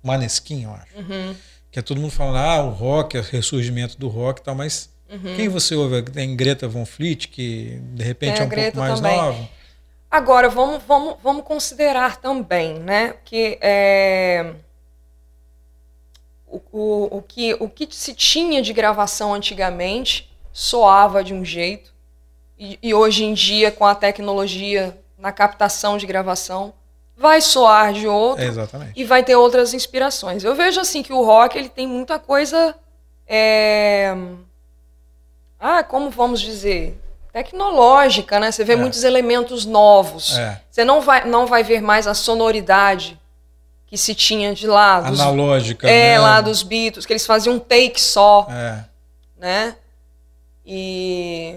Maneskin, 0.00 0.62
eu 0.62 0.74
acho. 0.74 0.96
Uhum. 0.96 1.34
Que 1.72 1.80
é 1.80 1.82
todo 1.82 2.00
mundo 2.00 2.12
falando, 2.12 2.36
ah, 2.36 2.62
o 2.62 2.70
rock, 2.70 3.18
o 3.18 3.22
ressurgimento 3.22 3.98
do 3.98 4.06
rock 4.06 4.40
e 4.40 4.44
tal, 4.44 4.54
mas... 4.54 4.94
Uhum. 5.10 5.36
Quem 5.36 5.48
você 5.48 5.74
ouve? 5.74 6.02
Tem 6.02 6.34
Greta 6.34 6.66
Von 6.66 6.86
Fleet, 6.86 7.26
que 7.28 7.78
de 7.94 8.02
repente 8.02 8.40
é 8.40 8.44
um 8.44 8.48
pouco 8.48 8.78
mais 8.78 9.00
também. 9.00 9.16
nova. 9.16 9.48
Agora, 10.14 10.48
vamos, 10.48 10.80
vamos, 10.84 11.16
vamos 11.20 11.42
considerar 11.42 12.18
também 12.18 12.78
né, 12.78 13.16
que, 13.24 13.58
é, 13.60 14.54
o, 16.46 16.62
o, 16.70 17.18
o, 17.18 17.22
que 17.22 17.52
o 17.58 17.68
que 17.68 17.88
se 17.90 18.14
tinha 18.14 18.62
de 18.62 18.72
gravação 18.72 19.34
antigamente 19.34 20.32
soava 20.52 21.24
de 21.24 21.34
um 21.34 21.44
jeito, 21.44 21.92
e, 22.56 22.78
e 22.80 22.94
hoje 22.94 23.24
em 23.24 23.34
dia, 23.34 23.72
com 23.72 23.84
a 23.84 23.92
tecnologia 23.92 24.96
na 25.18 25.32
captação 25.32 25.98
de 25.98 26.06
gravação, 26.06 26.72
vai 27.16 27.40
soar 27.40 27.92
de 27.92 28.06
outro 28.06 28.44
é 28.44 28.92
e 28.94 29.02
vai 29.02 29.24
ter 29.24 29.34
outras 29.34 29.74
inspirações. 29.74 30.44
Eu 30.44 30.54
vejo 30.54 30.80
assim 30.80 31.02
que 31.02 31.12
o 31.12 31.24
rock 31.24 31.58
ele 31.58 31.68
tem 31.68 31.88
muita 31.88 32.20
coisa. 32.20 32.72
É... 33.26 34.16
Ah, 35.58 35.82
como 35.82 36.08
vamos 36.08 36.40
dizer? 36.40 37.02
Tecnológica, 37.34 38.38
né? 38.38 38.52
Você 38.52 38.62
vê 38.62 38.74
é. 38.74 38.76
muitos 38.76 39.02
elementos 39.02 39.66
novos. 39.66 40.38
É. 40.38 40.60
Você 40.70 40.84
não 40.84 41.00
vai, 41.00 41.24
não 41.26 41.48
vai 41.48 41.64
ver 41.64 41.82
mais 41.82 42.06
a 42.06 42.14
sonoridade 42.14 43.20
que 43.88 43.98
se 43.98 44.14
tinha 44.14 44.54
de 44.54 44.68
lá. 44.68 45.00
Dos, 45.00 45.20
Analógica, 45.20 45.88
É, 45.88 46.12
né? 46.12 46.18
lá 46.20 46.40
dos 46.40 46.62
Beatles, 46.62 47.04
que 47.04 47.12
eles 47.12 47.26
faziam 47.26 47.56
um 47.56 47.58
take 47.58 48.00
só. 48.00 48.46
É. 48.48 48.84
Né? 49.36 49.76
E 50.64 51.56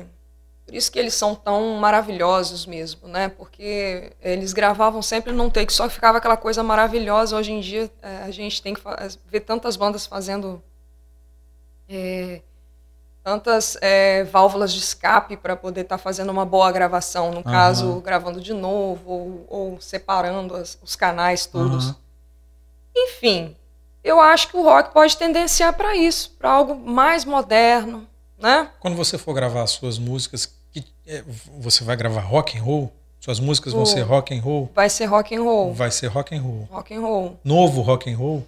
por 0.66 0.74
isso 0.74 0.92
que 0.92 0.98
eles 0.98 1.13
são 1.13 1.36
tão 1.36 1.76
maravilhosos 1.76 2.66
mesmo, 2.66 3.08
né? 3.08 3.30
Porque 3.30 4.13
eles 4.20 4.54
gravavam 4.54 5.04
sempre 5.04 5.32
num 5.32 5.48
take 5.48 5.72
só, 5.72 5.88
ficava 5.88 6.18
aquela 6.18 6.38
coisa 6.38 6.63
maravilhosa. 6.63 7.38
Hoje 7.38 7.52
em 7.52 7.60
dia 7.60 7.88
é, 8.02 8.24
a 8.24 8.32
gente 8.32 8.63
tem 8.63 8.74
que 8.74 8.82
ver 9.28 9.42
tantas 9.42 9.76
bandas 9.76 10.08
fazendo 10.08 10.60
é, 11.88 12.42
tantas 13.28 13.78
é, 13.82 14.24
válvulas 14.24 14.72
de 14.72 14.80
escape 14.80 15.36
para 15.36 15.54
poder 15.54 15.82
estar 15.82 15.98
tá 15.98 16.02
fazendo 16.02 16.30
uma 16.30 16.46
boa 16.46 16.72
gravação, 16.72 17.30
no 17.30 17.40
uhum. 17.40 17.44
caso, 17.44 18.00
gravando 18.00 18.40
de 18.40 18.54
novo 18.54 19.02
ou, 19.06 19.46
ou 19.50 19.82
separando 19.82 20.56
as, 20.56 20.80
os 20.82 20.96
canais 20.96 21.46
todos. 21.46 21.88
Uhum. 21.88 21.96
Enfim, 22.96 23.56
eu 24.02 24.22
acho 24.22 24.48
que 24.48 24.56
o 24.56 24.63
rock 24.63 24.94
pode 24.94 25.18
tendenciar 25.18 25.74
para 25.74 25.94
isso, 25.94 26.34
para 26.40 26.50
algo 26.50 26.74
mais 26.74 27.26
moderno, 27.26 28.08
né? 28.40 28.70
Quando 28.80 28.96
você 28.96 29.18
for 29.18 29.34
gravar 29.34 29.63
as 29.63 29.72
suas 29.72 30.00
músicas, 30.00 30.50
que 30.72 30.86
é, 31.06 31.22
você 31.60 31.84
vai 31.84 31.98
gravar 31.98 32.22
rock 32.22 32.58
and 32.58 32.63
roll? 32.63 32.94
Suas 33.20 33.42
músicas 33.42 33.74
vão 33.74 33.86
ser 33.86 34.04
rock 34.04 34.34
and 34.34 34.42
roll? 34.42 34.72
Vai 34.74 34.90
ser 34.90 35.04
rock 35.04 35.36
and 35.36 35.44
roll. 35.44 35.74
Vai 35.74 35.92
ser 35.92 36.08
rock 36.08 36.34
and 36.34 36.42
roll. 36.42 36.66
Rock 36.72 36.94
and 36.94 37.02
roll. 37.02 37.38
Novo 37.44 37.82
rock 37.82 38.10
and 38.10 38.16
roll? 38.16 38.48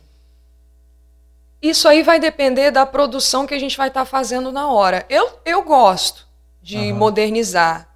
Isso 1.61 1.87
aí 1.87 2.03
vai 2.03 2.19
depender 2.19 2.71
da 2.71 2.85
produção 2.85 3.45
que 3.45 3.53
a 3.53 3.59
gente 3.59 3.77
vai 3.77 3.89
estar 3.89 4.01
tá 4.01 4.05
fazendo 4.05 4.51
na 4.51 4.71
hora. 4.71 5.05
Eu, 5.09 5.29
eu 5.45 5.61
gosto 5.61 6.25
de 6.61 6.77
uhum. 6.77 6.95
modernizar. 6.95 7.87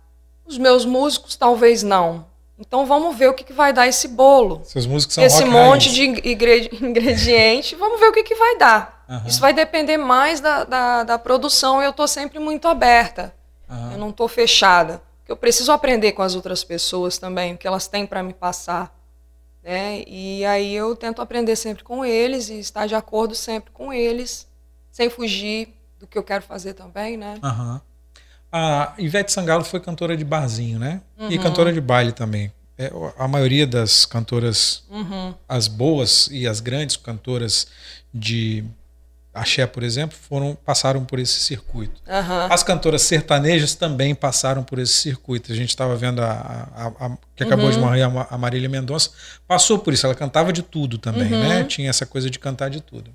Os 0.46 0.58
meus 0.58 0.86
músicos 0.86 1.36
talvez 1.36 1.84
não. 1.84 2.26
Então 2.60 2.86
vamos 2.86 3.18
ver 3.18 3.30
o 3.30 3.34
que, 3.34 3.44
que 3.44 3.54
vai 3.54 3.74
dar 3.74 3.88
esse 3.88 4.08
bolo. 4.08 4.62
Seus 4.64 4.86
músicos 4.86 5.16
são 5.16 5.24
Esse 5.24 5.46
monte 5.46 5.92
de 5.92 6.04
ingrediente, 6.84 7.76
vamos 7.76 8.00
ver 8.00 8.08
o 8.08 8.14
que, 8.14 8.24
que 8.24 8.36
vai 8.36 8.58
dar. 8.58 9.04
Uhum. 9.10 9.22
Isso 9.28 9.40
vai 9.40 9.54
depender 9.54 9.98
mais 9.98 10.40
da, 10.40 10.64
da, 10.64 11.04
da 11.04 11.20
produção 11.20 11.82
eu 11.82 11.90
estou 11.92 12.08
sempre 12.08 12.40
muito 12.40 12.68
aberta. 12.68 13.34
Uhum. 13.70 13.92
Eu 13.94 13.98
não 13.98 14.10
estou 14.10 14.28
fechada. 14.28 15.02
Eu 15.28 15.38
preciso 15.38 15.72
aprender 15.72 16.12
com 16.12 16.22
as 16.22 16.36
outras 16.36 16.64
pessoas 16.64 17.18
também, 17.18 17.54
o 17.54 17.58
que 17.58 17.66
elas 17.66 17.88
têm 17.88 18.06
para 18.06 18.22
me 18.22 18.34
passar. 18.34 18.94
Né? 19.64 20.04
E 20.06 20.44
aí 20.46 20.76
eu 20.76 20.96
tento 20.96 21.22
aprender 21.22 21.56
sempre 21.56 21.84
com 21.84 22.04
eles 22.04 22.50
e 22.50 22.60
estar 22.60 22.86
de 22.86 22.96
acordo 22.96 23.34
sempre 23.34 23.72
com 23.72 23.94
eles, 23.94 24.48
sem 24.92 25.10
fugir 25.10 25.70
do 25.98 26.06
que 26.06 26.18
eu 26.18 26.24
quero 26.24 26.44
fazer 26.44 26.74
também, 26.74 27.16
né? 27.16 27.40
Uhum. 27.42 27.80
A 28.52 28.94
Ivete 28.98 29.32
Sangalo 29.32 29.64
foi 29.64 29.80
cantora 29.80 30.16
de 30.18 30.26
barzinho, 30.26 30.78
né? 30.78 31.02
Uhum. 31.18 31.32
E 31.32 31.40
cantora 31.40 31.72
de 31.72 31.80
baile 31.80 32.12
também. 32.12 32.52
É, 32.78 32.92
a 33.18 33.28
maioria 33.28 33.66
das 33.66 34.06
cantoras, 34.06 34.84
uhum. 34.90 35.34
as 35.48 35.68
boas 35.68 36.28
e 36.32 36.48
as 36.48 36.60
grandes 36.60 36.98
cantoras 36.98 37.68
de 38.14 38.66
axé, 39.34 39.66
por 39.66 39.82
exemplo, 39.82 40.18
foram 40.30 40.56
passaram 40.64 41.04
por 41.04 41.20
esse 41.20 41.40
circuito. 41.40 42.02
Uhum. 42.08 42.54
As 42.54 42.62
cantoras 42.62 43.02
sertanejas 43.02 43.74
também 43.74 44.14
passaram 44.14 44.64
por 44.64 44.78
esse 44.78 44.94
circuito. 44.94 45.52
A 45.52 45.56
gente 45.56 45.70
estava 45.70 45.96
vendo 45.96 46.22
a, 46.22 46.30
a, 46.30 47.06
a, 47.06 47.18
que 47.36 47.44
acabou 47.44 47.66
uhum. 47.66 47.72
de 47.72 47.80
morrer 47.80 48.04
a 48.04 48.38
Marília 48.38 48.70
Mendonça, 48.70 49.10
passou 49.48 49.80
por 49.80 49.94
isso. 49.94 50.06
Ela 50.06 50.16
cantava 50.16 50.54
de 50.54 50.62
tudo 50.62 50.98
também, 50.98 51.34
uhum. 51.34 51.40
né? 51.40 51.64
Tinha 51.64 51.90
essa 51.90 52.06
coisa 52.06 52.30
de 52.30 52.38
cantar 52.38 52.70
de 52.70 52.80
tudo. 52.80 53.10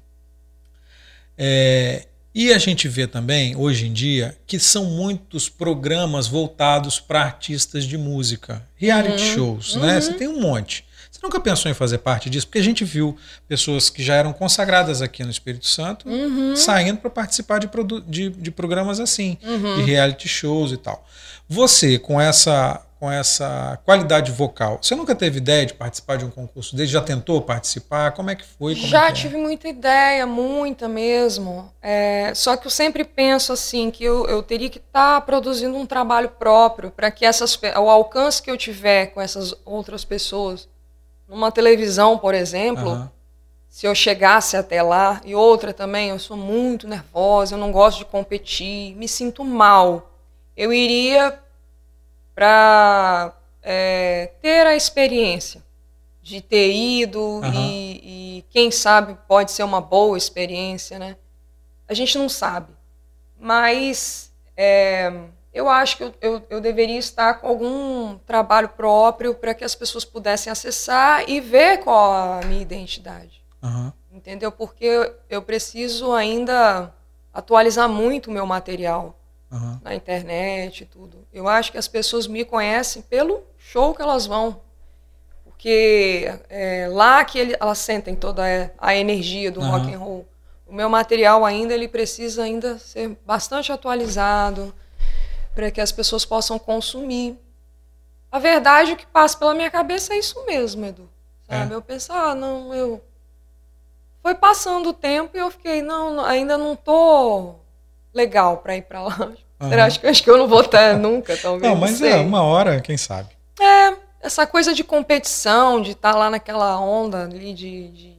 É, 1.36 2.06
e 2.34 2.52
a 2.52 2.58
gente 2.58 2.88
vê 2.88 3.06
também, 3.06 3.56
hoje 3.56 3.86
em 3.86 3.92
dia, 3.92 4.36
que 4.46 4.58
são 4.58 4.84
muitos 4.86 5.48
programas 5.48 6.26
voltados 6.26 6.98
para 6.98 7.22
artistas 7.22 7.84
de 7.84 7.96
música, 7.96 8.66
reality 8.74 9.22
uhum. 9.22 9.34
shows, 9.34 9.76
né? 9.76 10.00
Você 10.00 10.14
tem 10.14 10.26
um 10.26 10.40
monte. 10.40 10.84
Você 11.18 11.26
nunca 11.26 11.40
pensou 11.40 11.68
em 11.68 11.74
fazer 11.74 11.98
parte 11.98 12.30
disso? 12.30 12.46
Porque 12.46 12.60
a 12.60 12.62
gente 12.62 12.84
viu 12.84 13.16
pessoas 13.48 13.90
que 13.90 14.04
já 14.04 14.14
eram 14.14 14.32
consagradas 14.32 15.02
aqui 15.02 15.24
no 15.24 15.30
Espírito 15.30 15.66
Santo 15.66 16.08
uhum. 16.08 16.54
saindo 16.54 17.00
para 17.00 17.10
participar 17.10 17.58
de, 17.58 17.68
de, 18.06 18.30
de, 18.30 18.50
programas 18.52 19.00
assim, 19.00 19.36
uhum. 19.42 19.74
de 19.74 19.82
reality 19.82 20.28
shows 20.28 20.70
e 20.70 20.76
tal. 20.76 21.04
Você, 21.48 21.98
com 21.98 22.20
essa, 22.20 22.86
com 23.00 23.10
essa 23.10 23.80
qualidade 23.84 24.30
vocal, 24.30 24.78
você 24.80 24.94
nunca 24.94 25.12
teve 25.12 25.38
ideia 25.38 25.66
de 25.66 25.74
participar 25.74 26.18
de 26.18 26.24
um 26.24 26.30
concurso 26.30 26.76
desse? 26.76 26.92
Já 26.92 27.00
tentou 27.00 27.42
participar? 27.42 28.12
Como 28.12 28.30
é 28.30 28.36
que 28.36 28.44
foi? 28.44 28.76
Como 28.76 28.86
já 28.86 29.08
é 29.08 29.12
tive 29.12 29.34
é? 29.34 29.40
muita 29.40 29.66
ideia, 29.66 30.24
muita 30.24 30.86
mesmo. 30.86 31.68
É, 31.82 32.32
só 32.32 32.56
que 32.56 32.68
eu 32.68 32.70
sempre 32.70 33.02
penso 33.02 33.52
assim, 33.52 33.90
que 33.90 34.04
eu, 34.04 34.24
eu 34.28 34.40
teria 34.40 34.70
que 34.70 34.78
estar 34.78 35.16
tá 35.16 35.20
produzindo 35.20 35.76
um 35.76 35.84
trabalho 35.84 36.28
próprio 36.28 36.92
para 36.92 37.10
que 37.10 37.24
essas, 37.24 37.58
o 37.60 37.90
alcance 37.90 38.40
que 38.40 38.48
eu 38.48 38.56
tiver 38.56 39.06
com 39.06 39.20
essas 39.20 39.52
outras 39.64 40.04
pessoas 40.04 40.68
numa 41.28 41.52
televisão, 41.52 42.16
por 42.16 42.34
exemplo, 42.34 42.90
uhum. 42.90 43.08
se 43.68 43.86
eu 43.86 43.94
chegasse 43.94 44.56
até 44.56 44.82
lá, 44.82 45.20
e 45.24 45.34
outra 45.34 45.74
também, 45.74 46.08
eu 46.08 46.18
sou 46.18 46.36
muito 46.36 46.88
nervosa, 46.88 47.54
eu 47.54 47.58
não 47.58 47.70
gosto 47.70 47.98
de 47.98 48.04
competir, 48.06 48.96
me 48.96 49.06
sinto 49.06 49.44
mal. 49.44 50.10
Eu 50.56 50.72
iria 50.72 51.38
para 52.34 53.32
é, 53.62 54.32
ter 54.40 54.66
a 54.66 54.74
experiência 54.74 55.62
de 56.22 56.40
ter 56.40 56.72
ido 56.72 57.20
uhum. 57.20 57.54
e, 57.54 58.38
e, 58.38 58.44
quem 58.50 58.70
sabe 58.70 59.16
pode 59.26 59.50
ser 59.50 59.62
uma 59.62 59.80
boa 59.80 60.16
experiência, 60.16 60.98
né? 60.98 61.16
A 61.86 61.94
gente 61.94 62.18
não 62.18 62.28
sabe, 62.28 62.70
mas 63.38 64.30
é, 64.56 65.10
eu 65.52 65.68
acho 65.68 65.96
que 65.96 66.04
eu, 66.04 66.14
eu, 66.20 66.42
eu, 66.50 66.60
deveria 66.60 66.98
estar 66.98 67.34
com 67.34 67.46
algum 67.46 68.18
trabalho 68.18 68.68
próprio 68.68 69.34
para 69.34 69.54
que 69.54 69.64
as 69.64 69.74
pessoas 69.74 70.04
pudessem 70.04 70.50
acessar 70.50 71.28
e 71.28 71.40
ver 71.40 71.78
qual 71.78 72.12
a 72.12 72.40
minha 72.44 72.60
identidade. 72.60 73.42
Uhum. 73.62 73.92
Entendeu? 74.12 74.52
Porque 74.52 75.12
eu 75.28 75.42
preciso 75.42 76.12
ainda 76.12 76.92
atualizar 77.32 77.88
muito 77.88 78.28
o 78.28 78.32
meu 78.32 78.46
material 78.46 79.18
uhum. 79.50 79.78
na 79.82 79.94
internet 79.94 80.82
e 80.82 80.86
tudo. 80.86 81.26
Eu 81.32 81.48
acho 81.48 81.72
que 81.72 81.78
as 81.78 81.88
pessoas 81.88 82.26
me 82.26 82.44
conhecem 82.44 83.02
pelo 83.02 83.42
show 83.56 83.94
que 83.94 84.02
elas 84.02 84.26
vão. 84.26 84.60
Porque 85.44 86.30
é 86.48 86.88
lá 86.90 87.24
que 87.24 87.38
ele, 87.38 87.56
elas 87.58 87.78
sentem 87.78 88.14
toda 88.14 88.72
a 88.78 88.94
energia 88.94 89.50
do 89.50 89.60
uhum. 89.60 89.70
rock 89.70 89.94
and 89.94 89.98
roll. 89.98 90.28
O 90.66 90.72
meu 90.74 90.88
material 90.88 91.44
ainda 91.44 91.72
ele 91.74 91.88
precisa 91.88 92.42
ainda 92.42 92.78
ser 92.78 93.16
bastante 93.24 93.72
atualizado 93.72 94.74
para 95.58 95.72
que 95.72 95.80
as 95.80 95.90
pessoas 95.90 96.24
possam 96.24 96.56
consumir. 96.56 97.36
A 98.30 98.38
verdade, 98.38 98.92
o 98.92 98.96
que 98.96 99.04
passa 99.04 99.36
pela 99.36 99.54
minha 99.54 99.68
cabeça 99.68 100.14
é 100.14 100.18
isso 100.18 100.46
mesmo, 100.46 100.86
Edu. 100.86 101.10
Sabe? 101.48 101.72
É. 101.72 101.74
Eu 101.74 101.82
penso, 101.82 102.12
ah, 102.12 102.32
não, 102.32 102.72
eu. 102.72 103.02
Foi 104.22 104.36
passando 104.36 104.90
o 104.90 104.92
tempo 104.92 105.36
e 105.36 105.40
eu 105.40 105.50
fiquei, 105.50 105.82
não, 105.82 106.24
ainda 106.24 106.56
não 106.56 106.76
tô 106.76 107.56
legal 108.14 108.58
para 108.58 108.76
ir 108.76 108.82
para 108.82 109.02
lá. 109.02 109.32
Uhum. 109.60 109.70
Será 109.70 109.86
acho 109.86 109.98
que 109.98 110.06
acho 110.06 110.22
que 110.22 110.30
eu 110.30 110.38
não 110.38 110.46
vou 110.46 110.60
estar 110.60 110.96
nunca, 110.96 111.36
talvez. 111.36 111.68
Não, 111.68 111.74
mas 111.74 112.00
é 112.00 112.14
uma 112.18 112.44
hora, 112.44 112.80
quem 112.80 112.96
sabe. 112.96 113.30
É, 113.60 113.96
essa 114.20 114.46
coisa 114.46 114.72
de 114.72 114.84
competição, 114.84 115.82
de 115.82 115.90
estar 115.90 116.12
tá 116.12 116.16
lá 116.16 116.30
naquela 116.30 116.78
onda 116.78 117.24
ali 117.24 117.52
de, 117.52 117.88
de 117.88 118.16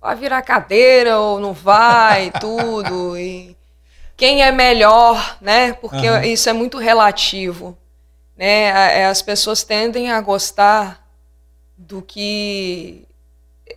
vai 0.00 0.14
virar 0.14 0.40
cadeira 0.42 1.18
ou 1.18 1.40
não 1.40 1.52
vai, 1.52 2.30
tudo 2.40 3.18
e 3.18 3.55
quem 4.16 4.42
é 4.42 4.50
melhor, 4.50 5.36
né? 5.40 5.74
Porque 5.74 6.08
uhum. 6.08 6.22
isso 6.22 6.48
é 6.48 6.52
muito 6.52 6.78
relativo, 6.78 7.76
né? 8.36 9.00
É, 9.00 9.06
as 9.06 9.20
pessoas 9.20 9.62
tendem 9.62 10.10
a 10.10 10.20
gostar 10.20 11.06
do 11.76 12.00
que 12.00 13.06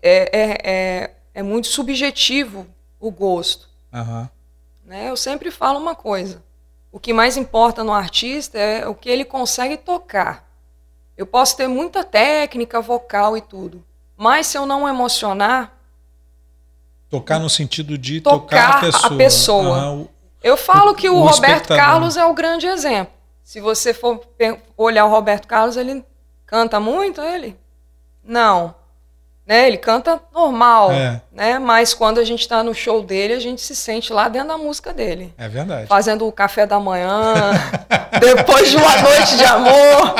é, 0.02 0.40
é, 0.40 0.72
é, 0.72 1.12
é 1.34 1.44
muito 1.44 1.68
subjetivo 1.68 2.66
o 3.00 3.12
gosto. 3.12 3.68
Uhum. 3.94 4.28
Né? 4.86 5.10
Eu 5.10 5.18
sempre 5.18 5.52
falo 5.52 5.80
uma 5.80 5.96
coisa: 5.96 6.42
o 6.92 7.00
que 7.00 7.14
mais 7.14 7.36
importa 7.36 7.84
no 7.84 7.94
artista 7.94 8.58
é 8.58 8.88
o 8.88 8.96
que 8.96 9.10
ele 9.10 9.26
consegue 9.26 9.78
tocar. 9.78 10.48
Eu 11.18 11.28
posso 11.28 11.58
ter 11.58 11.68
muita 11.68 12.02
técnica 12.02 12.80
vocal 12.80 13.36
e 13.36 13.42
tudo, 13.42 13.84
mas 14.16 14.48
se 14.48 14.58
eu 14.58 14.66
não 14.66 14.88
emocionar. 14.88 15.78
Tocar 17.10 17.40
no 17.40 17.50
sentido 17.50 17.98
de 17.98 18.22
tocar, 18.22 18.40
tocar 18.40 18.78
a 18.78 18.82
pessoa. 18.82 19.14
A 19.14 19.18
pessoa. 19.18 19.90
Uhum. 19.92 20.08
Eu 20.42 20.56
falo 20.56 20.96
que 20.96 21.10
o, 21.10 21.16
o 21.16 21.28
Roberto 21.28 21.68
Carlos 21.68 22.18
é 22.18 22.26
o 22.26 22.34
grande 22.34 22.68
exemplo. 22.68 23.14
Se 23.44 23.60
você 23.60 23.94
for 23.94 24.22
olhar 24.78 25.06
o 25.06 25.10
Roberto 25.10 25.48
Carlos, 25.48 25.76
ele 25.76 26.06
canta 26.46 26.80
muito, 26.80 27.22
ele? 27.22 27.58
Não. 28.24 28.76
Né? 29.46 29.66
Ele 29.66 29.78
canta 29.78 30.22
normal, 30.32 30.92
é. 30.92 31.20
né? 31.32 31.58
Mas 31.58 31.92
quando 31.92 32.20
a 32.20 32.24
gente 32.24 32.42
está 32.42 32.62
no 32.62 32.76
show 32.76 33.02
dele, 33.02 33.34
a 33.34 33.40
gente 33.40 33.60
se 33.62 33.76
sente 33.76 34.14
lá 34.14 34.30
dentro 34.30 34.50
da 34.50 34.58
música 34.60 34.94
dele. 34.94 35.34
É 35.36 35.50
verdade. 35.50 35.88
Fazendo 35.88 36.28
o 36.28 36.32
café 36.32 36.68
da 36.68 36.80
manhã, 36.80 37.34
depois 38.22 38.70
de 38.70 38.78
uma 38.78 39.02
noite 39.02 39.38
de 39.38 39.46
amor, 39.46 40.16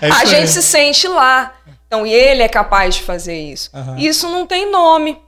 é 0.00 0.08
a 0.08 0.24
gente 0.24 0.40
aí. 0.44 0.48
se 0.48 0.62
sente 0.62 1.06
lá. 1.06 1.52
Então, 1.86 2.06
e 2.06 2.14
ele 2.14 2.42
é 2.42 2.48
capaz 2.48 2.94
de 2.94 3.02
fazer 3.02 3.38
isso. 3.38 3.68
Uhum. 3.74 3.98
Isso 3.98 4.26
não 4.30 4.46
tem 4.46 4.70
nome. 4.70 5.20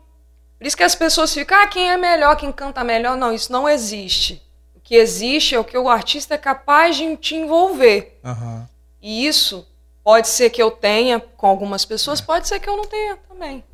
Por 0.63 0.69
isso 0.69 0.77
que 0.77 0.85
as 0.85 0.95
pessoas 0.95 1.35
ficam, 1.35 1.61
ah, 1.61 1.67
quem 1.67 1.91
é 1.91 1.97
melhor, 1.97 2.37
quem 2.37 2.53
canta 2.53 2.85
melhor. 2.85 3.17
Não, 3.17 3.35
isso 3.35 3.51
não 3.51 3.69
existe. 3.69 4.41
O 4.77 4.81
que 4.81 4.95
existe 4.95 5.57
é 5.57 5.59
o 5.59 5.65
que 5.65 5.77
o 5.77 5.89
artista 5.89 6.37
é 6.37 6.39
capaz 6.39 6.97
de 6.97 7.17
te 7.17 7.35
envolver. 7.35 8.17
Uhum. 8.23 8.65
E 9.03 9.27
isso 9.27 9.67
pode 10.05 10.29
ser 10.29 10.51
que 10.51 10.63
eu 10.63 10.71
tenha 10.71 11.19
com 11.19 11.49
algumas 11.49 11.85
pessoas, 11.85 12.21
é. 12.21 12.25
pode 12.25 12.47
ser 12.47 12.61
que 12.61 12.71
eu 12.71 12.77
não 12.77 12.87
tenha 12.87 13.19
também. 13.29 13.65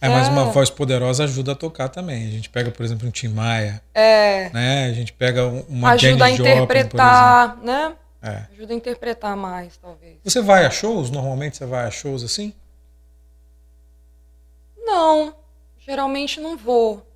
É, 0.00 0.08
mas 0.08 0.28
uma 0.28 0.44
voz 0.44 0.70
poderosa 0.70 1.24
ajuda 1.24 1.50
a 1.50 1.56
tocar 1.56 1.88
também. 1.88 2.28
A 2.28 2.30
gente 2.30 2.50
pega, 2.50 2.70
por 2.70 2.84
exemplo, 2.84 3.08
um 3.08 3.10
Tim 3.10 3.26
Maia. 3.26 3.82
É. 3.92 4.48
Né? 4.50 4.86
A 4.86 4.92
gente 4.92 5.12
pega 5.12 5.44
uma 5.68 5.90
Ajuda 5.90 6.18
Janis 6.18 6.22
a 6.22 6.30
interpretar, 6.30 7.48
Joplin, 7.48 7.66
né? 7.66 7.92
É. 8.22 8.44
Ajuda 8.52 8.72
a 8.72 8.76
interpretar 8.76 9.36
mais, 9.36 9.76
talvez. 9.76 10.18
Você 10.22 10.40
vai 10.40 10.66
a 10.66 10.70
shows? 10.70 11.10
Normalmente 11.10 11.56
você 11.56 11.66
vai 11.66 11.84
a 11.84 11.90
shows 11.90 12.22
assim? 12.22 12.54
Não. 14.78 15.34
Geralmente 15.86 16.40
não 16.40 16.56
vou. 16.56 17.06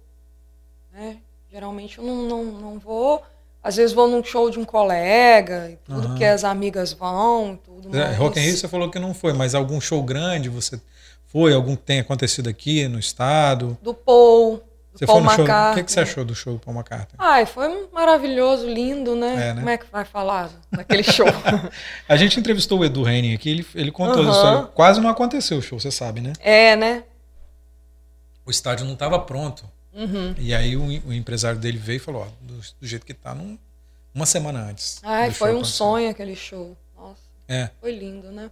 Né? 0.92 1.16
Geralmente 1.50 1.98
eu 1.98 2.04
não, 2.04 2.22
não, 2.22 2.44
não 2.44 2.78
vou. 2.78 3.22
Às 3.62 3.76
vezes 3.76 3.92
vou 3.92 4.08
num 4.08 4.24
show 4.24 4.48
de 4.48 4.58
um 4.58 4.64
colega, 4.64 5.76
tudo 5.84 6.08
uhum. 6.08 6.14
que 6.14 6.24
as 6.24 6.44
amigas 6.44 6.94
vão, 6.94 7.58
tudo 7.62 7.94
é, 7.94 8.14
Rock 8.14 8.38
in 8.38 8.42
Rio 8.42 8.56
você 8.56 8.66
falou 8.66 8.90
que 8.90 8.98
não 8.98 9.12
foi, 9.12 9.34
mas 9.34 9.54
algum 9.54 9.78
show 9.78 10.02
grande 10.02 10.48
você 10.48 10.80
foi? 11.26 11.52
Algum 11.52 11.76
que 11.76 11.82
tem 11.82 12.00
acontecido 12.00 12.48
aqui 12.48 12.88
no 12.88 12.98
estado? 12.98 13.76
Do 13.82 13.92
Paul. 13.92 14.62
Você 14.94 15.04
Paul 15.04 15.18
foi 15.18 15.24
no 15.24 15.30
McCartney. 15.30 15.74
show? 15.74 15.82
O 15.82 15.84
que, 15.84 15.92
você 15.92 16.00
achou 16.00 16.24
do 16.24 16.34
show 16.34 16.52
do 16.54 16.58
Paul 16.58 16.74
McCartney? 16.74 17.16
Ai, 17.18 17.44
foi 17.44 17.88
maravilhoso, 17.92 18.66
lindo, 18.66 19.14
né? 19.14 19.32
É, 19.32 19.52
né? 19.52 19.54
Como 19.56 19.68
é 19.68 19.76
que 19.76 19.86
vai 19.92 20.04
falar 20.06 20.50
naquele 20.70 21.02
show? 21.02 21.26
a 22.08 22.16
gente 22.16 22.40
entrevistou 22.40 22.78
o 22.78 22.84
Edu 22.84 23.06
Henning 23.06 23.34
aqui, 23.34 23.50
ele, 23.50 23.66
ele 23.74 23.92
contou 23.92 24.22
uhum. 24.22 24.30
história. 24.30 24.62
Quase 24.74 25.00
não 25.00 25.10
aconteceu 25.10 25.58
o 25.58 25.62
show, 25.62 25.78
você 25.78 25.90
sabe, 25.90 26.22
né? 26.22 26.32
É, 26.40 26.74
né? 26.76 27.04
O 28.50 28.52
estádio 28.52 28.84
não 28.84 28.94
estava 28.94 29.16
pronto. 29.16 29.64
Uhum. 29.92 30.34
E 30.36 30.52
aí 30.52 30.76
o, 30.76 30.82
o, 30.82 31.12
empresário 31.12 31.60
dele 31.60 31.78
veio 31.78 31.98
e 31.98 32.00
falou: 32.00 32.22
ó, 32.22 32.26
do, 32.40 32.60
do 32.80 32.86
jeito 32.86 33.06
que 33.06 33.14
tá, 33.14 33.32
num, 33.32 33.56
uma 34.12 34.26
semana 34.26 34.60
antes. 34.68 34.98
Ai, 35.04 35.30
foi 35.30 35.54
um 35.54 35.64
sonho 35.64 36.10
aquele 36.10 36.34
show. 36.34 36.76
Nossa. 36.96 37.22
É. 37.46 37.70
Foi 37.80 37.96
lindo, 37.96 38.32
né? 38.32 38.50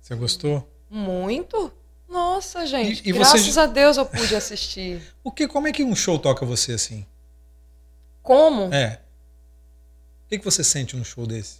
Você 0.00 0.14
gostou? 0.14 0.68
Muito. 0.88 1.72
Nossa, 2.08 2.64
gente. 2.66 3.04
E, 3.04 3.10
e 3.10 3.12
graças 3.12 3.42
você... 3.42 3.58
a 3.58 3.66
Deus 3.66 3.96
eu 3.96 4.06
pude 4.06 4.36
assistir. 4.36 5.02
o 5.24 5.32
que, 5.32 5.48
como 5.48 5.66
é 5.66 5.72
que 5.72 5.82
um 5.82 5.96
show 5.96 6.16
toca 6.16 6.46
você 6.46 6.74
assim? 6.74 7.04
Como? 8.22 8.72
É. 8.72 9.00
O 10.24 10.28
que, 10.28 10.38
que 10.38 10.44
você 10.44 10.62
sente 10.62 10.96
num 10.96 11.02
show 11.02 11.26
desse? 11.26 11.56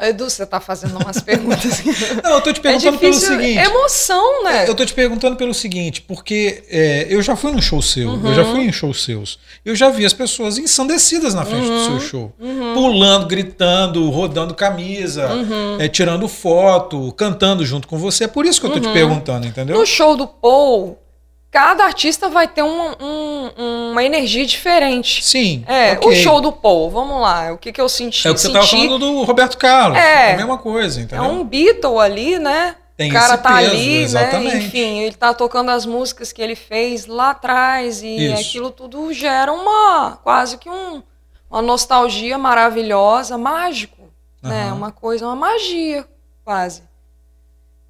Edu, 0.00 0.30
você 0.30 0.46
tá 0.46 0.60
fazendo 0.60 0.96
umas 0.98 1.20
perguntas. 1.20 1.82
Não, 2.22 2.34
eu 2.34 2.40
tô 2.40 2.52
te 2.52 2.60
perguntando 2.60 2.96
é 2.96 3.00
pelo 3.00 3.14
seguinte. 3.14 3.58
Emoção, 3.58 4.44
né? 4.44 4.68
Eu 4.68 4.74
tô 4.74 4.84
te 4.84 4.94
perguntando 4.94 5.36
pelo 5.36 5.52
seguinte, 5.52 6.00
porque 6.02 6.64
é, 6.70 7.06
eu 7.10 7.20
já 7.20 7.34
fui 7.34 7.50
num 7.50 7.60
show 7.60 7.82
seu, 7.82 8.10
uhum. 8.10 8.28
eu 8.28 8.34
já 8.34 8.44
fui 8.44 8.60
em 8.60 8.72
shows 8.72 9.02
seus. 9.02 9.38
Eu 9.64 9.74
já 9.74 9.90
vi 9.90 10.04
as 10.06 10.12
pessoas 10.12 10.58
ensandecidas 10.58 11.34
na 11.34 11.44
frente 11.44 11.68
uhum. 11.68 11.76
do 11.76 11.84
seu 11.84 11.92
uhum. 11.94 12.00
show. 12.00 12.32
Uhum. 12.38 12.74
Pulando, 12.74 13.26
gritando, 13.26 14.08
rodando 14.10 14.54
camisa, 14.54 15.32
uhum. 15.32 15.80
é, 15.80 15.88
tirando 15.88 16.28
foto, 16.28 17.12
cantando 17.12 17.64
junto 17.66 17.88
com 17.88 17.98
você. 17.98 18.24
É 18.24 18.28
por 18.28 18.46
isso 18.46 18.60
que 18.60 18.66
eu 18.66 18.70
tô 18.70 18.80
te 18.80 18.86
uhum. 18.86 18.92
perguntando, 18.92 19.46
entendeu? 19.46 19.78
No 19.78 19.86
show 19.86 20.16
do 20.16 20.26
Paul, 20.26 20.98
cada 21.50 21.84
artista 21.84 22.28
vai 22.28 22.46
ter 22.46 22.62
um, 22.62 22.92
um, 23.00 23.90
uma 23.90 24.04
energia 24.04 24.44
diferente. 24.44 25.24
Sim. 25.24 25.64
É, 25.66 25.92
okay. 25.94 26.08
o 26.08 26.14
show 26.14 26.40
do 26.40 26.52
Paul, 26.52 26.90
vamos 26.90 27.20
lá. 27.20 27.52
O 27.52 27.58
que, 27.58 27.72
que 27.72 27.80
eu 27.80 27.88
senti? 27.88 28.26
É 28.26 28.30
o 28.30 28.34
que 28.34 28.40
você 28.40 28.48
estava 28.48 28.66
falando 28.66 28.98
do 28.98 29.22
Roberto 29.22 29.56
Carlos. 29.56 29.98
É, 29.98 30.30
é 30.30 30.34
a 30.34 30.36
mesma 30.36 30.58
coisa, 30.58 31.00
entendeu? 31.00 31.24
É 31.24 31.28
um 31.28 31.44
Beatle 31.44 31.98
ali, 31.98 32.38
né? 32.38 32.76
Tem 32.96 33.10
o 33.10 33.14
cara 33.14 33.38
tá 33.38 33.58
peso, 33.58 33.70
ali, 33.70 33.96
exatamente. 33.98 34.56
né? 34.56 34.58
Enfim, 34.58 34.98
ele 34.98 35.14
tá 35.14 35.32
tocando 35.32 35.70
as 35.70 35.86
músicas 35.86 36.32
que 36.32 36.42
ele 36.42 36.56
fez 36.56 37.06
lá 37.06 37.30
atrás 37.30 38.02
e 38.02 38.26
Isso. 38.26 38.40
aquilo 38.40 38.70
tudo 38.72 39.12
gera 39.12 39.52
uma 39.52 40.18
quase 40.24 40.58
que 40.58 40.68
um, 40.68 41.00
uma 41.48 41.62
nostalgia 41.62 42.36
maravilhosa, 42.36 43.38
mágico, 43.38 44.02
uhum. 44.42 44.50
né? 44.50 44.72
Uma 44.72 44.90
coisa, 44.90 45.24
uma 45.24 45.36
magia, 45.36 46.04
quase. 46.44 46.87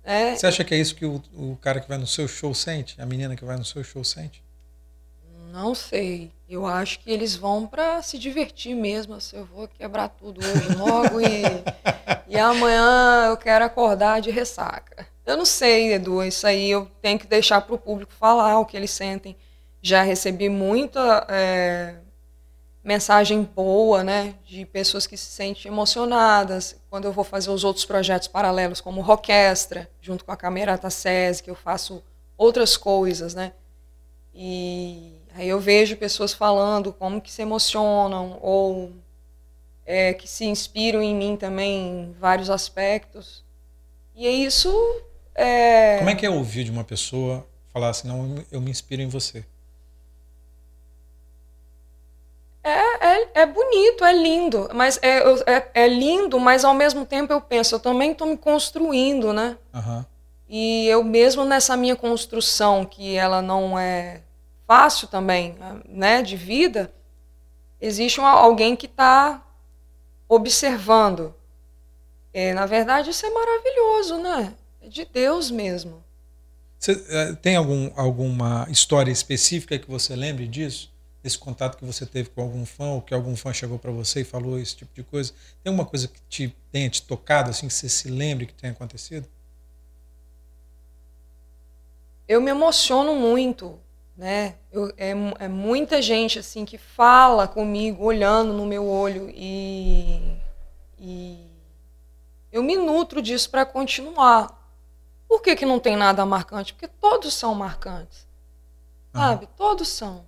É. 0.08 0.34
Você 0.34 0.46
acha 0.46 0.64
que 0.64 0.74
é 0.74 0.78
isso 0.78 0.94
que 0.94 1.04
o, 1.04 1.22
o 1.34 1.58
cara 1.60 1.80
que 1.80 1.86
vai 1.86 1.98
no 1.98 2.06
seu 2.06 2.26
show 2.26 2.54
sente? 2.54 2.98
A 2.98 3.04
menina 3.04 3.36
que 3.36 3.44
vai 3.44 3.58
no 3.58 3.64
seu 3.64 3.84
show 3.84 4.02
sente? 4.02 4.42
Não 5.52 5.74
sei. 5.74 6.32
Eu 6.48 6.64
acho 6.64 7.00
que 7.00 7.10
eles 7.10 7.36
vão 7.36 7.66
para 7.66 8.00
se 8.00 8.18
divertir 8.18 8.74
mesmo. 8.74 9.12
Assim, 9.12 9.36
eu 9.36 9.44
vou 9.44 9.68
quebrar 9.68 10.08
tudo 10.08 10.40
hoje 10.40 10.74
logo 10.78 11.20
e, 11.20 11.42
e 12.26 12.38
amanhã 12.38 13.26
eu 13.26 13.36
quero 13.36 13.66
acordar 13.66 14.22
de 14.22 14.30
ressaca. 14.30 15.06
Eu 15.26 15.36
não 15.36 15.44
sei, 15.44 15.92
Edu. 15.92 16.24
Isso 16.24 16.46
aí 16.46 16.70
eu 16.70 16.90
tenho 17.02 17.18
que 17.18 17.26
deixar 17.26 17.60
para 17.60 17.74
o 17.74 17.78
público 17.78 18.10
falar 18.14 18.58
o 18.58 18.64
que 18.64 18.78
eles 18.78 18.90
sentem. 18.90 19.36
Já 19.82 20.02
recebi 20.02 20.48
muita 20.48 21.26
é, 21.28 21.96
mensagem 22.88 23.42
boa, 23.42 24.02
né, 24.02 24.34
de 24.46 24.64
pessoas 24.64 25.06
que 25.06 25.14
se 25.14 25.26
sentem 25.26 25.70
emocionadas. 25.70 26.74
Quando 26.88 27.04
eu 27.04 27.12
vou 27.12 27.22
fazer 27.22 27.50
os 27.50 27.62
outros 27.62 27.84
projetos 27.84 28.28
paralelos, 28.28 28.80
como 28.80 29.02
Roquestra, 29.02 29.90
junto 30.00 30.24
com 30.24 30.32
a 30.32 30.36
Camerata 30.36 30.88
SESI, 30.88 31.42
que 31.42 31.50
eu 31.50 31.54
faço 31.54 32.02
outras 32.34 32.78
coisas, 32.78 33.34
né? 33.34 33.52
E 34.34 35.20
aí 35.34 35.46
eu 35.46 35.60
vejo 35.60 35.98
pessoas 35.98 36.32
falando 36.32 36.90
como 36.90 37.20
que 37.20 37.30
se 37.30 37.42
emocionam 37.42 38.38
ou 38.40 38.90
é, 39.84 40.14
que 40.14 40.26
se 40.26 40.46
inspiram 40.46 41.02
em 41.02 41.14
mim 41.14 41.36
também 41.36 41.88
em 41.88 42.12
vários 42.18 42.48
aspectos. 42.48 43.44
E 44.16 44.26
é 44.26 44.30
isso. 44.30 44.72
É... 45.34 45.98
Como 45.98 46.08
é 46.08 46.14
que 46.14 46.24
é 46.24 46.30
ouvir 46.30 46.64
de 46.64 46.70
uma 46.70 46.84
pessoa 46.84 47.46
falar 47.70 47.90
assim, 47.90 48.08
não, 48.08 48.42
eu 48.50 48.62
me 48.62 48.70
inspiro 48.70 49.02
em 49.02 49.08
você? 49.08 49.44
É, 52.68 53.06
é, 53.06 53.28
é, 53.42 53.46
bonito, 53.46 54.04
é 54.04 54.12
lindo, 54.12 54.68
mas 54.74 54.98
é, 55.02 55.18
é, 55.46 55.70
é, 55.74 55.88
lindo, 55.88 56.38
mas 56.38 56.64
ao 56.64 56.74
mesmo 56.74 57.06
tempo 57.06 57.32
eu 57.32 57.40
penso, 57.40 57.74
eu 57.74 57.80
também 57.80 58.12
estou 58.12 58.26
me 58.26 58.36
construindo, 58.36 59.32
né? 59.32 59.56
Uhum. 59.74 60.04
E 60.48 60.86
eu 60.86 61.02
mesmo 61.02 61.44
nessa 61.44 61.76
minha 61.76 61.96
construção, 61.96 62.84
que 62.84 63.16
ela 63.16 63.40
não 63.40 63.78
é 63.78 64.22
fácil 64.66 65.08
também, 65.08 65.56
né, 65.88 66.22
de 66.22 66.36
vida, 66.36 66.92
existe 67.80 68.20
um, 68.20 68.26
alguém 68.26 68.76
que 68.76 68.86
está 68.86 69.42
observando. 70.28 71.34
É, 72.32 72.52
na 72.52 72.66
verdade, 72.66 73.10
isso 73.10 73.24
é 73.24 73.30
maravilhoso, 73.30 74.18
né? 74.18 74.54
É 74.82 74.88
de 74.88 75.04
Deus 75.04 75.50
mesmo. 75.50 76.04
Você, 76.78 77.04
é, 77.08 77.32
tem 77.32 77.56
algum, 77.56 77.90
alguma 77.96 78.66
história 78.70 79.10
específica 79.10 79.78
que 79.78 79.90
você 79.90 80.14
lembre 80.14 80.46
disso? 80.46 80.92
Esse 81.28 81.38
contato 81.38 81.76
que 81.76 81.84
você 81.84 82.04
teve 82.04 82.30
com 82.30 82.42
algum 82.42 82.66
fã, 82.66 82.86
ou 82.86 83.02
que 83.02 83.14
algum 83.14 83.36
fã 83.36 83.52
chegou 83.52 83.78
para 83.78 83.92
você 83.92 84.22
e 84.22 84.24
falou 84.24 84.58
esse 84.58 84.76
tipo 84.76 84.92
de 84.94 85.02
coisa? 85.02 85.32
Tem 85.62 85.70
alguma 85.70 85.86
coisa 85.86 86.08
que 86.08 86.20
te 86.28 86.56
tenha 86.72 86.90
te 86.90 87.02
tocado, 87.02 87.50
assim, 87.50 87.68
que 87.68 87.74
você 87.74 87.88
se 87.88 88.10
lembre 88.10 88.46
que 88.46 88.54
tenha 88.54 88.72
acontecido? 88.72 89.28
Eu 92.26 92.40
me 92.40 92.50
emociono 92.50 93.14
muito, 93.14 93.78
né? 94.16 94.56
Eu, 94.72 94.92
é, 94.96 95.12
é 95.38 95.48
muita 95.48 96.02
gente, 96.02 96.38
assim, 96.38 96.64
que 96.64 96.76
fala 96.76 97.46
comigo, 97.46 98.04
olhando 98.04 98.52
no 98.52 98.66
meu 98.66 98.86
olho 98.86 99.30
e, 99.30 100.36
e 100.98 101.46
eu 102.50 102.62
me 102.62 102.76
nutro 102.76 103.22
disso 103.22 103.48
para 103.48 103.64
continuar. 103.64 104.58
Por 105.28 105.42
que, 105.42 105.54
que 105.54 105.66
não 105.66 105.78
tem 105.78 105.96
nada 105.96 106.26
marcante? 106.26 106.72
Porque 106.72 106.88
todos 106.88 107.32
são 107.34 107.54
marcantes. 107.54 108.26
Sabe? 109.12 109.48
Todos 109.56 109.88
são. 109.88 110.27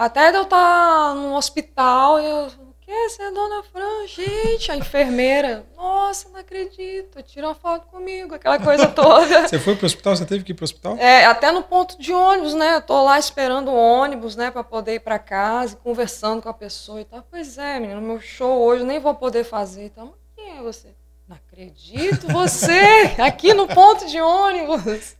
Até 0.00 0.34
eu 0.34 0.44
estar 0.44 0.48
tá 0.48 1.14
no 1.14 1.36
hospital 1.36 2.18
e 2.18 2.24
eu. 2.24 2.46
O 2.46 2.74
que? 2.80 3.08
Você 3.10 3.22
é 3.22 3.30
Dona 3.30 3.62
Fran? 3.62 4.06
Gente, 4.06 4.72
a 4.72 4.76
enfermeira. 4.76 5.66
Nossa, 5.76 6.26
não 6.30 6.40
acredito. 6.40 7.22
Tira 7.22 7.48
uma 7.48 7.54
foto 7.54 7.86
comigo, 7.88 8.34
aquela 8.34 8.58
coisa 8.58 8.86
toda. 8.96 9.46
Você 9.46 9.58
foi 9.58 9.76
pro 9.76 9.84
hospital? 9.84 10.16
Você 10.16 10.24
teve 10.24 10.42
que 10.42 10.52
ir 10.52 10.54
pro 10.54 10.64
hospital? 10.64 10.96
É, 10.96 11.26
até 11.26 11.52
no 11.52 11.62
ponto 11.62 12.00
de 12.00 12.14
ônibus, 12.14 12.54
né? 12.54 12.76
Eu 12.76 12.80
tô 12.80 13.04
lá 13.04 13.18
esperando 13.18 13.70
o 13.70 13.76
ônibus, 13.76 14.36
né, 14.36 14.50
para 14.50 14.64
poder 14.64 14.94
ir 14.94 15.00
para 15.00 15.18
casa, 15.18 15.76
conversando 15.76 16.40
com 16.40 16.48
a 16.48 16.54
pessoa 16.54 17.02
e 17.02 17.04
tal. 17.04 17.22
Pois 17.30 17.58
é, 17.58 17.78
menino, 17.78 18.00
meu 18.00 18.22
show 18.22 18.58
hoje 18.58 18.82
nem 18.84 18.98
vou 18.98 19.14
poder 19.14 19.44
fazer. 19.44 19.84
Então, 19.84 20.14
quem 20.34 20.56
é 20.56 20.62
você? 20.62 20.94
Não 21.28 21.36
acredito, 21.36 22.26
você! 22.28 23.12
aqui 23.20 23.52
no 23.52 23.66
ponto 23.66 24.06
de 24.06 24.18
ônibus. 24.18 25.14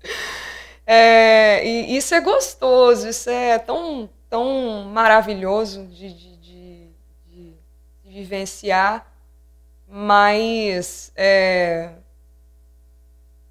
É, 0.86 1.62
e 1.66 1.98
isso 1.98 2.14
é 2.14 2.20
gostoso, 2.22 3.06
isso 3.06 3.28
é 3.28 3.58
tão 3.58 4.08
tão 4.30 4.84
maravilhoso 4.84 5.84
de, 5.88 6.14
de, 6.14 6.36
de, 6.36 6.90
de 7.26 7.54
vivenciar, 8.04 9.12
mas 9.86 11.12
é, 11.16 11.90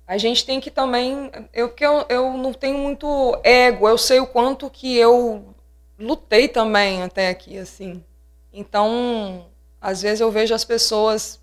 a 0.07 0.17
gente 0.17 0.45
tem 0.45 0.59
que 0.61 0.71
também. 0.71 1.29
Eu, 1.53 1.71
eu, 1.79 2.05
eu 2.09 2.33
não 2.33 2.53
tenho 2.53 2.77
muito 2.77 3.39
ego, 3.43 3.87
eu 3.87 3.97
sei 3.97 4.19
o 4.19 4.25
quanto 4.25 4.69
que 4.69 4.97
eu 4.97 5.53
lutei 5.99 6.47
também 6.47 7.03
até 7.03 7.29
aqui, 7.29 7.57
assim. 7.57 8.03
Então, 8.51 9.45
às 9.79 10.01
vezes 10.01 10.21
eu 10.21 10.31
vejo 10.31 10.55
as 10.55 10.63
pessoas 10.63 11.39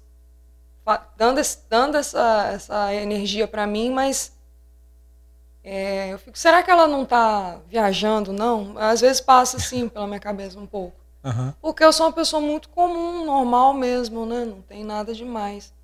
dando, 1.16 1.41
dando 1.68 1.97
essa, 1.97 2.51
essa 2.55 2.95
energia 2.95 3.47
para 3.47 3.66
mim, 3.66 3.91
mas 3.91 4.36
é, 5.68 6.12
eu 6.12 6.18
fico, 6.20 6.38
será 6.38 6.62
que 6.62 6.70
ela 6.70 6.86
não 6.86 7.02
está 7.02 7.58
viajando, 7.68 8.32
não? 8.32 8.74
Às 8.78 9.00
vezes 9.00 9.20
passa 9.20 9.56
assim 9.56 9.88
pela 9.88 10.06
minha 10.06 10.20
cabeça 10.20 10.56
um 10.60 10.66
pouco. 10.66 10.96
Uhum. 11.24 11.52
Porque 11.60 11.82
eu 11.82 11.92
sou 11.92 12.06
uma 12.06 12.12
pessoa 12.12 12.40
muito 12.40 12.68
comum, 12.68 13.24
normal 13.24 13.74
mesmo, 13.74 14.24
né? 14.24 14.44
Não 14.44 14.62
tem 14.62 14.84
nada 14.84 15.12
demais. 15.12 15.74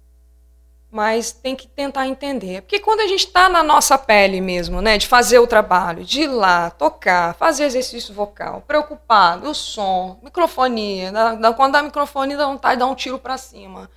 Mas 0.89 1.33
tem 1.33 1.57
que 1.57 1.67
tentar 1.67 2.07
entender. 2.07 2.63
Porque 2.63 2.79
quando 2.79 3.01
a 3.01 3.09
gente 3.09 3.27
está 3.27 3.49
na 3.49 3.61
nossa 3.61 3.99
pele 3.99 4.41
mesmo, 4.41 4.81
né? 4.81 4.97
De 4.99 5.09
fazer 5.09 5.41
o 5.41 5.49
trabalho, 5.49 6.05
de 6.05 6.23
ir 6.23 6.29
lá, 6.29 6.71
tocar, 6.71 7.35
fazer 7.35 7.65
exercício 7.65 8.15
vocal, 8.15 8.63
preocupado, 8.65 9.51
o 9.51 9.55
som, 9.55 10.17
microfonia. 10.23 11.11
Da, 11.11 11.35
da, 11.35 11.53
quando 11.53 11.73
dá 11.73 11.83
microfone, 11.83 12.37
dá 12.37 12.47
vontade 12.47 12.77
de 12.77 12.81
dar 12.81 12.87
um 12.87 12.95
tiro 12.95 13.19
para 13.19 13.37
cima. 13.37 13.91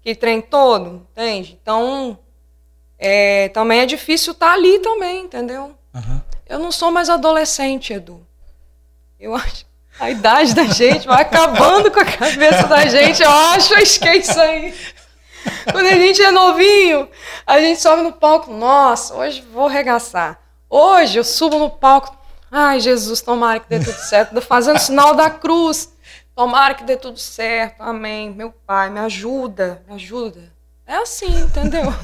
Que 0.00 0.14
trem 0.14 0.40
todo, 0.40 1.08
entende? 1.10 1.58
Então, 1.60 2.20
é, 3.06 3.50
também 3.50 3.80
é 3.80 3.86
difícil 3.86 4.32
estar 4.32 4.46
tá 4.46 4.52
ali 4.54 4.78
também, 4.78 5.24
entendeu? 5.24 5.76
Uhum. 5.94 6.20
Eu 6.46 6.58
não 6.58 6.72
sou 6.72 6.90
mais 6.90 7.10
adolescente, 7.10 7.92
Edu. 7.92 8.26
Eu 9.20 9.34
acho 9.34 9.66
a 10.00 10.10
idade 10.10 10.54
da 10.54 10.64
gente 10.64 11.06
vai 11.06 11.20
acabando 11.20 11.90
com 11.90 12.00
a 12.00 12.04
cabeça 12.04 12.66
da 12.66 12.86
gente. 12.86 13.22
Eu 13.22 13.30
acho, 13.30 13.74
acho 13.74 14.00
que 14.00 14.10
isso 14.10 14.40
aí. 14.40 14.74
Quando 15.70 15.86
a 15.86 15.94
gente 15.94 16.22
é 16.22 16.30
novinho, 16.30 17.06
a 17.46 17.60
gente 17.60 17.78
sobe 17.78 18.02
no 18.02 18.12
palco, 18.12 18.50
nossa, 18.50 19.14
hoje 19.14 19.44
vou 19.52 19.66
regaçar. 19.66 20.40
Hoje 20.70 21.18
eu 21.18 21.24
subo 21.24 21.58
no 21.58 21.68
palco, 21.68 22.16
ai 22.50 22.80
Jesus, 22.80 23.20
tomara 23.20 23.60
que 23.60 23.68
dê 23.68 23.78
tudo 23.78 23.98
certo, 23.98 24.40
fazendo 24.40 24.78
sinal 24.78 25.14
da 25.14 25.28
cruz. 25.28 25.92
Tomara 26.34 26.74
que 26.74 26.84
dê 26.84 26.96
tudo 26.96 27.18
certo, 27.18 27.82
amém. 27.82 28.30
Meu 28.30 28.50
pai, 28.66 28.88
me 28.88 28.98
ajuda, 29.00 29.84
me 29.86 29.94
ajuda. 29.94 30.53
É 30.86 30.96
assim, 30.96 31.40
entendeu? 31.40 31.84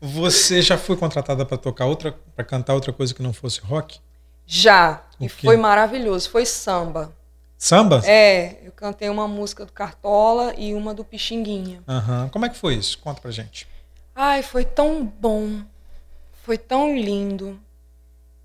Você 0.00 0.60
já 0.60 0.76
foi 0.76 0.96
contratada 0.96 1.46
para 1.46 1.56
tocar 1.56 1.86
outra, 1.86 2.12
para 2.34 2.44
cantar 2.44 2.74
outra 2.74 2.92
coisa 2.92 3.14
que 3.14 3.22
não 3.22 3.32
fosse 3.32 3.60
rock? 3.60 3.98
Já. 4.46 5.02
O 5.18 5.24
e 5.24 5.28
quê? 5.28 5.46
foi 5.46 5.56
maravilhoso. 5.56 6.28
Foi 6.28 6.44
samba. 6.44 7.14
Samba? 7.56 8.02
É, 8.04 8.58
eu 8.62 8.72
cantei 8.72 9.08
uma 9.08 9.26
música 9.26 9.64
do 9.64 9.72
Cartola 9.72 10.54
e 10.58 10.74
uma 10.74 10.92
do 10.92 11.04
Pixinguinha. 11.04 11.82
Uhum. 11.88 12.28
Como 12.28 12.44
é 12.44 12.50
que 12.50 12.56
foi 12.56 12.74
isso? 12.74 12.98
Conta 12.98 13.22
pra 13.22 13.30
gente. 13.30 13.66
Ai, 14.14 14.42
foi 14.42 14.64
tão 14.64 15.04
bom. 15.04 15.62
Foi 16.42 16.58
tão 16.58 16.94
lindo. 16.94 17.58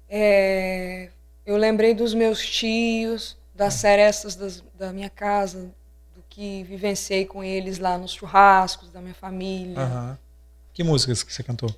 É, 0.07 1.09
eu 1.45 1.57
lembrei 1.57 1.93
dos 1.93 2.13
meus 2.13 2.39
tios, 2.45 3.37
das 3.53 3.73
serestas 3.73 4.35
das, 4.35 4.63
da 4.73 4.93
minha 4.93 5.09
casa, 5.09 5.69
que 6.39 6.63
vivenciei 6.63 7.25
com 7.25 7.43
eles 7.43 7.79
lá 7.79 7.97
nos 7.97 8.11
churrascos 8.13 8.89
da 8.89 9.01
minha 9.01 9.13
família. 9.13 9.77
Uhum. 9.77 10.17
Que 10.71 10.85
músicas 10.85 11.21
que 11.21 11.33
você 11.33 11.43
cantou? 11.43 11.69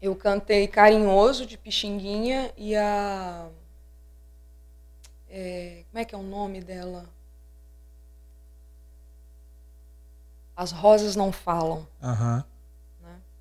Eu 0.00 0.16
cantei 0.16 0.66
Carinhoso, 0.66 1.44
de 1.44 1.58
Pixinguinha, 1.58 2.50
e 2.56 2.74
a. 2.74 3.50
É, 5.28 5.84
como 5.90 6.00
é 6.00 6.04
que 6.06 6.14
é 6.14 6.18
o 6.18 6.22
nome 6.22 6.62
dela? 6.62 7.04
As 10.56 10.72
Rosas 10.72 11.14
Não 11.14 11.30
Falam. 11.30 11.86
Aham. 12.02 12.38
Né? 12.38 12.44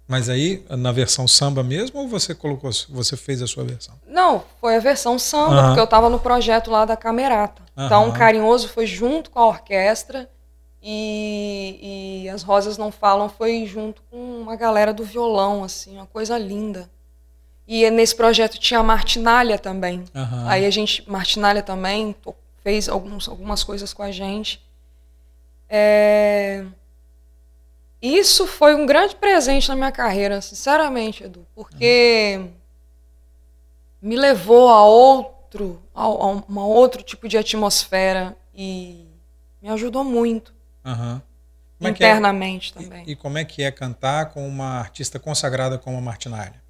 Mas 0.10 0.28
aí, 0.28 0.66
na 0.72 0.92
versão 0.92 1.28
samba 1.28 1.62
mesmo, 1.62 2.00
ou 2.00 2.08
você 2.08 2.34
colocou, 2.34 2.72
você 2.90 3.16
fez 3.16 3.44
a 3.44 3.48
sua 3.48 3.64
versão? 3.64 3.94
Não, 4.08 4.44
foi 4.60 4.76
a 4.76 4.80
versão 4.80 5.20
samba, 5.20 5.68
porque 5.68 5.80
eu 5.80 5.84
estava 5.84 6.10
no 6.10 6.20
projeto 6.20 6.72
lá 6.72 6.84
da 6.84 6.98
Camerata. 6.98 7.62
Então, 7.78 8.12
Carinhoso 8.12 8.68
foi 8.70 8.88
junto 8.88 9.30
com 9.30 9.38
a 9.38 9.46
orquestra 9.46 10.28
e, 10.82 12.24
e, 12.24 12.30
As 12.30 12.42
Rosas 12.42 12.76
Não 12.76 12.92
Falam 12.92 13.30
foi 13.30 13.68
junto 13.68 14.02
com 14.10 14.18
uma 14.42 14.56
galera 14.56 14.92
do 14.92 15.04
violão, 15.04 15.64
assim, 15.64 15.94
uma 15.94 16.08
coisa 16.08 16.40
linda. 16.40 16.90
E 17.68 17.88
nesse 17.92 18.16
projeto 18.16 18.58
tinha 18.58 18.80
a 18.80 18.84
Martinalha 18.84 19.60
também. 19.60 20.04
Uhum. 20.16 20.48
Aí 20.50 20.66
a 20.66 20.72
gente, 20.72 21.08
Martinalha 21.08 21.62
também, 21.62 22.16
fez 22.64 22.90
alguns, 22.90 23.30
algumas 23.30 23.64
coisas 23.64 23.94
com 23.94 24.02
a 24.02 24.12
gente. 24.12 24.60
É... 25.70 26.66
Isso 28.02 28.48
foi 28.48 28.76
um 28.76 28.86
grande 28.86 29.16
presente 29.16 29.68
na 29.68 29.76
minha 29.76 29.92
carreira, 29.92 30.42
sinceramente, 30.42 31.24
Edu, 31.24 31.46
porque 31.54 32.40
me 34.02 34.16
levou 34.16 34.70
a 34.70 34.86
outro, 34.86 35.82
a, 35.94 36.04
a 36.04 36.06
um 36.06 36.58
outro 36.60 37.04
tipo 37.04 37.28
de 37.28 37.38
atmosfera 37.38 38.38
e 38.56 39.06
me 39.62 39.70
ajudou 39.70 40.04
muito. 40.04 40.54
Uhum. 40.86 41.22
É 41.82 41.90
internamente 41.90 42.74
é? 42.76 42.82
também. 42.82 43.04
E, 43.06 43.12
e, 43.12 43.16
como 43.16 43.38
é 43.38 43.46
que 43.46 43.64
é 43.64 43.72
cantar 43.72 44.32
com 44.32 44.48
uma 44.48 44.80
artista 44.80 45.20
consagrada 45.20 45.78
como 45.78 45.98
a 45.98 46.02
Martinalha? 46.02 46.62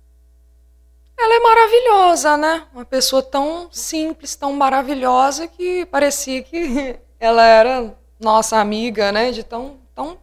Ela 1.18 1.36
é 1.36 1.40
maravilhosa, 1.40 2.38
né? 2.38 2.64
Uma 2.74 2.86
pessoa 2.86 3.22
tão 3.22 3.70
simples, 3.72 4.36
tão 4.36 4.54
maravilhosa 4.54 5.48
que 5.48 5.86
parecia 5.88 6.42
que 6.42 6.98
ela 7.20 7.44
era 7.44 7.94
nossa 8.20 8.58
amiga, 8.58 9.12
né? 9.12 9.32
De 9.32 9.44
tão, 9.44 9.78
tão 9.94 10.18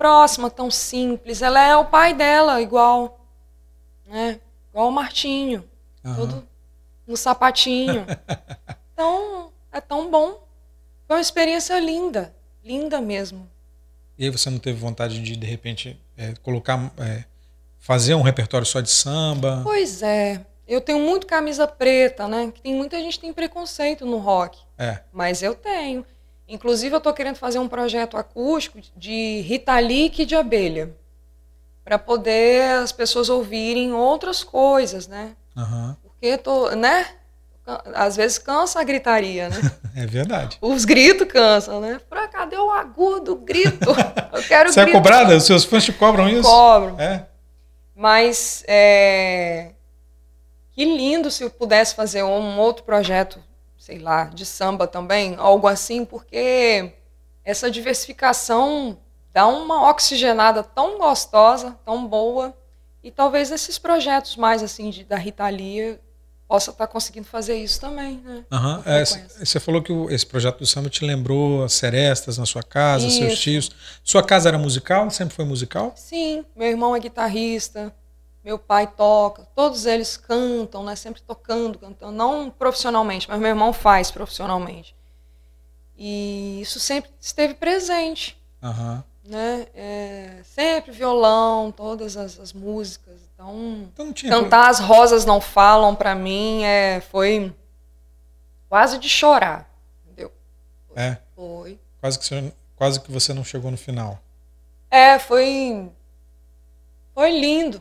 próxima, 0.00 0.50
tão 0.50 0.70
simples. 0.70 1.42
Ela 1.42 1.62
é 1.62 1.76
o 1.76 1.84
pai 1.84 2.14
dela, 2.14 2.60
igual, 2.60 3.20
né? 4.06 4.40
Igual 4.70 4.88
o 4.88 4.92
Martinho, 4.92 5.68
uhum. 6.02 6.16
todo 6.16 6.48
no 7.06 7.16
sapatinho. 7.16 8.06
então, 8.94 9.52
é 9.70 9.80
tão 9.80 10.10
bom. 10.10 10.42
Foi 11.06 11.16
uma 11.16 11.20
experiência 11.20 11.78
linda 11.78 12.34
linda 12.64 13.00
mesmo. 13.00 13.48
E 14.18 14.24
aí 14.24 14.30
você 14.30 14.50
não 14.50 14.58
teve 14.58 14.78
vontade 14.78 15.20
de, 15.20 15.36
de 15.36 15.46
repente, 15.46 15.98
é, 16.16 16.34
colocar, 16.42 16.92
é, 16.98 17.24
fazer 17.78 18.14
um 18.14 18.22
repertório 18.22 18.66
só 18.66 18.80
de 18.80 18.90
samba? 18.90 19.60
Pois 19.64 20.02
é. 20.02 20.44
Eu 20.68 20.80
tenho 20.80 21.00
muito 21.00 21.26
camisa 21.26 21.66
preta, 21.66 22.28
né? 22.28 22.52
Que 22.54 22.60
tem 22.60 22.74
muita 22.74 22.98
gente 22.98 23.14
que 23.14 23.22
tem 23.22 23.32
preconceito 23.32 24.06
no 24.06 24.18
rock. 24.18 24.58
É. 24.78 25.00
Mas 25.12 25.42
eu 25.42 25.54
tenho. 25.54 26.04
Inclusive, 26.50 26.94
eu 26.94 26.98
estou 26.98 27.12
querendo 27.12 27.36
fazer 27.36 27.60
um 27.60 27.68
projeto 27.68 28.16
acústico 28.16 28.80
de 28.96 29.40
Ritalic 29.42 30.26
de 30.26 30.34
abelha. 30.34 30.94
Para 31.84 31.98
poder 31.98 32.72
as 32.82 32.92
pessoas 32.92 33.28
ouvirem 33.28 33.92
outras 33.92 34.42
coisas, 34.42 35.06
né? 35.06 35.32
Uhum. 35.56 35.96
Porque 36.02 36.36
tô, 36.36 36.70
né? 36.70 37.06
às 37.94 38.16
vezes 38.16 38.38
cansa 38.38 38.80
a 38.80 38.84
gritaria, 38.84 39.48
né? 39.48 39.56
É 39.96 40.06
verdade. 40.06 40.56
Os 40.60 40.84
gritos 40.84 41.26
cansam, 41.26 41.80
né? 41.80 42.00
Pra 42.08 42.28
cadê 42.28 42.56
o 42.56 42.70
agudo, 42.70 43.32
o 43.32 43.36
grito? 43.36 43.90
Eu 44.32 44.42
quero 44.44 44.72
Você 44.72 44.78
é 44.78 44.84
grito. 44.84 44.96
é 44.96 45.00
cobrada? 45.00 45.36
Os 45.36 45.44
seus 45.44 45.64
fãs 45.64 45.84
te 45.84 45.92
cobram 45.92 46.28
isso? 46.28 46.48
Cobram. 46.48 46.98
É. 46.98 47.26
Mas 47.92 48.62
é... 48.68 49.72
que 50.70 50.84
lindo 50.84 51.28
se 51.28 51.42
eu 51.42 51.50
pudesse 51.50 51.96
fazer 51.96 52.22
um 52.22 52.56
outro 52.58 52.84
projeto, 52.84 53.42
sei 53.90 53.98
lá, 53.98 54.24
de 54.26 54.46
samba 54.46 54.86
também, 54.86 55.34
algo 55.36 55.66
assim, 55.66 56.04
porque 56.04 56.92
essa 57.44 57.68
diversificação 57.68 58.96
dá 59.32 59.48
uma 59.48 59.90
oxigenada 59.90 60.62
tão 60.62 60.96
gostosa, 60.96 61.76
tão 61.84 62.06
boa, 62.06 62.56
e 63.02 63.10
talvez 63.10 63.50
esses 63.50 63.78
projetos 63.78 64.36
mais 64.36 64.62
assim 64.62 64.90
de, 64.90 65.02
da 65.02 65.16
Rita 65.16 65.48
Lee 65.48 65.98
possa 66.46 66.70
estar 66.70 66.86
tá 66.86 66.92
conseguindo 66.92 67.26
fazer 67.26 67.56
isso 67.56 67.80
também. 67.80 68.18
Né? 68.24 68.44
Uhum. 68.52 68.82
É, 68.86 69.04
você 69.44 69.58
falou 69.58 69.82
que 69.82 69.92
esse 70.10 70.26
projeto 70.26 70.58
do 70.58 70.66
samba 70.66 70.88
te 70.88 71.04
lembrou 71.04 71.64
as 71.64 71.72
serestas 71.72 72.38
na 72.38 72.46
sua 72.46 72.62
casa, 72.62 73.08
isso. 73.08 73.18
seus 73.18 73.40
tios. 73.40 73.70
Sua 74.04 74.22
casa 74.22 74.48
era 74.48 74.58
musical? 74.58 75.10
Sempre 75.10 75.34
foi 75.34 75.44
musical? 75.44 75.92
Sim, 75.96 76.44
meu 76.54 76.68
irmão 76.68 76.94
é 76.94 77.00
guitarrista, 77.00 77.92
meu 78.44 78.58
pai 78.58 78.86
toca, 78.86 79.46
todos 79.54 79.86
eles 79.86 80.16
cantam, 80.16 80.82
né? 80.82 80.96
sempre 80.96 81.20
tocando, 81.22 81.78
cantando, 81.78 82.12
não 82.12 82.50
profissionalmente, 82.50 83.28
mas 83.28 83.38
meu 83.38 83.48
irmão 83.48 83.72
faz 83.72 84.10
profissionalmente. 84.10 84.96
E 85.96 86.60
isso 86.62 86.80
sempre 86.80 87.10
esteve 87.20 87.54
presente. 87.54 88.36
Uhum 88.62 89.02
né? 89.30 89.66
É, 89.74 90.40
sempre 90.42 90.90
violão, 90.90 91.70
todas 91.70 92.16
as, 92.16 92.38
as 92.40 92.52
músicas. 92.52 93.14
Então, 93.32 93.88
então 93.94 94.12
cantar 94.28 94.68
as 94.68 94.80
rosas 94.80 95.24
não 95.24 95.40
falam 95.40 95.94
para 95.94 96.14
mim 96.14 96.64
é 96.64 97.00
foi 97.00 97.54
quase 98.68 98.98
de 98.98 99.08
chorar, 99.08 99.70
entendeu? 100.04 100.32
É. 100.94 101.16
Foi. 101.34 101.78
Quase 102.00 102.18
que 102.18 102.24
você, 102.24 102.52
quase 102.76 103.00
que 103.00 103.10
você 103.10 103.32
não 103.32 103.44
chegou 103.44 103.70
no 103.70 103.76
final. 103.76 104.20
É, 104.90 105.18
foi 105.18 105.90
foi 107.14 107.38
lindo. 107.38 107.80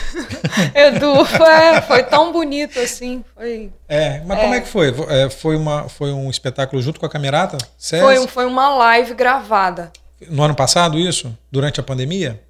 Edu, 0.74 1.24
foi, 1.24 1.80
foi 1.86 2.02
tão 2.04 2.32
bonito 2.32 2.78
assim, 2.78 3.24
foi. 3.34 3.72
É, 3.88 4.20
mas 4.26 4.38
é. 4.38 4.42
como 4.42 4.54
é 4.54 4.60
que 4.60 4.68
foi? 4.68 4.94
É, 5.08 5.30
foi, 5.30 5.56
uma, 5.56 5.88
foi 5.88 6.12
um 6.12 6.28
espetáculo 6.28 6.80
junto 6.80 7.00
com 7.00 7.06
a 7.06 7.08
Camerata? 7.08 7.58
Foi, 7.78 8.26
foi 8.26 8.46
uma 8.46 8.68
live 8.76 9.14
gravada. 9.14 9.92
No 10.28 10.42
ano 10.42 10.54
passado, 10.54 10.98
isso? 10.98 11.36
Durante 11.50 11.80
a 11.80 11.82
pandemia? 11.82 12.42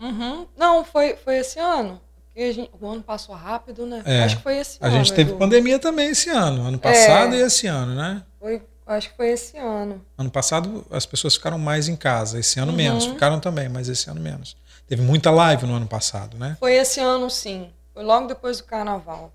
Uhum. 0.00 0.46
Não, 0.56 0.84
foi, 0.84 1.16
foi 1.16 1.38
esse 1.38 1.58
ano. 1.58 2.00
Gente, 2.36 2.70
o 2.80 2.88
ano 2.88 3.02
passou 3.02 3.34
rápido, 3.34 3.86
né? 3.86 4.02
É, 4.04 4.24
acho 4.24 4.38
que 4.38 4.42
foi 4.42 4.56
esse 4.56 4.78
a 4.80 4.86
ano. 4.86 4.94
A 4.94 4.98
gente 4.98 5.12
teve 5.12 5.30
Edu. 5.30 5.38
pandemia 5.38 5.78
também 5.78 6.10
esse 6.10 6.28
ano. 6.30 6.66
Ano 6.66 6.78
passado 6.78 7.34
é, 7.34 7.38
e 7.38 7.42
esse 7.42 7.68
ano, 7.68 7.94
né? 7.94 8.22
Foi, 8.40 8.60
acho 8.88 9.10
que 9.10 9.16
foi 9.16 9.28
esse 9.28 9.56
ano. 9.56 10.04
Ano 10.18 10.30
passado 10.30 10.84
as 10.90 11.06
pessoas 11.06 11.34
ficaram 11.34 11.58
mais 11.58 11.88
em 11.88 11.94
casa. 11.94 12.40
Esse 12.40 12.58
ano 12.58 12.72
uhum. 12.72 12.76
menos. 12.76 13.06
Ficaram 13.06 13.38
também, 13.38 13.68
mas 13.68 13.88
esse 13.88 14.10
ano 14.10 14.20
menos. 14.20 14.56
Teve 14.86 15.02
muita 15.02 15.30
live 15.30 15.66
no 15.66 15.74
ano 15.74 15.86
passado, 15.86 16.36
né? 16.38 16.56
Foi 16.60 16.74
esse 16.74 17.00
ano, 17.00 17.30
sim. 17.30 17.70
Foi 17.92 18.02
logo 18.02 18.26
depois 18.26 18.58
do 18.58 18.64
carnaval. 18.64 19.32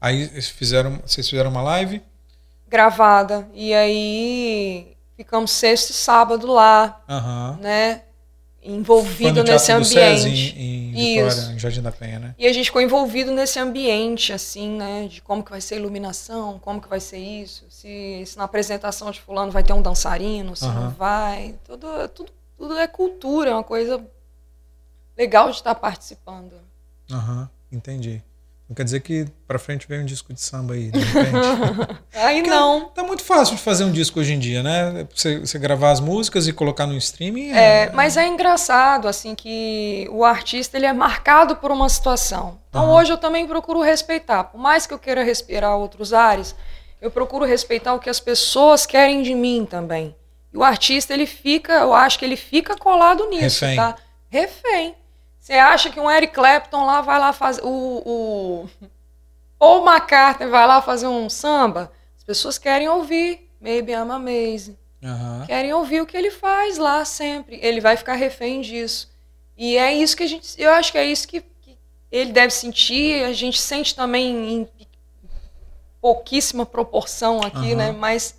Aí 0.00 0.26
fizeram, 0.40 1.00
vocês 1.04 1.28
fizeram 1.28 1.50
uma 1.50 1.62
live? 1.62 2.02
Gravada. 2.68 3.48
E 3.52 3.74
aí 3.74 4.96
ficamos 5.16 5.50
sexto 5.50 5.90
e 5.90 5.94
sábado 5.94 6.46
lá, 6.46 7.02
uhum. 7.08 7.62
né? 7.62 8.02
Envolvido 8.62 9.44
nesse 9.44 9.70
ambiente. 9.70 10.28
em, 10.28 10.90
em 10.90 11.14
Vitória, 11.14 11.52
em 11.52 11.58
Jardim 11.58 11.82
da 11.82 11.92
Penha, 11.92 12.18
né? 12.18 12.34
E 12.36 12.46
a 12.46 12.52
gente 12.52 12.66
ficou 12.66 12.82
envolvido 12.82 13.30
nesse 13.30 13.58
ambiente, 13.58 14.32
assim, 14.32 14.70
né? 14.70 15.06
De 15.08 15.22
como 15.22 15.42
que 15.42 15.50
vai 15.50 15.60
ser 15.60 15.76
a 15.76 15.78
iluminação, 15.78 16.58
como 16.58 16.80
que 16.80 16.88
vai 16.88 16.98
ser 16.98 17.18
isso, 17.18 17.64
se, 17.68 18.24
se 18.26 18.36
na 18.36 18.44
apresentação 18.44 19.10
de 19.10 19.20
fulano 19.20 19.52
vai 19.52 19.62
ter 19.62 19.72
um 19.72 19.82
dançarino, 19.82 20.56
se 20.56 20.64
uhum. 20.64 20.74
não 20.74 20.90
vai. 20.90 21.54
Tudo, 21.64 22.08
tudo, 22.08 22.32
tudo 22.58 22.76
é 22.76 22.88
cultura, 22.88 23.50
é 23.50 23.54
uma 23.54 23.62
coisa 23.64 24.04
legal 25.16 25.50
de 25.50 25.56
estar 25.56 25.74
participando. 25.74 26.54
Aham, 27.10 27.40
uhum, 27.40 27.48
entendi. 27.78 28.22
Não 28.68 28.74
quer 28.74 28.82
dizer 28.82 29.00
que 29.00 29.26
pra 29.46 29.60
frente 29.60 29.86
vem 29.86 30.00
um 30.00 30.04
disco 30.04 30.34
de 30.34 30.40
samba 30.40 30.74
aí, 30.74 30.90
de 30.90 30.98
repente. 30.98 32.00
aí 32.12 32.42
não. 32.42 32.86
Tá 32.88 33.04
muito 33.04 33.22
fácil 33.22 33.54
de 33.54 33.62
fazer 33.62 33.84
um 33.84 33.92
disco 33.92 34.18
hoje 34.18 34.32
em 34.32 34.40
dia, 34.40 34.60
né? 34.60 35.06
Você, 35.14 35.38
você 35.38 35.56
gravar 35.56 35.92
as 35.92 36.00
músicas 36.00 36.48
e 36.48 36.52
colocar 36.52 36.84
no 36.84 36.96
streaming. 36.96 37.52
É... 37.52 37.84
é... 37.84 37.90
mas 37.92 38.16
é 38.16 38.26
engraçado, 38.26 39.06
assim, 39.06 39.36
que 39.36 40.08
o 40.10 40.24
artista 40.24 40.76
ele 40.76 40.86
é 40.86 40.92
marcado 40.92 41.54
por 41.56 41.70
uma 41.70 41.88
situação. 41.88 42.58
Então 42.68 42.86
uhum. 42.86 42.94
hoje 42.94 43.12
eu 43.12 43.18
também 43.18 43.46
procuro 43.46 43.80
respeitar. 43.82 44.42
Por 44.44 44.58
mais 44.58 44.84
que 44.84 44.92
eu 44.92 44.98
queira 44.98 45.22
respirar 45.22 45.76
outros 45.76 46.12
ares, 46.12 46.56
eu 47.00 47.10
procuro 47.10 47.44
respeitar 47.44 47.94
o 47.94 48.00
que 48.00 48.10
as 48.10 48.18
pessoas 48.18 48.84
querem 48.84 49.22
de 49.22 49.32
mim 49.32 49.64
também. 49.64 50.16
E 50.52 50.58
o 50.58 50.64
artista, 50.64 51.14
ele 51.14 51.26
fica, 51.26 51.72
eu 51.74 51.94
acho 51.94 52.18
que 52.18 52.24
ele 52.24 52.36
fica 52.36 52.76
colado 52.76 53.28
nisso, 53.28 53.64
Refém. 53.64 53.76
tá? 53.76 53.94
Refém. 54.28 54.94
Você 55.46 55.52
acha 55.52 55.90
que 55.90 56.00
um 56.00 56.10
Eric 56.10 56.34
Clapton 56.34 56.84
lá 56.84 57.00
vai 57.02 57.20
lá 57.20 57.32
fazer. 57.32 57.62
O, 57.62 58.02
o 58.04 58.68
Paul 59.56 59.88
McCartney 59.88 60.48
vai 60.48 60.66
lá 60.66 60.82
fazer 60.82 61.06
um 61.06 61.30
samba? 61.30 61.92
As 62.18 62.24
pessoas 62.24 62.58
querem 62.58 62.88
ouvir. 62.88 63.48
Maybe 63.60 63.92
I'm 63.92 64.10
amazing. 64.10 64.76
Uhum. 65.00 65.46
Querem 65.46 65.72
ouvir 65.72 66.00
o 66.00 66.06
que 66.06 66.16
ele 66.16 66.32
faz 66.32 66.78
lá 66.78 67.04
sempre. 67.04 67.60
Ele 67.62 67.80
vai 67.80 67.96
ficar 67.96 68.14
refém 68.14 68.60
disso. 68.60 69.08
E 69.56 69.78
é 69.78 69.94
isso 69.94 70.16
que 70.16 70.24
a 70.24 70.26
gente. 70.26 70.60
Eu 70.60 70.72
acho 70.72 70.90
que 70.90 70.98
é 70.98 71.06
isso 71.06 71.28
que, 71.28 71.40
que 71.40 71.78
ele 72.10 72.32
deve 72.32 72.52
sentir. 72.52 73.22
A 73.22 73.32
gente 73.32 73.60
sente 73.60 73.94
também 73.94 74.52
em 74.52 74.68
pouquíssima 76.00 76.66
proporção 76.66 77.38
aqui, 77.40 77.70
uhum. 77.70 77.76
né? 77.76 77.92
Mas, 77.92 78.36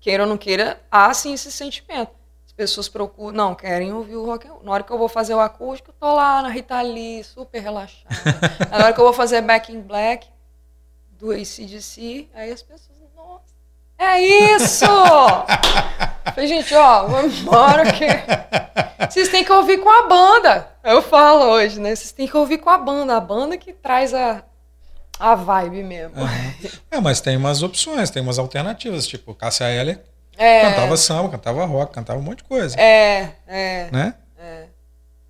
queira 0.00 0.22
ou 0.22 0.28
não 0.30 0.38
queira, 0.38 0.80
há 0.90 1.12
sim 1.12 1.34
esse 1.34 1.52
sentimento 1.52 2.19
pessoas 2.60 2.90
procuram, 2.90 3.34
não, 3.34 3.54
querem 3.54 3.90
ouvir 3.90 4.16
o 4.16 4.26
rock 4.26 4.46
and 4.46 4.50
roll. 4.50 4.62
Na 4.62 4.72
hora 4.72 4.82
que 4.82 4.92
eu 4.92 4.98
vou 4.98 5.08
fazer 5.08 5.32
o 5.32 5.40
acústico, 5.40 5.92
eu 5.92 5.94
tô 5.98 6.14
lá 6.14 6.42
na 6.42 6.50
Rita 6.50 6.78
Lee, 6.82 7.24
super 7.24 7.58
relaxada. 7.58 8.04
na 8.70 8.84
hora 8.84 8.92
que 8.92 9.00
eu 9.00 9.04
vou 9.04 9.14
fazer 9.14 9.40
Back 9.40 9.72
in 9.72 9.80
Black, 9.80 10.28
do 11.12 11.30
ACDC, 11.30 12.28
aí 12.34 12.52
as 12.52 12.62
pessoas, 12.62 12.98
nossa, 13.16 13.54
é 13.98 14.20
isso! 14.20 14.84
Falei, 16.34 16.48
gente, 16.48 16.74
ó, 16.74 17.06
vamos 17.06 17.40
embora 17.40 17.90
que 17.92 18.06
vocês 19.08 19.30
têm 19.30 19.42
que 19.42 19.52
ouvir 19.52 19.78
com 19.78 19.88
a 19.88 20.06
banda. 20.06 20.70
Eu 20.84 21.00
falo 21.00 21.46
hoje, 21.52 21.80
né? 21.80 21.96
Vocês 21.96 22.12
têm 22.12 22.28
que 22.28 22.36
ouvir 22.36 22.58
com 22.58 22.68
a 22.68 22.76
banda, 22.76 23.16
a 23.16 23.20
banda 23.20 23.56
que 23.56 23.72
traz 23.72 24.12
a, 24.12 24.44
a 25.18 25.34
vibe 25.34 25.82
mesmo. 25.82 26.20
Uhum. 26.20 26.70
É, 26.90 27.00
mas 27.00 27.22
tem 27.22 27.38
umas 27.38 27.62
opções, 27.62 28.10
tem 28.10 28.20
umas 28.20 28.38
alternativas, 28.38 29.06
tipo 29.06 29.34
Cássia 29.34 29.70
Eller 29.70 30.10
é. 30.40 30.62
Cantava 30.62 30.96
samba, 30.96 31.28
cantava 31.28 31.64
rock, 31.66 31.92
cantava 31.92 32.18
um 32.18 32.22
monte 32.22 32.38
de 32.38 32.44
coisa. 32.44 32.80
É, 32.80 33.34
é. 33.46 33.90
Né? 33.92 34.14
É. 34.38 34.64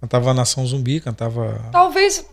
Cantava 0.01 0.33
Nação 0.33 0.65
Zumbi, 0.65 1.01
cantava. 1.01 1.69
Talvez 1.73 2.25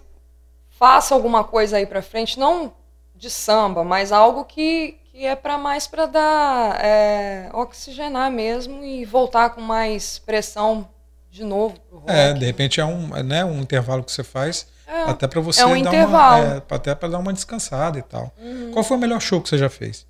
faça 0.69 1.15
alguma 1.15 1.43
coisa 1.43 1.77
aí 1.77 1.87
pra 1.87 2.03
frente, 2.03 2.39
não 2.39 2.71
de 3.15 3.31
samba, 3.31 3.83
mas 3.83 4.11
algo 4.11 4.45
que, 4.45 4.99
que 5.11 5.25
é 5.25 5.35
para 5.35 5.57
mais 5.57 5.87
para 5.87 6.05
dar 6.05 6.79
é, 6.79 7.49
oxigenar 7.51 8.29
mesmo 8.29 8.83
e 8.83 9.03
voltar 9.05 9.49
com 9.49 9.61
mais 9.61 10.19
pressão 10.19 10.87
de 11.31 11.43
novo. 11.43 11.75
É, 12.05 12.31
de 12.31 12.45
repente 12.45 12.79
é 12.79 12.85
um, 12.85 13.07
né, 13.23 13.43
um 13.43 13.59
intervalo 13.59 14.03
que 14.03 14.11
você 14.11 14.23
faz 14.23 14.67
é, 14.85 15.09
até 15.09 15.27
para 15.27 15.41
você 15.41 15.61
é 15.61 15.65
um 15.65 15.81
dar 15.81 15.89
intervalo. 15.89 16.45
uma, 16.45 16.53
é, 16.53 16.75
até 16.75 16.93
para 16.93 17.09
dar 17.09 17.17
uma 17.17 17.33
descansada 17.33 17.97
e 17.97 18.03
tal. 18.03 18.31
Uhum. 18.37 18.69
Qual 18.71 18.83
foi 18.83 18.97
o 18.97 18.99
melhor 18.99 19.19
show 19.19 19.41
que 19.41 19.49
você 19.49 19.57
já 19.57 19.69
fez? 19.69 20.05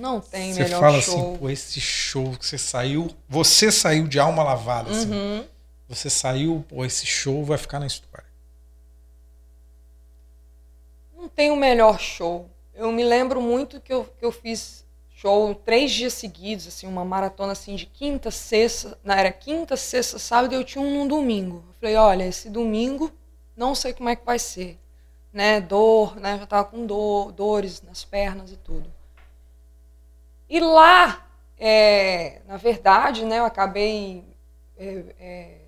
Não 0.00 0.20
tem 0.20 0.52
você 0.52 0.62
melhor 0.62 0.80
fala 0.80 1.00
show. 1.00 1.14
assim, 1.14 1.36
pô, 1.38 1.50
esse 1.50 1.80
show 1.80 2.36
que 2.36 2.46
você 2.46 2.58
saiu, 2.58 3.10
você 3.28 3.70
saiu 3.70 4.06
de 4.06 4.18
alma 4.18 4.42
lavada, 4.42 4.90
assim. 4.90 5.12
Uhum. 5.12 5.44
Você 5.88 6.08
saiu, 6.08 6.64
pô, 6.68 6.84
esse 6.84 7.04
show 7.04 7.44
vai 7.44 7.58
ficar 7.58 7.80
na 7.80 7.86
história. 7.86 8.26
Não 11.16 11.28
tem 11.28 11.50
o 11.50 11.56
melhor 11.56 11.98
show. 11.98 12.48
Eu 12.74 12.90
me 12.92 13.04
lembro 13.04 13.42
muito 13.42 13.80
que 13.80 13.92
eu, 13.92 14.04
que 14.04 14.24
eu 14.24 14.32
fiz 14.32 14.86
show 15.10 15.54
três 15.54 15.90
dias 15.90 16.14
seguidos, 16.14 16.66
assim, 16.66 16.86
uma 16.86 17.04
maratona 17.04 17.52
assim 17.52 17.76
de 17.76 17.84
quinta, 17.84 18.30
sexta, 18.30 18.98
não, 19.04 19.14
era 19.14 19.30
quinta, 19.30 19.76
sexta, 19.76 20.18
sábado 20.18 20.54
eu 20.54 20.64
tinha 20.64 20.82
um 20.82 21.02
no 21.02 21.08
domingo. 21.08 21.62
Eu 21.68 21.74
falei, 21.78 21.96
olha, 21.96 22.24
esse 22.24 22.48
domingo 22.48 23.12
não 23.54 23.74
sei 23.74 23.92
como 23.92 24.08
é 24.08 24.16
que 24.16 24.24
vai 24.24 24.38
ser. 24.38 24.78
Né, 25.32 25.60
dor, 25.60 26.16
né, 26.16 26.38
já 26.38 26.46
tava 26.46 26.64
com 26.64 26.86
dor, 26.86 27.32
dores 27.32 27.82
nas 27.82 28.02
pernas 28.02 28.50
e 28.50 28.56
tudo. 28.56 28.90
E 30.50 30.58
lá, 30.58 31.24
é, 31.56 32.40
na 32.44 32.56
verdade, 32.56 33.24
né, 33.24 33.38
eu 33.38 33.44
acabei 33.44 34.24
é, 34.76 35.04
é, 35.20 35.60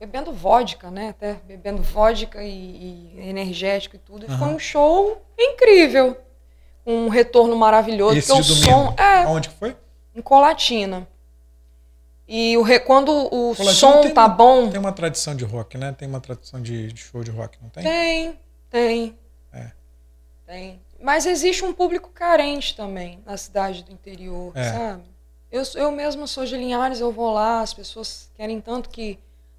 bebendo 0.00 0.32
vodka, 0.32 0.90
né? 0.90 1.10
Até 1.10 1.34
bebendo 1.34 1.82
vodka 1.82 2.42
e, 2.42 3.12
e 3.16 3.28
energético 3.28 3.96
e 3.96 3.98
tudo. 3.98 4.24
E 4.24 4.38
foi 4.38 4.48
um 4.48 4.58
show 4.58 5.22
incrível. 5.38 6.16
Um 6.86 7.08
retorno 7.08 7.56
maravilhoso. 7.56 8.16
Esse 8.16 8.28
porque 8.28 8.40
o 8.40 8.44
som. 8.44 8.94
É, 8.96 9.26
Onde 9.26 9.48
que 9.50 9.54
foi? 9.54 9.76
Em 10.14 10.22
Colatina. 10.22 11.08
E 12.26 12.56
o 12.56 12.62
re, 12.62 12.80
quando 12.80 13.10
o 13.10 13.54
Colatina 13.54 13.72
som 13.72 14.08
tá 14.10 14.26
uma, 14.26 14.28
bom. 14.28 14.70
Tem 14.70 14.80
uma 14.80 14.92
tradição 14.92 15.34
de 15.34 15.44
rock, 15.44 15.76
né? 15.76 15.92
Tem 15.92 16.08
uma 16.08 16.20
tradição 16.20 16.60
de, 16.60 16.92
de 16.92 17.00
show 17.00 17.22
de 17.22 17.30
rock, 17.30 17.58
não 17.60 17.68
tem? 17.68 17.84
Tem, 17.84 18.38
tem. 18.70 19.18
É. 19.52 19.72
Tem. 20.46 20.83
Mas 21.04 21.26
existe 21.26 21.62
um 21.62 21.74
público 21.74 22.08
carente 22.08 22.74
também 22.74 23.18
na 23.26 23.36
cidade 23.36 23.84
do 23.84 23.92
interior, 23.92 24.52
é. 24.54 24.72
sabe? 24.72 25.02
Eu, 25.52 25.62
eu 25.74 25.92
mesma 25.92 26.26
sou 26.26 26.46
de 26.46 26.56
Linhares, 26.56 26.98
eu 26.98 27.12
vou 27.12 27.30
lá, 27.30 27.60
as 27.60 27.74
pessoas 27.74 28.30
querem 28.34 28.58
tanto 28.58 28.88
que 28.88 29.18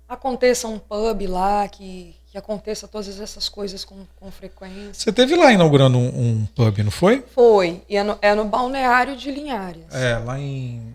aconteça 0.09 0.67
um 0.67 0.79
pub 0.79 1.27
lá, 1.27 1.67
que, 1.67 2.15
que 2.31 2.35
aconteça 2.35 2.87
todas 2.87 3.19
essas 3.19 3.47
coisas 3.47 3.85
com, 3.85 4.07
com 4.19 4.31
frequência. 4.31 4.95
Você 4.95 5.13
teve 5.13 5.35
lá 5.35 5.53
inaugurando 5.53 5.99
um, 5.99 6.07
um 6.07 6.47
pub, 6.47 6.79
não 6.79 6.89
foi? 6.89 7.23
Foi, 7.35 7.79
e 7.87 7.95
é 7.95 8.01
no, 8.01 8.17
é 8.23 8.33
no 8.33 8.45
balneário 8.45 9.15
de 9.15 9.29
Linhares. 9.29 9.93
É, 9.93 10.17
lá 10.17 10.39
em 10.39 10.94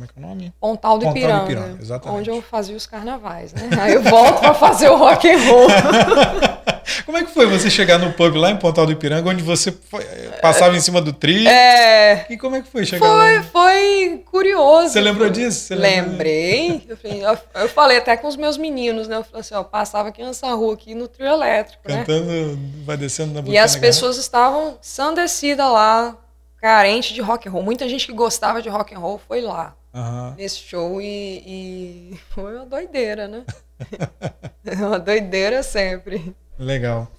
como 0.00 0.04
é 0.04 0.08
que 0.08 0.18
é 0.18 0.24
o 0.24 0.26
nome? 0.26 0.52
Pontal 0.58 0.98
do 0.98 1.08
Ipiranga. 1.08 1.32
Pontal 1.32 1.46
do 1.46 1.52
Ipiranga, 1.52 1.82
exatamente. 1.82 2.18
Onde 2.20 2.30
eu 2.30 2.42
fazia 2.42 2.76
os 2.76 2.86
carnavais, 2.86 3.52
né? 3.52 3.68
Aí 3.78 3.94
eu 3.94 4.02
volto 4.02 4.40
para 4.40 4.54
fazer 4.54 4.88
o 4.88 4.96
rock 4.96 5.28
and 5.28 5.38
roll. 5.38 5.68
Como 7.04 7.18
é 7.18 7.24
que 7.24 7.30
foi 7.30 7.46
você 7.46 7.70
chegar 7.70 7.98
no 7.98 8.12
pub 8.12 8.34
lá 8.36 8.50
em 8.50 8.56
Pontal 8.56 8.86
do 8.86 8.92
Ipiranga, 8.92 9.28
onde 9.28 9.42
você 9.42 9.70
foi, 9.70 10.04
passava 10.40 10.76
em 10.76 10.80
cima 10.80 11.00
do 11.00 11.12
trio? 11.12 11.48
É. 11.48 12.26
E 12.28 12.36
como 12.36 12.56
é 12.56 12.62
que 12.62 12.68
foi 12.68 12.84
chegar 12.84 13.06
foi, 13.06 13.36
lá? 13.36 13.42
Foi 13.44 14.22
curioso. 14.24 14.90
Você 14.90 15.00
lembrou 15.00 15.30
disso? 15.30 15.60
Você 15.60 15.74
Lembrei. 15.74 16.82
Eu 16.88 16.96
falei, 16.96 17.22
eu, 17.54 17.68
falei, 17.68 17.98
até 17.98 18.16
com 18.16 18.26
os 18.26 18.36
meus 18.36 18.56
meninos, 18.56 19.06
né? 19.06 19.16
Eu 19.16 19.24
falei 19.24 19.40
assim, 19.40 19.54
ó, 19.54 19.62
passava 19.62 20.08
aqui 20.08 20.22
nessa 20.22 20.52
rua 20.52 20.74
aqui 20.74 20.94
no 20.94 21.06
trio 21.06 21.28
elétrico, 21.28 21.82
né? 21.86 21.98
Cantando, 21.98 22.26
né? 22.26 22.58
vai 22.84 22.96
descendo 22.96 23.40
na 23.40 23.48
E 23.48 23.56
as 23.56 23.76
pessoas 23.76 24.16
estavam 24.16 24.78
sandecidas 24.80 25.70
lá, 25.70 26.16
carente 26.60 27.14
de 27.14 27.20
rock 27.20 27.48
and 27.48 27.52
roll. 27.52 27.62
Muita 27.62 27.88
gente 27.88 28.06
que 28.06 28.12
gostava 28.12 28.60
de 28.60 28.68
rock 28.68 28.94
and 28.94 28.98
roll 28.98 29.20
foi 29.26 29.40
lá. 29.40 29.76
Uhum. 29.92 30.34
Nesse 30.36 30.58
show 30.58 31.00
e, 31.00 32.12
e 32.14 32.20
foi 32.30 32.56
uma 32.56 32.66
doideira, 32.66 33.26
né? 33.26 33.44
uma 34.78 34.98
doideira 34.98 35.62
sempre. 35.62 36.34
Legal. 36.58 37.10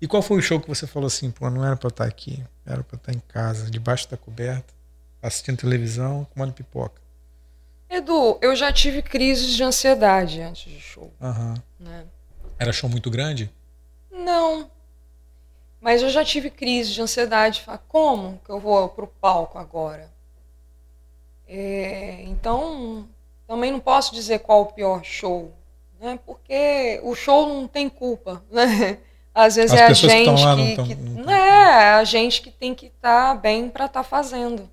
E 0.00 0.06
qual 0.06 0.22
foi 0.22 0.38
o 0.38 0.42
show 0.42 0.60
que 0.60 0.68
você 0.68 0.86
falou 0.86 1.06
assim, 1.08 1.30
pô, 1.30 1.50
não 1.50 1.64
era 1.64 1.76
pra 1.76 1.88
eu 1.88 1.90
estar 1.90 2.04
aqui, 2.04 2.42
era 2.64 2.82
pra 2.82 2.96
eu 2.96 2.98
estar 2.98 3.12
em 3.12 3.22
casa, 3.28 3.70
debaixo 3.70 4.10
da 4.10 4.16
coberta, 4.16 4.72
assistindo 5.20 5.58
televisão, 5.58 6.26
comendo 6.32 6.52
pipoca? 6.52 7.00
Edu, 7.88 8.38
eu 8.40 8.54
já 8.54 8.72
tive 8.72 9.02
crises 9.02 9.54
de 9.54 9.62
ansiedade 9.64 10.40
antes 10.40 10.72
de 10.72 10.80
show. 10.80 11.12
Uhum. 11.20 11.54
Né? 11.78 12.06
Era 12.58 12.72
show 12.72 12.88
muito 12.88 13.10
grande? 13.10 13.50
Não. 14.10 14.70
Mas 15.80 16.02
eu 16.02 16.08
já 16.08 16.24
tive 16.24 16.50
crise 16.50 16.92
de 16.92 17.02
ansiedade. 17.02 17.64
Como 17.88 18.40
que 18.44 18.50
eu 18.50 18.60
vou 18.60 18.88
pro 18.90 19.06
palco 19.06 19.58
agora? 19.58 20.08
É, 21.52 22.22
então, 22.26 23.08
também 23.46 23.72
não 23.72 23.80
posso 23.80 24.14
dizer 24.14 24.38
qual 24.38 24.62
o 24.62 24.66
pior 24.66 25.02
show 25.04 25.52
né? 26.00 26.18
Porque 26.24 26.98
o 27.02 27.14
show 27.14 27.46
não 27.46 27.68
tem 27.68 27.88
culpa, 27.88 28.42
né? 28.50 28.98
Às 29.32 29.54
vezes 29.56 29.72
As 29.72 29.80
é 29.80 29.84
a 29.84 29.92
gente 29.92 30.42
que, 30.56 30.76
que, 30.76 30.88
que 30.88 30.94
não, 30.96 31.24
não 31.24 31.32
é 31.32 31.92
a 31.92 32.04
gente 32.04 32.42
que 32.42 32.50
tem 32.50 32.74
que 32.74 32.86
estar 32.86 33.28
tá 33.28 33.34
bem 33.34 33.68
para 33.68 33.84
estar 33.84 34.02
tá 34.02 34.08
fazendo. 34.08 34.68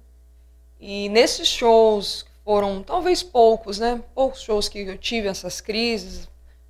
E 0.80 1.10
nesses 1.10 1.48
shows 1.48 2.26
foram 2.44 2.82
talvez 2.82 3.22
poucos, 3.22 3.78
né? 3.78 4.02
Poucos 4.16 4.42
shows 4.42 4.68
que 4.68 4.80
eu 4.80 4.98
tive 4.98 5.28
essas 5.28 5.62
crises 5.62 6.28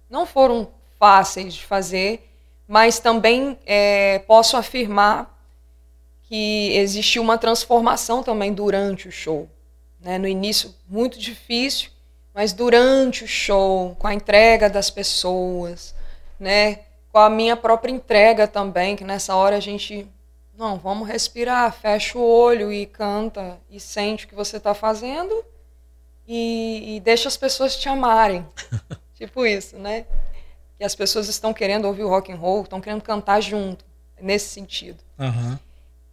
não 0.09 0.25
foram 0.25 0.69
fáceis 0.97 1.53
de 1.53 1.65
fazer, 1.65 2.29
mas 2.67 2.97
também 2.99 3.57
é, 3.65 4.19
posso 4.19 4.57
afirmar 4.57 5.33
que 6.23 6.71
existiu 6.73 7.21
uma 7.21 7.37
transformação 7.37 8.23
também 8.23 8.53
durante 8.53 9.07
o 9.07 9.11
show. 9.11 9.47
Né? 10.07 10.17
No 10.17 10.25
início, 10.25 10.73
muito 10.87 11.19
difícil, 11.19 11.89
mas 12.33 12.53
durante 12.53 13.25
o 13.25 13.27
show, 13.27 13.93
com 13.99 14.07
a 14.07 14.13
entrega 14.13 14.69
das 14.69 14.89
pessoas, 14.89 15.93
né? 16.39 16.79
Com 17.11 17.19
a 17.19 17.29
minha 17.29 17.57
própria 17.57 17.91
entrega 17.91 18.47
também, 18.47 18.95
que 18.95 19.03
nessa 19.03 19.35
hora 19.35 19.57
a 19.57 19.59
gente, 19.59 20.07
não, 20.57 20.77
vamos 20.77 21.09
respirar, 21.09 21.73
fecha 21.73 22.17
o 22.17 22.21
olho 22.25 22.71
e 22.71 22.85
canta 22.85 23.59
e 23.69 23.81
sente 23.81 24.23
o 24.23 24.29
que 24.29 24.35
você 24.35 24.55
está 24.55 24.73
fazendo 24.73 25.43
e, 26.25 26.95
e, 26.95 26.99
deixa 27.01 27.27
as 27.27 27.35
pessoas 27.35 27.75
te 27.75 27.89
amarem. 27.89 28.47
tipo 29.13 29.45
isso, 29.45 29.75
né? 29.77 30.05
que 30.77 30.85
as 30.85 30.95
pessoas 30.95 31.27
estão 31.27 31.53
querendo 31.53 31.83
ouvir 31.83 32.03
o 32.03 32.09
rock 32.09 32.31
and 32.31 32.37
roll, 32.37 32.61
estão 32.61 32.79
querendo 32.79 33.01
cantar 33.01 33.41
junto, 33.41 33.83
nesse 34.21 34.47
sentido. 34.51 35.03
Uhum. 35.19 35.59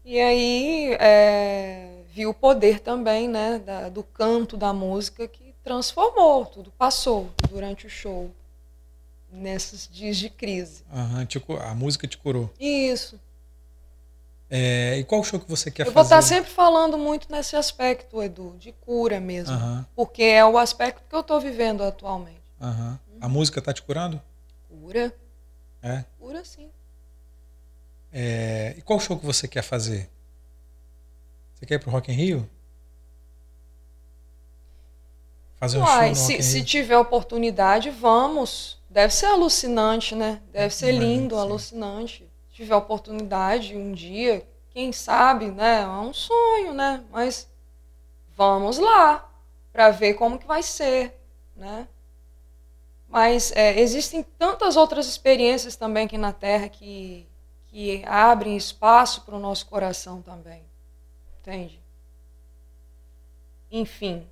E 0.05 0.19
aí 0.19 0.97
é, 0.99 1.94
vi 2.15 2.27
o 2.27 2.33
poder 2.33 2.79
também, 2.79 3.29
né, 3.29 3.59
da, 3.59 3.89
do 3.89 4.05
canto 4.05 4.57
da 4.57 4.73
música 4.73 5.27
que 5.27 5.53
transformou, 5.65 6.47
tudo 6.47 6.71
passou 6.71 7.29
durante 7.51 7.89
o 7.89 7.91
show, 7.91 8.31
nesses 9.33 9.89
dias 9.91 10.17
de 10.17 10.31
crise. 10.31 10.85
Uhum, 10.93 11.59
a 11.59 11.75
música 11.75 12.07
te 12.07 12.17
curou. 12.17 12.49
Isso. 12.61 13.19
É, 14.49 14.99
e 14.99 15.05
qual 15.05 15.25
show 15.25 15.41
que 15.41 15.51
você 15.51 15.73
quer 15.73 15.83
eu 15.83 15.87
fazer? 15.87 15.91
Eu 15.91 15.95
vou 15.95 16.03
estar 16.05 16.23
sempre 16.23 16.51
falando 16.51 16.97
muito 16.97 17.33
nesse 17.33 17.57
aspecto, 17.57 18.23
Edu, 18.23 18.55
de 18.61 18.71
cura 18.71 19.19
mesmo. 19.19 19.57
Uhum. 19.57 19.85
Porque 19.97 20.23
é 20.23 20.45
o 20.45 20.57
aspecto 20.57 21.03
que 21.09 21.17
eu 21.17 21.21
estou 21.21 21.41
vivendo 21.41 21.83
atualmente. 21.83 22.43
Uhum. 22.61 22.97
A 23.21 23.29
música 23.29 23.59
está 23.59 23.73
te 23.73 23.83
curando? 23.83 24.23
Cura. 24.69 25.13
É? 25.83 26.05
Cura 26.21 26.45
sim. 26.45 26.69
É, 28.13 28.75
e 28.79 28.83
qual 28.83 29.01
show 29.01 29.19
que 29.19 29.27
você 29.27 29.49
quer 29.49 29.63
fazer? 29.63 30.09
Você 31.65 31.69
quer 31.69 31.75
ir 31.77 31.79
pro 31.79 31.91
Rock 31.91 32.13
in 32.13 32.15
Rio? 32.15 32.51
Fazer 35.57 35.79
um 35.79 35.81
Uai, 35.81 36.09
show 36.09 36.09
no 36.09 36.15
se, 36.15 36.33
Rock 36.33 36.43
se 36.43 36.57
Rio? 36.59 36.67
tiver 36.67 36.99
oportunidade, 36.99 37.89
vamos. 37.89 38.79
Deve 38.91 39.15
ser 39.15 39.27
alucinante, 39.27 40.15
né? 40.15 40.43
Deve 40.53 40.75
ser 40.75 40.93
lindo, 40.93 41.35
sim. 41.35 41.41
alucinante. 41.41 42.31
Se 42.51 42.57
tiver 42.57 42.77
oportunidade 42.77 43.75
um 43.75 43.93
dia, 43.93 44.47
quem 44.69 44.93
sabe, 44.93 45.47
né? 45.47 45.85
É 45.85 45.89
um 45.89 46.13
sonho, 46.13 46.75
né? 46.75 47.03
Mas 47.11 47.49
vamos 48.37 48.77
lá 48.77 49.27
para 49.73 49.91
ver 49.91 50.15
como 50.15 50.39
que 50.39 50.47
vai 50.47 50.63
ser, 50.63 51.19
né? 51.57 51.89
Mas 53.09 53.53
é, 53.53 53.81
existem 53.81 54.23
tantas 54.39 54.77
outras 54.77 55.07
experiências 55.07 55.77
também 55.77 56.05
aqui 56.05 56.19
na 56.19 56.33
Terra 56.35 56.69
que, 56.69 57.27
que 57.69 58.03
abrem 58.05 58.55
espaço 58.55 59.23
para 59.23 59.35
o 59.35 59.41
nosso 59.41 59.65
coração 59.65 60.21
também. 60.21 60.63
Entende? 61.45 61.79
Enfim, 63.71 64.27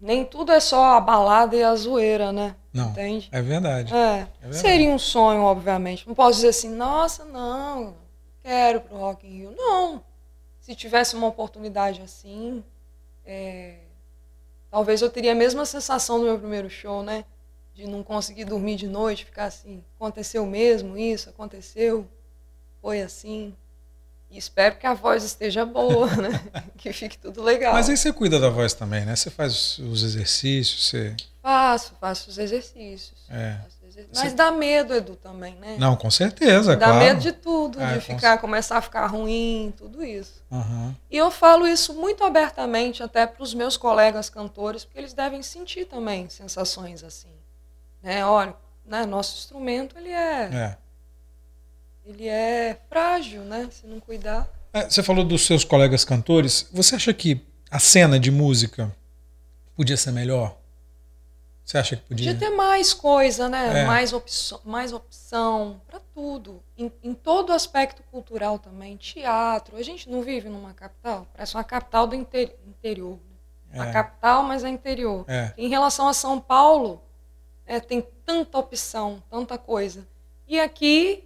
nem 0.00 0.24
tudo 0.24 0.52
é 0.52 0.58
só 0.58 0.96
a 0.96 1.00
balada 1.00 1.54
e 1.54 1.62
a 1.62 1.74
zoeira, 1.74 2.32
né? 2.32 2.56
Não, 2.72 2.90
Entende? 2.90 3.28
é 3.30 3.42
verdade. 3.42 3.94
É, 3.94 4.26
verdade. 4.40 4.56
seria 4.56 4.88
um 4.88 4.98
sonho, 4.98 5.42
obviamente. 5.42 6.06
Não 6.08 6.14
posso 6.14 6.36
dizer 6.36 6.48
assim, 6.48 6.70
nossa, 6.70 7.26
não, 7.26 7.94
quero 8.42 8.80
pro 8.80 8.96
Rock 8.96 9.26
in 9.26 9.38
Rio. 9.38 9.54
Não. 9.54 10.02
Se 10.60 10.74
tivesse 10.74 11.14
uma 11.14 11.26
oportunidade 11.26 12.00
assim, 12.00 12.64
é, 13.24 13.80
talvez 14.70 15.02
eu 15.02 15.10
teria 15.10 15.32
a 15.32 15.34
mesma 15.34 15.66
sensação 15.66 16.18
do 16.18 16.24
meu 16.24 16.38
primeiro 16.38 16.70
show, 16.70 17.02
né? 17.02 17.26
De 17.74 17.86
não 17.86 18.02
conseguir 18.02 18.46
dormir 18.46 18.76
de 18.76 18.88
noite, 18.88 19.26
ficar 19.26 19.44
assim, 19.44 19.84
aconteceu 19.96 20.46
mesmo 20.46 20.96
isso, 20.96 21.28
aconteceu, 21.28 22.08
foi 22.80 23.02
assim. 23.02 23.54
E 24.36 24.38
espero 24.38 24.76
que 24.76 24.86
a 24.86 24.92
voz 24.92 25.24
esteja 25.24 25.64
boa, 25.64 26.06
né? 26.16 26.38
que 26.76 26.92
fique 26.92 27.16
tudo 27.16 27.42
legal. 27.42 27.72
Mas 27.72 27.88
aí 27.88 27.96
você 27.96 28.12
cuida 28.12 28.38
da 28.38 28.50
voz 28.50 28.74
também, 28.74 29.06
né? 29.06 29.16
Você 29.16 29.30
faz 29.30 29.78
os 29.78 30.02
exercícios, 30.02 30.88
você. 30.88 31.16
Faço, 31.42 31.94
faço 31.98 32.28
os 32.28 32.36
exercícios. 32.36 33.14
É. 33.30 33.56
Faço 33.62 33.78
exercícios. 33.82 34.22
Mas 34.22 34.34
dá 34.34 34.50
medo, 34.52 34.92
Edu, 34.92 35.16
também, 35.16 35.54
né? 35.54 35.76
Não, 35.78 35.96
com 35.96 36.10
certeza, 36.10 36.76
Dá 36.76 36.86
claro. 36.88 37.02
medo 37.02 37.20
de 37.20 37.32
tudo, 37.32 37.80
É, 37.80 37.94
de 37.94 38.06
com 38.06 38.14
ficar, 38.14 38.36
começar 38.36 38.76
a 38.76 38.82
ficar 38.82 39.06
ruim, 39.06 39.72
tudo 39.74 40.04
isso. 40.04 40.42
Uhum. 40.50 40.94
E 41.10 41.16
eu 41.16 41.30
falo 41.30 41.66
isso 41.66 41.94
muito 41.94 42.22
abertamente 42.22 43.02
até 43.02 43.26
para 43.26 43.42
os 43.42 43.54
meus 43.54 43.78
colegas 43.78 44.28
cantores, 44.28 44.84
porque 44.84 44.98
eles 44.98 45.14
devem 45.14 45.42
sentir 45.42 45.86
também 45.86 46.28
sensações 46.28 47.02
assim. 47.02 47.32
Né? 48.02 48.22
Olha, 48.26 48.54
né, 48.84 49.06
nosso 49.06 49.38
instrumento 49.38 49.96
ele 49.96 50.10
é, 50.10 50.50
É. 50.52 50.78
ele 52.06 52.28
é 52.28 52.78
frágil, 52.88 53.42
né? 53.42 53.68
Se 53.70 53.86
não 53.86 54.00
cuidar. 54.00 54.48
É, 54.72 54.88
Você 54.88 55.02
falou 55.02 55.24
dos 55.24 55.44
seus 55.46 55.64
colegas 55.64 56.04
cantores. 56.04 56.68
Você 56.72 56.94
acha 56.96 57.12
que 57.12 57.40
a 57.70 57.78
cena 57.78 58.18
de 58.20 58.30
música 58.30 58.94
podia 59.74 59.96
ser 59.96 60.12
melhor? 60.12 60.56
Você 61.64 61.78
acha 61.78 61.96
que 61.96 62.02
podia? 62.02 62.32
Podia 62.32 62.48
ter 62.48 62.54
mais 62.54 62.94
coisa, 62.94 63.48
né? 63.48 63.82
É. 63.82 63.84
Mais, 63.86 64.12
opção, 64.12 64.60
mais 64.64 64.92
opção 64.92 65.80
para 65.88 65.98
tudo. 66.14 66.62
Em, 66.78 66.92
em 67.02 67.12
todo 67.12 67.52
aspecto 67.52 68.02
cultural 68.10 68.58
também. 68.58 68.96
Teatro. 68.96 69.76
A 69.76 69.82
gente 69.82 70.08
não 70.08 70.22
vive 70.22 70.48
numa 70.48 70.72
capital? 70.74 71.26
Parece 71.34 71.54
uma 71.56 71.64
capital 71.64 72.06
do 72.06 72.14
inte- 72.14 72.54
interior. 72.68 73.18
Né? 73.72 73.80
A 73.80 73.86
É. 73.88 73.92
capital, 73.92 74.44
mas 74.44 74.62
é 74.62 74.68
interior. 74.68 75.24
É. 75.26 75.52
Em 75.58 75.68
relação 75.68 76.06
a 76.06 76.14
São 76.14 76.38
Paulo, 76.40 77.02
é, 77.66 77.80
tem 77.80 78.06
tanta 78.24 78.58
opção, 78.58 79.20
tanta 79.28 79.58
coisa. 79.58 80.06
E 80.46 80.60
aqui 80.60 81.24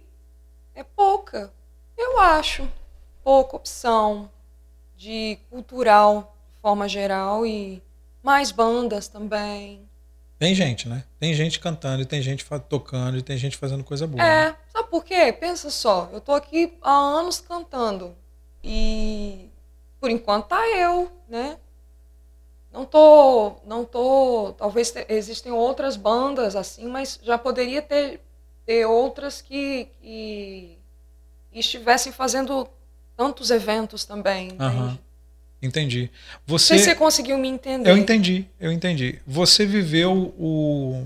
é 0.81 0.85
pouca, 0.95 1.53
eu 1.97 2.19
acho. 2.19 2.67
Pouca 3.23 3.55
opção 3.55 4.29
de 4.95 5.37
cultural, 5.49 6.35
de 6.55 6.61
forma 6.61 6.87
geral, 6.89 7.45
e 7.45 7.81
mais 8.23 8.51
bandas 8.51 9.07
também. 9.07 9.87
Tem 10.39 10.55
gente, 10.55 10.89
né? 10.89 11.03
Tem 11.19 11.33
gente 11.35 11.59
cantando, 11.59 12.01
e 12.01 12.05
tem 12.05 12.19
gente 12.21 12.43
tocando, 12.67 13.17
e 13.17 13.21
tem 13.21 13.37
gente 13.37 13.57
fazendo 13.57 13.83
coisa 13.83 14.07
boa. 14.07 14.23
né? 14.23 14.47
É, 14.49 14.55
sabe 14.71 14.89
por 14.89 15.03
quê? 15.03 15.31
Pensa 15.31 15.69
só, 15.69 16.09
eu 16.11 16.19
tô 16.19 16.33
aqui 16.33 16.77
há 16.81 16.91
anos 16.91 17.39
cantando 17.39 18.15
e 18.63 19.49
por 19.99 20.09
enquanto 20.09 20.47
tá 20.47 20.67
eu, 20.69 21.11
né? 21.29 21.57
Não 22.71 22.85
tô, 22.85 23.55
não 23.65 23.83
tô, 23.85 24.53
talvez 24.57 24.91
te- 24.91 25.05
existem 25.09 25.51
outras 25.51 25.95
bandas 25.97 26.55
assim, 26.55 26.87
mas 26.87 27.19
já 27.21 27.37
poderia 27.37 27.81
ter, 27.81 28.19
ter 28.71 28.85
outras 28.85 29.41
que, 29.41 29.87
que 30.01 30.77
estivessem 31.53 32.11
fazendo 32.13 32.67
tantos 33.17 33.51
eventos 33.51 34.05
também? 34.05 34.55
Aham. 34.57 34.97
Entendi. 35.61 36.09
Não 36.47 36.57
Você. 36.57 36.67
sei 36.67 36.79
se 36.79 36.85
você 36.85 36.95
conseguiu 36.95 37.37
me 37.37 37.47
entender. 37.49 37.89
Eu 37.89 37.97
entendi, 37.97 38.45
eu 38.59 38.71
entendi. 38.71 39.19
Você 39.27 39.65
viveu 39.65 40.33
o. 40.39 41.05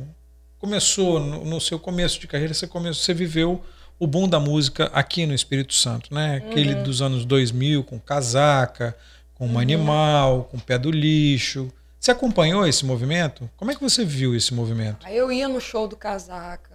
Começou, 0.59 1.20
no, 1.20 1.43
no 1.43 1.59
seu 1.59 1.78
começo 1.78 2.20
de 2.20 2.28
carreira, 2.28 2.53
você, 2.53 2.66
começou, 2.66 3.03
você 3.03 3.13
viveu 3.13 3.61
o 3.99 4.07
boom 4.07 4.30
da 4.30 4.39
música 4.39 4.86
aqui 4.93 5.26
no 5.26 5.34
Espírito 5.34 5.74
Santo, 5.74 6.13
né? 6.13 6.38
Aquele 6.38 6.74
Uhum. 6.76 6.84
dos 6.84 7.01
anos 7.01 7.26
2000, 7.26 7.84
com 7.84 7.99
Casaca, 7.99 8.95
com 9.34 9.47
Uhum. 9.47 9.59
Animal, 9.59 10.45
com 10.49 10.57
Pé 10.57 10.78
do 10.78 10.89
Lixo. 10.89 11.72
Você 11.99 12.11
acompanhou 12.11 12.66
esse 12.66 12.86
movimento? 12.86 13.49
Como 13.57 13.72
é 13.72 13.76
que 13.76 13.82
você 13.82 14.05
viu 14.05 14.34
esse 14.36 14.53
movimento? 14.53 15.05
Eu 15.07 15.32
ia 15.32 15.47
no 15.49 15.59
show 15.59 15.88
do 15.88 15.97
Casaca. 15.97 16.74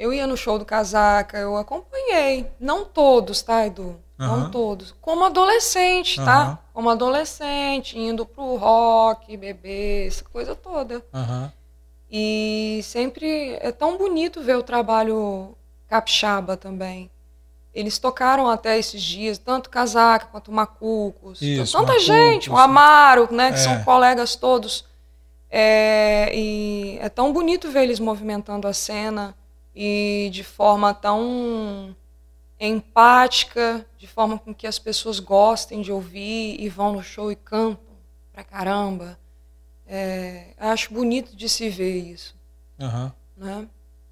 Eu 0.00 0.14
ia 0.14 0.26
no 0.26 0.34
show 0.34 0.58
do 0.58 0.64
Casaca, 0.64 1.36
eu 1.36 1.58
acompanhei. 1.58 2.46
Não 2.58 2.86
todos, 2.86 3.42
tá, 3.42 3.66
Edu? 3.66 4.00
Não 4.16 4.50
todos. 4.50 4.94
Como 4.98 5.26
adolescente, 5.26 6.18
Aham. 6.18 6.24
tá? 6.26 6.58
Como 6.72 6.88
adolescente, 6.88 7.98
indo 7.98 8.24
pro 8.24 8.56
rock, 8.56 9.36
beber, 9.36 10.06
essa 10.08 10.24
coisa 10.24 10.54
toda. 10.54 11.04
Aham. 11.12 11.52
E 12.10 12.80
sempre 12.82 13.58
é 13.60 13.70
tão 13.70 13.98
bonito 13.98 14.40
ver 14.40 14.56
o 14.56 14.62
trabalho 14.62 15.54
capixaba 15.86 16.56
também. 16.56 17.10
Eles 17.74 17.98
tocaram 17.98 18.48
até 18.48 18.78
esses 18.78 19.02
dias, 19.02 19.36
tanto 19.36 19.68
Casaca 19.68 20.28
quanto 20.32 20.50
Macucos. 20.50 21.42
Isso, 21.42 21.72
tanta 21.72 21.88
Macucos. 21.88 22.06
gente, 22.06 22.48
o 22.50 22.56
Amaro, 22.56 23.28
né, 23.30 23.48
que 23.52 23.58
É. 23.58 23.62
são 23.62 23.84
colegas 23.84 24.34
todos. 24.34 24.82
É, 25.50 26.30
e 26.34 26.96
é 27.02 27.08
tão 27.10 27.34
bonito 27.34 27.70
ver 27.70 27.82
eles 27.82 28.00
movimentando 28.00 28.66
a 28.66 28.72
cena 28.72 29.36
e 29.74 30.28
de 30.32 30.42
forma 30.44 30.92
tão 30.92 31.94
empática, 32.58 33.86
de 33.96 34.06
forma 34.06 34.38
com 34.38 34.54
que 34.54 34.66
as 34.66 34.78
pessoas 34.78 35.18
gostem 35.18 35.80
de 35.80 35.90
ouvir 35.90 36.56
e 36.60 36.68
vão 36.68 36.92
no 36.92 37.02
show 37.02 37.32
e 37.32 37.36
cantam 37.36 37.94
pra 38.32 38.44
caramba. 38.44 39.18
É, 39.86 40.54
acho 40.58 40.92
bonito 40.92 41.34
de 41.34 41.48
se 41.48 41.68
ver 41.68 41.96
isso, 41.96 42.36
Aham. 42.80 43.12
né? 43.36 43.66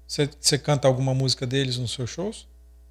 Você, 0.05 0.57
canta 0.57 0.87
alguma 0.87 1.13
música 1.13 1.45
deles 1.45 1.77
nos 1.77 1.91
seus 1.93 2.09
shows? 2.09 2.47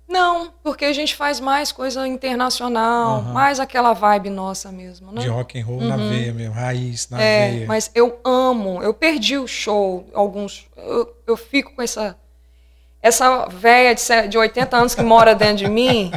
Não, 0.06 0.52
porque 0.62 0.86
a 0.86 0.92
gente 0.92 1.14
faz 1.14 1.38
mais 1.38 1.70
coisa 1.70 2.06
internacional, 2.08 3.18
Aham. 3.18 3.32
mais 3.34 3.60
aquela 3.60 3.92
vibe 3.92 4.30
nossa 4.30 4.72
mesmo, 4.72 5.12
né? 5.12 5.20
De 5.20 5.28
rock 5.28 5.60
and 5.60 5.64
roll 5.66 5.82
na 5.82 5.96
Uhum. 5.96 6.08
veia 6.08 6.32
mesmo, 6.32 6.54
raiz 6.54 7.10
na 7.10 7.20
É, 7.20 7.50
veia. 7.50 7.66
mas 7.66 7.90
eu 7.94 8.18
amo, 8.24 8.82
eu 8.82 8.94
perdi 8.94 9.36
o 9.36 9.46
show, 9.46 10.08
alguns, 10.14 10.66
eu, 10.76 11.14
eu 11.26 11.36
fico 11.36 11.74
com 11.74 11.82
essa 11.82 12.16
essa 13.02 13.46
velha 13.46 13.94
de, 13.94 14.00
se- 14.00 14.28
de 14.28 14.36
80 14.38 14.76
anos 14.76 14.94
que 14.94 15.02
mora 15.02 15.34
dentro 15.34 15.56
de 15.58 15.68
mim, 15.68 16.10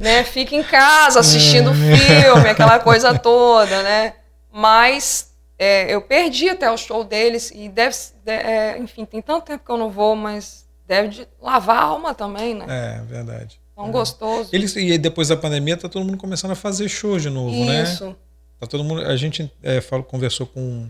né? 0.00 0.24
Fica 0.24 0.54
em 0.56 0.62
casa 0.62 1.20
assistindo 1.20 1.70
É. 1.70 1.96
filme, 1.96 2.48
aquela 2.48 2.78
coisa 2.78 3.18
toda, 3.18 3.82
né? 3.82 4.14
Mas 4.52 5.32
é, 5.58 5.92
eu 5.94 6.00
perdi 6.02 6.48
até 6.48 6.70
o 6.70 6.76
show 6.76 7.04
deles 7.04 7.50
e 7.54 7.68
deve, 7.68 7.94
de- 8.24 8.30
é, 8.32 8.78
enfim, 8.78 9.04
tem 9.04 9.22
tanto 9.22 9.44
tempo 9.46 9.64
que 9.64 9.70
eu 9.70 9.76
não 9.78 9.90
vou, 9.90 10.14
mas 10.16 10.66
deve 10.86 11.08
de 11.08 11.28
lavar 11.40 11.76
a 11.78 11.82
alma 11.82 12.14
também, 12.14 12.54
né? 12.54 12.64
É, 12.68 13.02
verdade. 13.04 13.60
Tão 13.74 13.90
gostoso. 13.90 14.48
Eles, 14.52 14.74
e 14.76 14.96
depois 14.96 15.28
da 15.28 15.36
pandemia 15.36 15.76
tá 15.76 15.88
todo 15.88 16.04
mundo 16.04 16.16
começando 16.16 16.52
a 16.52 16.54
fazer 16.54 16.88
show 16.88 17.18
de 17.18 17.28
novo, 17.28 17.64
né? 17.66 17.82
Isso. 17.82 18.16
Tá 18.58 18.66
todo 18.66 18.82
mundo, 18.82 19.02
a 19.02 19.14
gente 19.16 19.52
é, 19.62 19.82
falou, 19.82 20.02
conversou 20.04 20.46
com, 20.46 20.88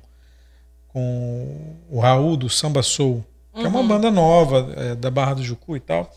com 0.89 1.74
o 1.91 1.99
Raul 2.01 2.37
do 2.37 2.49
Samba 2.49 2.82
Soul. 2.82 3.24
Que 3.57 3.61
uhum. 3.61 3.66
é 3.66 3.68
uma 3.68 3.80
uhum. 3.80 3.88
banda 3.88 4.11
nova 4.11 4.72
é, 4.76 4.94
da 4.94 5.11
Barra 5.11 5.34
do 5.34 5.42
Jucu 5.42 5.76
e 5.76 5.80
tal. 5.80 6.14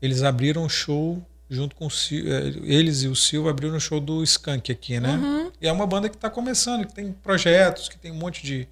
Eles 0.00 0.22
abriram 0.22 0.64
um 0.64 0.68
show 0.68 1.22
junto 1.48 1.76
com 1.76 1.86
o 1.86 1.90
Sil, 1.92 2.24
é, 2.26 2.46
eles 2.62 3.02
e 3.02 3.08
o 3.08 3.14
Silva 3.14 3.50
abriram 3.50 3.76
um 3.76 3.80
show 3.80 4.00
do 4.00 4.22
Skank 4.22 4.72
aqui, 4.72 4.98
né? 4.98 5.14
Uhum. 5.16 5.52
E 5.60 5.66
é 5.66 5.72
uma 5.72 5.86
banda 5.86 6.08
que 6.08 6.14
está 6.14 6.30
começando, 6.30 6.86
que 6.86 6.94
tem 6.94 7.12
projetos, 7.12 7.88
que 7.88 7.98
tem 7.98 8.10
um 8.10 8.14
monte 8.14 8.42
de, 8.42 8.66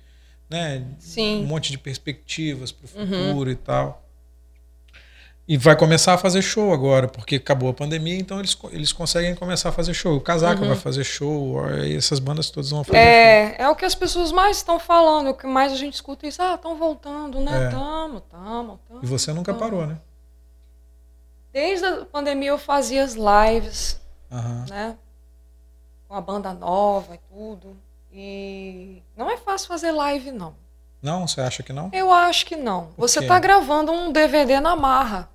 né, 0.48 0.86
Sim. 0.98 1.42
um 1.42 1.46
monte 1.46 1.70
de 1.70 1.76
perspectivas 1.76 2.72
para 2.72 2.86
o 2.86 3.00
uhum. 3.00 3.06
futuro 3.06 3.50
uhum. 3.50 3.52
e 3.52 3.56
tal. 3.56 4.07
E 5.48 5.56
vai 5.56 5.74
começar 5.74 6.12
a 6.12 6.18
fazer 6.18 6.42
show 6.42 6.74
agora, 6.74 7.08
porque 7.08 7.36
acabou 7.36 7.70
a 7.70 7.72
pandemia, 7.72 8.18
então 8.18 8.38
eles, 8.38 8.54
eles 8.70 8.92
conseguem 8.92 9.34
começar 9.34 9.70
a 9.70 9.72
fazer 9.72 9.94
show. 9.94 10.14
O 10.14 10.20
Casaca 10.20 10.60
uhum. 10.60 10.68
vai 10.68 10.76
fazer 10.76 11.04
show, 11.04 11.66
essas 11.70 12.18
bandas 12.18 12.50
todas 12.50 12.68
vão 12.68 12.84
fazer 12.84 12.98
é, 12.98 13.46
show. 13.56 13.64
É 13.64 13.68
o 13.70 13.74
que 13.74 13.86
as 13.86 13.94
pessoas 13.94 14.30
mais 14.30 14.58
estão 14.58 14.78
falando, 14.78 15.30
o 15.30 15.34
que 15.34 15.46
mais 15.46 15.72
a 15.72 15.76
gente 15.76 15.94
escuta 15.94 16.26
é 16.26 16.28
isso, 16.28 16.42
ah, 16.42 16.54
estão 16.54 16.76
voltando, 16.76 17.40
né? 17.40 17.64
É. 17.64 17.70
Tamo, 17.70 18.20
tamo, 18.20 18.78
tamo. 18.86 19.00
E 19.02 19.06
você 19.06 19.32
nunca 19.32 19.54
tamo. 19.54 19.58
parou, 19.58 19.86
né? 19.86 19.96
Desde 21.50 21.86
a 21.86 22.04
pandemia 22.04 22.50
eu 22.50 22.58
fazia 22.58 23.02
as 23.02 23.14
lives, 23.14 23.98
uhum. 24.30 24.66
né? 24.68 24.96
Com 26.06 26.14
a 26.14 26.20
banda 26.20 26.52
nova 26.52 27.14
e 27.14 27.20
tudo. 27.32 27.74
E 28.12 29.02
não 29.16 29.30
é 29.30 29.38
fácil 29.38 29.66
fazer 29.66 29.92
live, 29.92 30.30
não. 30.30 30.54
Não? 31.00 31.26
Você 31.26 31.40
acha 31.40 31.62
que 31.62 31.72
não? 31.72 31.88
Eu 31.90 32.12
acho 32.12 32.44
que 32.44 32.54
não. 32.54 32.90
Você 32.98 33.20
está 33.20 33.38
gravando 33.38 33.92
um 33.92 34.12
DVD 34.12 34.60
na 34.60 34.76
marra. 34.76 35.30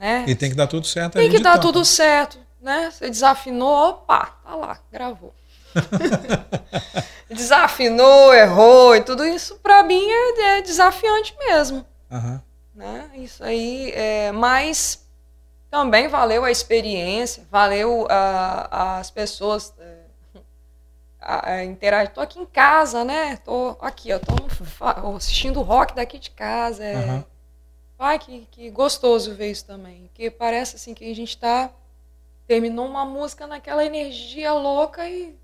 Né? 0.00 0.24
E 0.26 0.34
tem 0.34 0.48
que 0.48 0.56
dar 0.56 0.66
tudo 0.66 0.86
certo 0.86 1.18
Tem 1.18 1.28
que 1.28 1.40
dar 1.40 1.58
tudo 1.58 1.84
certo, 1.84 2.38
né? 2.58 2.90
Você 2.90 3.10
desafinou, 3.10 3.90
opa, 3.90 4.34
tá 4.42 4.54
lá, 4.54 4.78
gravou. 4.90 5.34
desafinou, 7.28 8.32
errou 8.32 8.96
e 8.96 9.02
tudo 9.02 9.26
isso 9.26 9.56
para 9.56 9.82
mim 9.82 10.02
é, 10.08 10.56
é, 10.56 10.62
desafiante 10.62 11.36
mesmo. 11.38 11.84
Uhum. 12.10 12.40
Né? 12.74 13.10
Isso 13.16 13.44
aí, 13.44 13.92
é, 13.94 14.32
mas 14.32 15.06
também 15.70 16.08
valeu 16.08 16.46
a 16.46 16.50
experiência, 16.50 17.46
valeu 17.50 18.06
a, 18.08 18.98
as 19.00 19.10
pessoas 19.10 19.74
é, 21.44 21.62
interagir. 21.64 22.14
Tô 22.14 22.22
aqui 22.22 22.40
em 22.40 22.46
casa, 22.46 23.04
né? 23.04 23.36
Tô 23.44 23.76
aqui, 23.82 24.08
eu 24.08 24.18
tô 24.18 24.34
assistindo 25.14 25.60
rock 25.60 25.94
daqui 25.94 26.18
de 26.18 26.30
casa. 26.30 26.82
É, 26.82 26.96
uhum. 26.96 27.24
Ai, 28.02 28.18
que, 28.18 28.48
que 28.50 28.70
gostoso 28.70 29.34
ver 29.34 29.50
isso 29.50 29.66
também. 29.66 30.10
Que 30.14 30.30
parece 30.30 30.76
assim 30.76 30.94
que 30.94 31.04
a 31.04 31.14
gente 31.14 31.36
tá. 31.36 31.70
Terminou 32.46 32.86
uma 32.86 33.04
música 33.04 33.46
naquela 33.46 33.84
energia 33.84 34.54
louca 34.54 35.06
e 35.06 35.36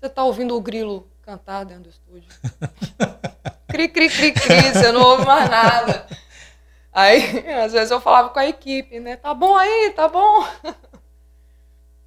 você 0.00 0.08
tá 0.08 0.24
ouvindo 0.24 0.56
o 0.56 0.60
grilo 0.60 1.08
cantar 1.22 1.64
dentro 1.64 1.84
do 1.84 1.88
estúdio. 1.90 2.28
cri, 3.70 3.88
cri, 3.88 4.10
cri, 4.10 4.32
cri, 4.32 4.72
você 4.72 4.90
não 4.90 5.00
ouve 5.00 5.24
mais 5.24 5.48
nada. 5.48 6.06
Aí, 6.92 7.48
às 7.64 7.72
vezes 7.72 7.92
eu 7.92 8.00
falava 8.00 8.30
com 8.30 8.38
a 8.40 8.48
equipe, 8.48 8.98
né? 8.98 9.14
Tá 9.14 9.32
bom 9.32 9.56
aí, 9.56 9.92
tá 9.94 10.08
bom. 10.08 10.44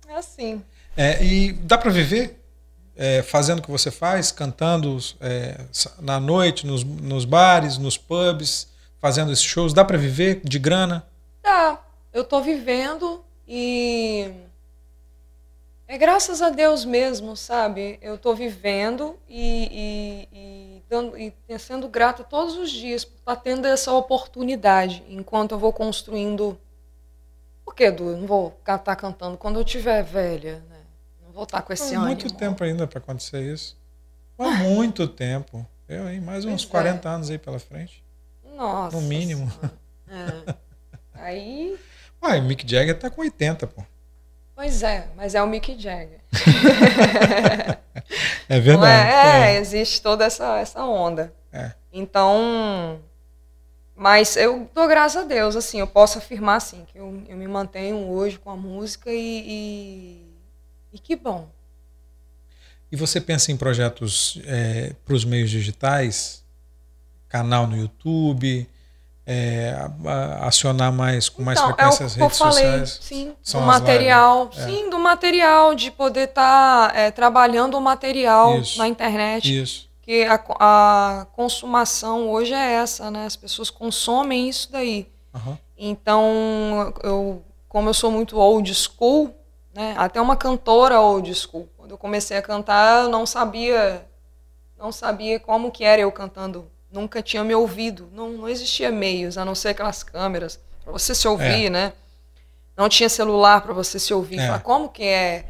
É 0.07 0.17
assim. 0.17 0.63
É, 0.95 1.23
e 1.23 1.51
dá 1.51 1.79
para 1.79 1.89
viver 1.89 2.39
é, 2.95 3.23
fazendo 3.23 3.57
o 3.57 3.61
que 3.63 3.71
você 3.71 3.89
faz, 3.89 4.31
cantando 4.31 4.99
é, 5.19 5.59
na 5.99 6.19
noite, 6.19 6.67
nos, 6.67 6.83
nos 6.83 7.25
bares, 7.25 7.79
nos 7.79 7.97
pubs? 7.97 8.67
Fazendo 8.99 9.31
esses 9.31 9.43
shows? 9.43 9.73
Dá 9.73 9.83
para 9.83 9.97
viver 9.97 10.41
de 10.43 10.59
grana? 10.59 11.05
Dá. 11.43 11.79
Eu 12.13 12.23
tô 12.23 12.41
vivendo 12.41 13.23
e 13.47 14.31
é 15.87 15.97
graças 15.97 16.41
a 16.41 16.49
Deus 16.49 16.83
mesmo, 16.83 17.37
sabe? 17.37 17.99
Eu 18.01 18.17
tô 18.17 18.33
vivendo 18.33 19.17
e, 19.29 19.69
e, 19.71 20.37
e, 20.37 20.83
dando, 20.89 21.17
e 21.17 21.33
sendo 21.59 21.87
grata 21.87 22.23
todos 22.23 22.55
os 22.55 22.71
dias 22.71 23.05
por 23.05 23.17
estar 23.17 23.35
tá 23.35 23.41
tendo 23.41 23.67
essa 23.67 23.91
oportunidade 23.93 25.03
enquanto 25.07 25.51
eu 25.51 25.59
vou 25.59 25.71
construindo. 25.71 26.57
Por 27.63 27.75
que, 27.75 27.83
Edu? 27.83 28.11
Eu 28.11 28.17
não 28.17 28.27
vou 28.27 28.47
estar 28.59 28.79
tá 28.79 28.95
cantando 28.95 29.37
quando 29.37 29.59
eu 29.59 29.63
tiver 29.63 30.03
velha, 30.03 30.63
né? 30.69 30.79
Não 31.23 31.31
vou 31.31 31.43
estar 31.43 31.57
tá 31.57 31.63
com 31.63 31.73
esse 31.73 31.93
ano. 31.93 32.05
muito 32.05 32.33
tempo 32.33 32.63
ainda 32.63 32.87
para 32.87 32.99
acontecer 32.99 33.41
isso. 33.41 33.77
Há 34.39 34.49
muito 34.51 35.07
tempo. 35.07 35.65
Eu, 35.87 36.09
hein? 36.09 36.19
Mais 36.19 36.45
uns 36.45 36.65
pois 36.65 36.83
40 36.83 37.07
é. 37.07 37.11
anos 37.11 37.29
aí 37.29 37.37
pela 37.37 37.59
frente. 37.59 38.04
Nossa. 38.55 38.95
No 38.95 39.03
mínimo. 39.03 39.51
É. 40.07 40.55
Aí. 41.15 41.77
Ué, 42.23 42.39
o 42.39 42.43
Mick 42.43 42.69
Jagger 42.69 42.97
tá 42.97 43.09
com 43.09 43.21
80, 43.21 43.67
pô. 43.67 43.83
Pois 44.55 44.83
é, 44.83 45.07
mas 45.17 45.35
é 45.35 45.43
o 45.43 45.47
Mick 45.47 45.77
Jagger. 45.77 46.19
é 48.47 48.59
verdade. 48.59 49.09
É, 49.09 49.55
é, 49.55 49.59
existe 49.59 50.01
toda 50.01 50.23
essa, 50.23 50.59
essa 50.59 50.83
onda. 50.83 51.33
É. 51.51 51.73
Então. 51.91 53.01
Mas 53.97 54.35
eu 54.35 54.69
dou 54.73 54.87
graças 54.87 55.23
a 55.23 55.25
Deus, 55.25 55.55
assim, 55.55 55.79
eu 55.79 55.87
posso 55.87 56.17
afirmar 56.17 56.57
assim, 56.57 56.85
que 56.85 56.97
eu, 56.97 57.23
eu 57.29 57.37
me 57.37 57.47
mantenho 57.47 58.09
hoje 58.09 58.37
com 58.37 58.49
a 58.49 58.55
música 58.55 59.09
e, 59.09 59.43
e, 59.47 60.25
e 60.93 60.99
que 60.99 61.15
bom. 61.15 61.49
E 62.91 62.97
você 62.97 63.21
pensa 63.21 63.53
em 63.53 63.57
projetos 63.57 64.41
é, 64.45 64.93
para 65.05 65.15
os 65.15 65.23
meios 65.23 65.49
digitais? 65.49 66.44
Canal 67.27 67.67
no 67.67 67.75
YouTube, 67.75 68.67
é, 69.25 69.75
acionar 70.41 70.93
mais 70.93 71.27
com 71.29 71.41
mais 71.41 71.57
então, 71.57 71.73
frequência 71.73 72.03
é 72.03 72.05
as 72.05 72.15
redes 72.15 72.37
falei, 72.37 72.53
sociais? 72.53 72.99
Sim, 73.01 73.35
do 73.51 73.61
material, 73.61 74.49
é. 74.55 74.65
sim, 74.65 74.89
do 74.89 74.99
material, 74.99 75.75
de 75.75 75.89
poder 75.89 76.29
estar 76.29 76.91
tá, 76.91 76.97
é, 76.97 77.09
trabalhando 77.09 77.75
o 77.75 77.81
material 77.81 78.59
isso, 78.59 78.77
na 78.77 78.87
internet. 78.87 79.61
Isso. 79.61 79.89
Que 80.01 80.23
a, 80.25 80.39
a, 80.59 81.25
consumação 81.33 82.29
hoje 82.29 82.53
é 82.53 82.73
essa, 82.73 83.09
né? 83.09 83.25
As 83.25 83.35
pessoas 83.35 83.71
consomem 83.71 84.47
isso 84.47 84.71
daí. 84.71 85.11
Uhum. 85.33 85.57
Então, 85.75 86.93
eu, 87.03 87.43
como 87.67 87.89
eu 87.89 87.93
sou 87.93 88.11
muito 88.11 88.37
old 88.37 88.71
school, 88.75 89.35
né? 89.73 89.95
Até 89.97 90.21
uma 90.21 90.35
cantora 90.35 91.01
old 91.01 91.33
school. 91.33 91.67
Quando 91.75 91.91
eu 91.91 91.97
comecei 91.97 92.37
a 92.37 92.41
cantar, 92.43 93.03
eu 93.03 93.09
não 93.09 93.25
sabia, 93.25 94.07
não 94.77 94.91
sabia 94.91 95.39
como 95.39 95.71
que 95.71 95.83
era 95.83 96.01
eu 96.01 96.11
cantando 96.11 96.71
nunca 96.95 97.21
tinha 97.21 97.43
me 97.43 97.53
ouvido. 97.53 98.09
Não, 98.11 98.29
não 98.29 98.49
existia 98.49 98.91
meios, 98.91 99.37
a 99.37 99.45
não 99.45 99.53
ser 99.53 99.69
aquelas 99.69 100.01
câmeras 100.01 100.59
para 100.83 100.91
você 100.91 101.13
se 101.13 101.27
ouvir, 101.27 101.65
é. 101.65 101.69
né? 101.69 101.93
Não 102.75 102.89
tinha 102.89 103.09
celular 103.09 103.61
para 103.61 103.73
você 103.73 103.99
se 103.99 104.13
ouvir. 104.13 104.39
É. 104.39 104.47
Falar, 104.47 104.59
como 104.59 104.89
que 104.89 105.03
é? 105.03 105.45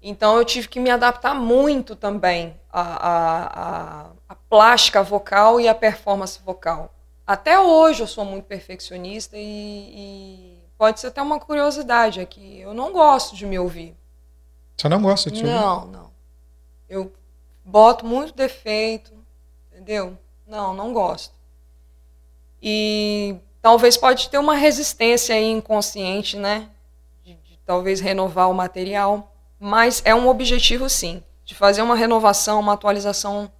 Então 0.00 0.36
eu 0.36 0.44
tive 0.44 0.68
que 0.68 0.78
me 0.78 0.90
adaptar 0.90 1.34
muito 1.34 1.96
também 1.96 2.54
à, 2.72 2.82
à, 2.82 4.10
à, 4.28 4.34
plástica 4.48 5.02
vocal 5.02 5.60
e 5.60 5.66
à 5.68 5.74
performance 5.74 6.38
vocal. 6.44 6.94
Até 7.26 7.58
hoje 7.58 8.02
eu 8.02 8.06
sou 8.06 8.24
muito 8.24 8.44
perfeccionista 8.44 9.36
e, 9.36 9.40
e 9.42 10.64
pode 10.78 11.00
ser 11.00 11.08
até 11.08 11.20
uma 11.20 11.40
curiosidade 11.40 12.20
aqui. 12.20 12.60
Eu 12.60 12.72
não 12.72 12.92
gosto 12.92 13.34
de 13.34 13.44
me 13.44 13.58
ouvir. 13.58 13.96
Você 14.76 14.88
não 14.88 15.02
gosta 15.02 15.30
de 15.30 15.40
te 15.40 15.44
ouvir? 15.44 15.58
Não, 15.58 15.86
não. 15.86 16.10
Eu 16.88 17.12
boto 17.64 18.06
muito 18.06 18.32
defeito, 18.32 19.12
entendeu? 19.88 20.18
Não, 20.46 20.74
não 20.74 20.92
gosto. 20.92 21.34
E 22.62 23.36
talvez 23.62 23.96
pode 23.96 24.28
ter 24.28 24.36
uma 24.36 24.54
resistência 24.54 25.34
aí 25.34 25.50
inconsciente, 25.50 26.36
né? 26.36 26.68
De, 27.24 27.32
de, 27.34 27.58
talvez 27.64 27.98
renovar 27.98 28.50
o 28.50 28.54
material, 28.54 29.34
mas 29.58 30.02
é 30.04 30.14
um 30.14 30.28
objetivo 30.28 30.90
sim, 30.90 31.22
de 31.42 31.54
fazer 31.54 31.80
uma 31.80 31.96
renovação, 31.96 32.60
uma 32.60 32.74
atualização 32.74 33.50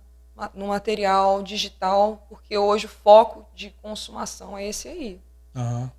no 0.54 0.68
material 0.68 1.42
digital, 1.42 2.24
porque 2.28 2.56
hoje 2.56 2.86
o 2.86 2.90
foco 2.90 3.46
de 3.54 3.70
consumação 3.82 4.56
é 4.56 4.68
esse 4.68 4.86
aí. 4.86 5.20
Uhum. 5.54 5.90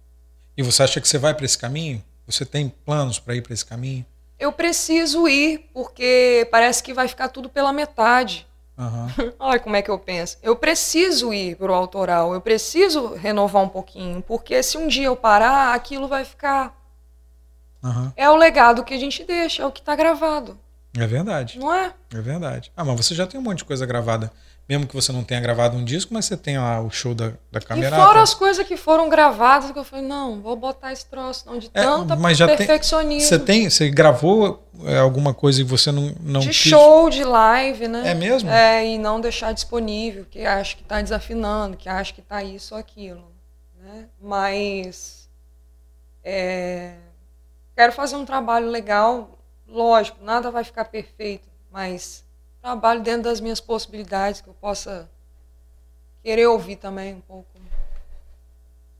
E 0.55 0.61
você 0.61 0.83
acha 0.83 1.01
que 1.01 1.07
você 1.07 1.17
vai 1.17 1.33
para 1.33 1.45
esse 1.45 1.57
caminho? 1.57 2.03
Você 2.25 2.45
tem 2.45 2.69
planos 2.69 3.17
para 3.17 3.35
ir 3.35 3.41
para 3.41 3.53
esse 3.53 3.65
caminho? 3.65 4.05
Eu 4.37 4.53
preciso 4.53 5.27
ir, 5.27 5.69
porque 5.73 6.47
parece 6.51 6.81
que 6.83 6.93
vai 6.93 7.07
ficar 7.07 7.29
tudo 7.29 7.49
pela 7.49 7.73
metade. 7.73 8.47
Uhum. 8.79 9.33
Olha 9.37 9.59
como 9.59 9.75
é 9.75 9.81
que 9.81 9.91
eu 9.91 9.99
penso. 9.99 10.37
Eu 10.41 10.55
preciso 10.55 11.33
ir 11.33 11.57
para 11.57 11.71
o 11.71 11.75
autoral, 11.75 12.33
eu 12.33 12.39
preciso 12.39 13.13
renovar 13.13 13.61
um 13.61 13.67
pouquinho, 13.67 14.21
porque 14.21 14.63
se 14.63 14.77
um 14.77 14.87
dia 14.87 15.07
eu 15.07 15.17
parar, 15.17 15.73
aquilo 15.73 16.07
vai 16.07 16.23
ficar. 16.23 16.73
Uhum. 17.83 18.11
É 18.15 18.29
o 18.29 18.37
legado 18.37 18.83
que 18.85 18.93
a 18.93 18.97
gente 18.97 19.25
deixa, 19.25 19.63
é 19.63 19.65
o 19.65 19.71
que 19.71 19.81
está 19.81 19.95
gravado. 19.95 20.57
É 20.97 21.05
verdade. 21.05 21.59
Não 21.59 21.73
é? 21.73 21.93
É 22.13 22.21
verdade. 22.21 22.71
Ah, 22.75 22.85
mas 22.85 22.95
você 22.95 23.13
já 23.13 23.27
tem 23.27 23.39
um 23.39 23.43
monte 23.43 23.59
de 23.59 23.65
coisa 23.65 23.85
gravada 23.85 24.31
mesmo 24.69 24.85
que 24.85 24.93
você 24.93 25.11
não 25.11 25.23
tenha 25.23 25.41
gravado 25.41 25.75
um 25.75 25.83
disco, 25.83 26.13
mas 26.13 26.25
você 26.25 26.37
tem 26.37 26.59
lá 26.59 26.79
o 26.79 26.91
show 26.91 27.15
da, 27.15 27.31
da 27.51 27.59
câmera. 27.59 27.95
E 27.95 27.99
fora 27.99 28.21
as 28.21 28.35
coisas 28.35 28.67
que 28.67 28.77
foram 28.77 29.09
gravadas, 29.09 29.71
que 29.71 29.79
eu 29.79 29.83
falei, 29.83 30.05
não, 30.05 30.39
vou 30.41 30.55
botar 30.55 30.93
esse 30.93 31.07
troço, 31.07 31.43
não, 31.47 31.57
de 31.57 31.71
é, 31.73 31.81
tanta 31.81 32.15
mas 32.15 32.37
já 32.37 32.45
perfeccionismo. 32.45 33.27
Tem, 33.27 33.27
você 33.27 33.39
tem, 33.39 33.69
você 33.69 33.89
gravou 33.89 34.63
é, 34.85 34.99
alguma 34.99 35.33
coisa 35.33 35.59
e 35.59 35.63
você 35.63 35.91
não, 35.91 36.13
não 36.21 36.41
De 36.41 36.49
quis... 36.49 36.55
show, 36.55 37.09
de 37.09 37.23
live, 37.23 37.87
né? 37.87 38.11
É 38.11 38.13
mesmo? 38.13 38.47
É, 38.47 38.85
e 38.85 38.99
não 38.99 39.19
deixar 39.19 39.53
disponível, 39.53 40.23
que 40.29 40.45
acha 40.45 40.75
que 40.75 40.83
está 40.83 41.01
desafinando, 41.01 41.75
que 41.75 41.89
acha 41.89 42.13
que 42.13 42.21
está 42.21 42.43
isso 42.43 42.75
ou 42.75 42.79
aquilo. 42.79 43.31
Né? 43.81 44.05
Mas 44.21 45.27
é, 46.23 46.93
quero 47.75 47.91
fazer 47.91 48.17
um 48.17 48.25
trabalho 48.25 48.67
legal, 48.67 49.31
lógico, 49.67 50.23
nada 50.23 50.51
vai 50.51 50.63
ficar 50.63 50.85
perfeito, 50.85 51.49
mas 51.71 52.23
trabalho 52.61 53.01
dentro 53.01 53.23
das 53.23 53.39
minhas 53.39 53.59
possibilidades, 53.59 54.41
que 54.41 54.49
eu 54.49 54.53
possa. 54.53 55.09
Que 56.21 56.29
querer 56.29 56.47
ouvir 56.47 56.75
também 56.75 57.15
um 57.15 57.21
pouco. 57.21 57.47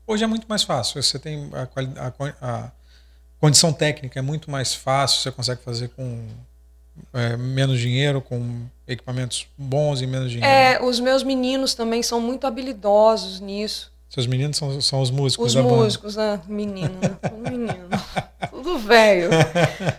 Hoje 0.06 0.24
é 0.24 0.26
muito 0.26 0.46
mais 0.48 0.62
fácil. 0.62 1.00
Você 1.00 1.18
tem 1.18 1.50
a, 1.52 1.68
a, 2.08 2.64
a 2.64 2.72
condição 3.38 3.72
técnica 3.72 4.18
é 4.18 4.22
muito 4.22 4.50
mais 4.50 4.74
fácil. 4.74 5.20
Você 5.20 5.30
consegue 5.30 5.62
fazer 5.62 5.88
com 5.90 6.26
é, 7.12 7.36
menos 7.36 7.78
dinheiro, 7.78 8.20
com 8.20 8.66
equipamentos 8.86 9.46
bons 9.56 10.00
e 10.00 10.06
menos 10.06 10.30
dinheiro. 10.30 10.52
É, 10.52 10.82
os 10.82 10.98
meus 10.98 11.22
meninos 11.22 11.74
também 11.74 12.02
são 12.02 12.20
muito 12.20 12.46
habilidosos 12.46 13.40
nisso. 13.40 13.89
Seus 14.10 14.26
meninos 14.26 14.56
são, 14.56 14.80
são 14.80 15.00
os 15.00 15.08
músicos 15.08 15.46
os 15.46 15.54
da 15.54 15.62
músicos, 15.62 16.16
banda. 16.16 16.38
né? 16.38 16.42
Menino, 16.48 16.98
tudo 17.22 17.48
menino. 17.48 17.88
tudo 18.50 18.76
velho. 18.76 19.30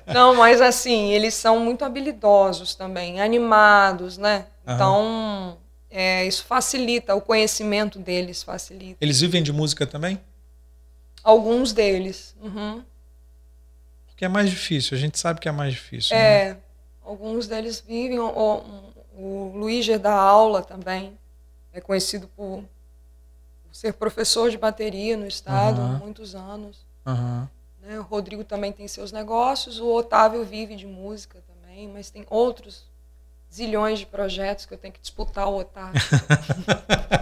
Não, 0.06 0.36
mas 0.36 0.60
assim, 0.60 1.12
eles 1.14 1.34
são 1.34 1.62
muito 1.62 1.86
habilidosos 1.86 2.76
também, 2.76 3.22
animados, 3.22 4.18
né? 4.18 4.48
Então, 4.68 5.58
é, 5.90 6.26
isso 6.28 6.44
facilita, 6.44 7.16
o 7.16 7.22
conhecimento 7.22 7.98
deles 7.98 8.44
facilita. 8.44 8.98
Eles 9.00 9.22
vivem 9.22 9.42
de 9.42 9.54
música 9.54 9.88
também? 9.88 10.20
Alguns 11.24 11.72
deles. 11.72 12.36
Uhum. 12.44 12.84
Porque 14.08 14.26
é 14.26 14.28
mais 14.28 14.50
difícil, 14.50 14.98
a 14.98 15.00
gente 15.00 15.18
sabe 15.18 15.40
que 15.40 15.48
é 15.48 15.54
mais 15.54 15.72
difícil. 15.72 16.18
É, 16.18 16.50
né? 16.50 16.58
alguns 17.02 17.48
deles 17.48 17.82
vivem. 17.88 18.20
O, 18.20 18.28
o, 18.28 18.94
o 19.16 19.52
Luíger 19.56 19.98
dá 20.00 20.14
aula 20.14 20.62
também, 20.62 21.18
é 21.72 21.80
conhecido 21.80 22.28
por 22.36 22.62
ser 23.72 23.94
professor 23.94 24.50
de 24.50 24.58
bateria 24.58 25.16
no 25.16 25.28
estado 25.28 25.82
há 25.82 25.86
muitos 25.86 26.36
anos. 26.36 26.86
Uhum. 27.06 27.48
Né? 27.82 28.00
O 28.00 28.04
Rodrigo 28.04 28.44
também 28.44 28.72
tem 28.72 28.88
seus 28.88 29.12
negócios, 29.12 29.80
o 29.80 29.88
Otávio 29.94 30.44
vive 30.44 30.76
de 30.76 30.86
música 30.86 31.40
também, 31.48 31.88
mas 31.88 32.10
tem 32.10 32.26
outros 32.30 32.86
zilhões 33.54 34.00
de 34.00 34.06
projetos 34.06 34.66
que 34.66 34.74
eu 34.74 34.78
tenho 34.78 34.94
que 34.94 35.02
disputar 35.02 35.48
o 35.48 35.60
Otávio. 35.60 36.02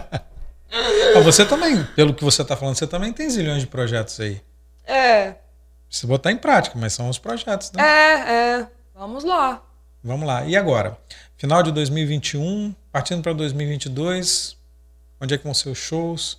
você 1.24 1.44
também, 1.44 1.84
pelo 1.96 2.14
que 2.14 2.24
você 2.24 2.42
está 2.42 2.56
falando, 2.56 2.76
você 2.76 2.86
também 2.86 3.12
tem 3.12 3.28
zilhões 3.28 3.60
de 3.62 3.66
projetos 3.66 4.18
aí. 4.20 4.40
É. 4.84 5.36
Precisa 5.88 6.06
botar 6.06 6.30
em 6.30 6.36
prática, 6.36 6.78
mas 6.78 6.92
são 6.92 7.08
os 7.08 7.18
projetos, 7.18 7.72
né? 7.72 7.82
É, 7.82 8.60
é. 8.60 8.68
Vamos 8.94 9.24
lá. 9.24 9.62
Vamos 10.02 10.26
lá. 10.26 10.44
E 10.44 10.56
agora? 10.56 10.96
Final 11.36 11.62
de 11.62 11.72
2021, 11.72 12.74
partindo 12.92 13.22
para 13.22 13.32
2022, 13.32 14.56
onde 15.20 15.34
é 15.34 15.38
que 15.38 15.44
vão 15.44 15.54
ser 15.54 15.68
os 15.68 15.78
shows? 15.78 16.38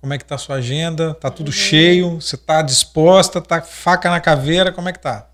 Como 0.00 0.12
é 0.12 0.18
que 0.18 0.24
tá 0.24 0.34
a 0.34 0.38
sua 0.38 0.56
agenda? 0.56 1.14
Tá 1.14 1.30
tudo 1.30 1.48
uhum. 1.48 1.52
cheio? 1.52 2.20
Você 2.20 2.36
tá 2.36 2.60
disposta? 2.60 3.40
Tá 3.40 3.62
faca 3.62 4.10
na 4.10 4.20
caveira? 4.20 4.72
Como 4.72 4.88
é 4.88 4.92
que 4.92 4.98
tá? 4.98 5.28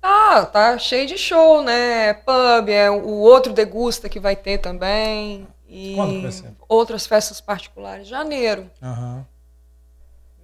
Tá, 0.00 0.46
tá 0.46 0.78
cheio 0.78 1.06
de 1.06 1.18
show, 1.18 1.62
né? 1.62 2.14
Pub, 2.14 2.68
é 2.68 2.90
o 2.90 3.18
outro 3.18 3.52
degusta 3.52 4.08
que 4.08 4.20
vai 4.20 4.36
ter 4.36 4.58
também. 4.58 5.46
E 5.68 5.94
Quando 5.96 6.22
vai 6.22 6.30
ser? 6.30 6.52
outras 6.68 7.06
festas 7.06 7.40
particulares. 7.40 8.06
Janeiro. 8.06 8.70
Uhum. 8.80 9.24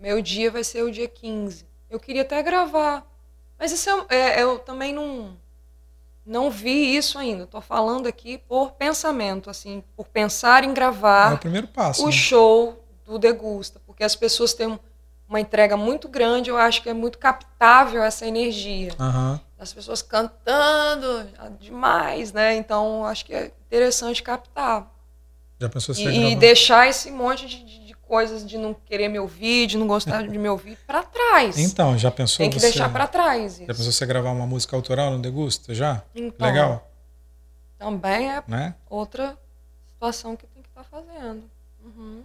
Meu 0.01 0.23
dia 0.23 0.51
vai 0.51 0.65
ser 0.65 0.83
o 0.83 0.91
dia 0.91 1.09
15. 1.09 1.67
Eu 1.91 2.01
queria 2.01 2.23
até 2.23 2.43
gravar. 2.43 3.05
Mas 3.59 3.73
isso 3.73 3.91
é, 4.09 4.41
é, 4.41 4.43
eu 4.43 4.59
também 4.59 4.93
não 4.93 5.37
não 6.29 6.51
vi 6.51 6.95
isso 6.97 7.18
ainda. 7.18 7.45
Estou 7.45 7.61
falando 7.61 8.07
aqui 8.07 8.39
por 8.39 8.72
pensamento, 8.72 9.49
assim, 9.49 9.83
por 9.97 10.07
pensar 10.09 10.62
em 10.62 10.74
gravar 10.74 11.33
é 11.33 11.35
o 11.35 11.39
primeiro 11.39 11.66
passo. 11.66 12.03
O 12.03 12.07
né? 12.07 12.12
show 12.12 12.85
do 13.07 13.18
Degusta, 13.18 13.81
porque 13.87 14.05
as 14.05 14.14
pessoas 14.14 14.53
têm 14.53 14.79
uma 15.26 15.41
entrega 15.41 15.76
muito 15.76 16.07
grande. 16.07 16.51
Eu 16.51 16.59
acho 16.59 16.83
que 16.83 16.91
é 16.91 16.95
muito 16.95 17.18
captável 17.18 18.03
essa 18.03 18.26
energia. 18.26 18.93
Uhum. 19.01 19.41
As 19.59 19.72
pessoas 19.72 20.03
cantando 20.03 21.26
demais, 21.59 22.33
né? 22.33 22.55
Então 22.57 23.05
acho 23.05 23.24
que 23.24 23.35
é 23.35 23.51
interessante 23.66 24.22
captar. 24.22 24.87
Já 25.59 25.68
pensou 25.68 25.95
se 25.95 26.05
e, 26.05 26.33
e 26.33 26.37
deixar 26.37 26.89
esse 26.89 27.11
monte 27.11 27.47
de, 27.47 27.64
coisas 28.09 28.45
de 28.45 28.57
não 28.57 28.75
querer 28.75 29.09
me 29.09 29.19
ouvir, 29.19 29.67
de 29.67 29.77
não 29.77 29.87
gostar 29.87 30.27
de 30.27 30.39
me 30.39 30.49
ouvir 30.49 30.79
para 30.87 31.03
trás. 31.03 31.59
Então, 31.59 31.97
já 31.97 32.11
pensou 32.11 32.39
Tem 32.39 32.51
que 32.51 32.59
você, 32.59 32.69
deixar 32.71 32.91
para 32.91 33.07
trás 33.07 33.53
isso. 33.53 33.67
Já 33.67 33.75
pensou 33.75 33.93
você 33.93 34.07
gravar 34.07 34.31
uma 34.31 34.47
música 34.47 34.75
autoral 34.75 35.13
no 35.13 35.19
Degusta 35.19 35.75
já? 35.75 36.03
Então, 36.15 36.47
Legal. 36.47 36.91
Também 37.79 38.33
é 38.33 38.43
né? 38.49 38.75
outra 38.89 39.39
situação 39.87 40.35
que 40.35 40.47
tem 40.47 40.63
que 40.63 40.69
estar 40.69 40.83
tá 40.83 40.89
fazendo. 40.91 41.45
Uhum. 41.85 42.23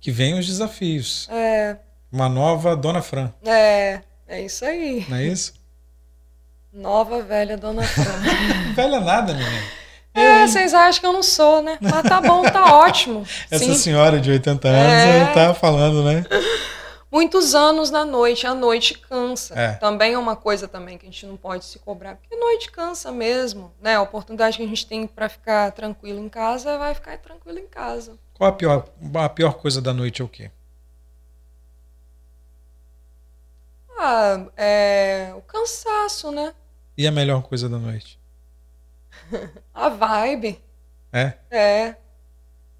Que 0.00 0.10
vem 0.10 0.38
os 0.38 0.46
desafios. 0.46 1.28
É. 1.30 1.76
Uma 2.10 2.28
nova 2.28 2.76
Dona 2.76 3.02
Fran. 3.02 3.32
É, 3.44 4.00
é 4.26 4.40
isso 4.40 4.64
aí. 4.64 5.04
Não 5.08 5.16
é 5.16 5.24
isso? 5.26 5.54
Nova 6.72 7.22
velha 7.22 7.56
Dona 7.56 7.82
Fran. 7.82 8.22
velha 8.74 9.00
nada, 9.00 9.34
menina. 9.34 9.77
É, 10.18 10.46
vocês 10.46 10.74
acham 10.74 11.00
que 11.00 11.06
eu 11.06 11.12
não 11.12 11.22
sou, 11.22 11.62
né? 11.62 11.78
Mas 11.80 12.02
tá 12.02 12.20
bom, 12.20 12.42
tá 12.42 12.74
ótimo. 12.76 13.24
Essa 13.50 13.64
Sim. 13.64 13.74
senhora 13.74 14.20
de 14.20 14.30
80 14.30 14.68
anos 14.68 14.92
É. 14.92 15.32
tá 15.32 15.54
falando, 15.54 16.02
né? 16.02 16.24
Muitos 17.10 17.54
anos 17.54 17.90
na 17.90 18.04
noite, 18.04 18.46
a 18.46 18.54
noite 18.54 18.98
cansa. 18.98 19.58
É. 19.58 19.72
Também 19.74 20.12
é 20.12 20.18
uma 20.18 20.36
coisa 20.36 20.68
também 20.68 20.98
que 20.98 21.06
a 21.06 21.10
gente 21.10 21.24
não 21.24 21.36
pode 21.38 21.64
se 21.64 21.78
cobrar, 21.78 22.16
porque 22.16 22.34
a 22.34 22.38
noite 22.38 22.70
cansa 22.70 23.10
mesmo, 23.10 23.72
né? 23.80 23.96
A 23.96 24.02
oportunidade 24.02 24.58
que 24.58 24.62
a 24.62 24.66
gente 24.66 24.86
tem 24.86 25.06
para 25.06 25.28
ficar 25.28 25.72
tranquilo 25.72 26.18
em 26.20 26.28
casa, 26.28 26.76
vai 26.76 26.94
ficar 26.94 27.16
tranquilo 27.16 27.58
em 27.58 27.66
casa. 27.66 28.12
Qual 28.34 28.50
a 28.50 28.52
pior, 28.52 28.84
a 29.14 29.28
pior 29.30 29.54
coisa 29.54 29.80
da 29.80 29.94
noite 29.94 30.20
é 30.20 30.24
o 30.24 30.28
quê? 30.28 30.50
Ah, 33.98 34.46
é 34.56 35.32
o 35.36 35.40
cansaço, 35.40 36.30
né? 36.30 36.52
E 36.96 37.06
a 37.06 37.10
melhor 37.10 37.42
coisa 37.42 37.68
da 37.68 37.78
noite? 37.78 38.17
A 39.74 39.88
vibe. 39.88 40.60
É? 41.12 41.32
É, 41.50 41.96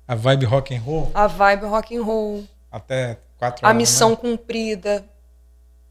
A 0.07 0.14
vibe 0.14 0.44
rock 0.44 0.74
and 0.74 0.80
roll? 0.80 1.11
a 1.14 1.26
vibe 1.26 1.64
rock 1.66 1.96
and 1.96 2.03
roll. 2.03 2.44
Até 2.70 3.18
quatro 3.38 3.64
A 3.64 3.68
horas 3.68 3.74
da 3.74 3.78
missão 3.78 4.09
manhã? 4.11 4.20
cumprida. 4.20 5.05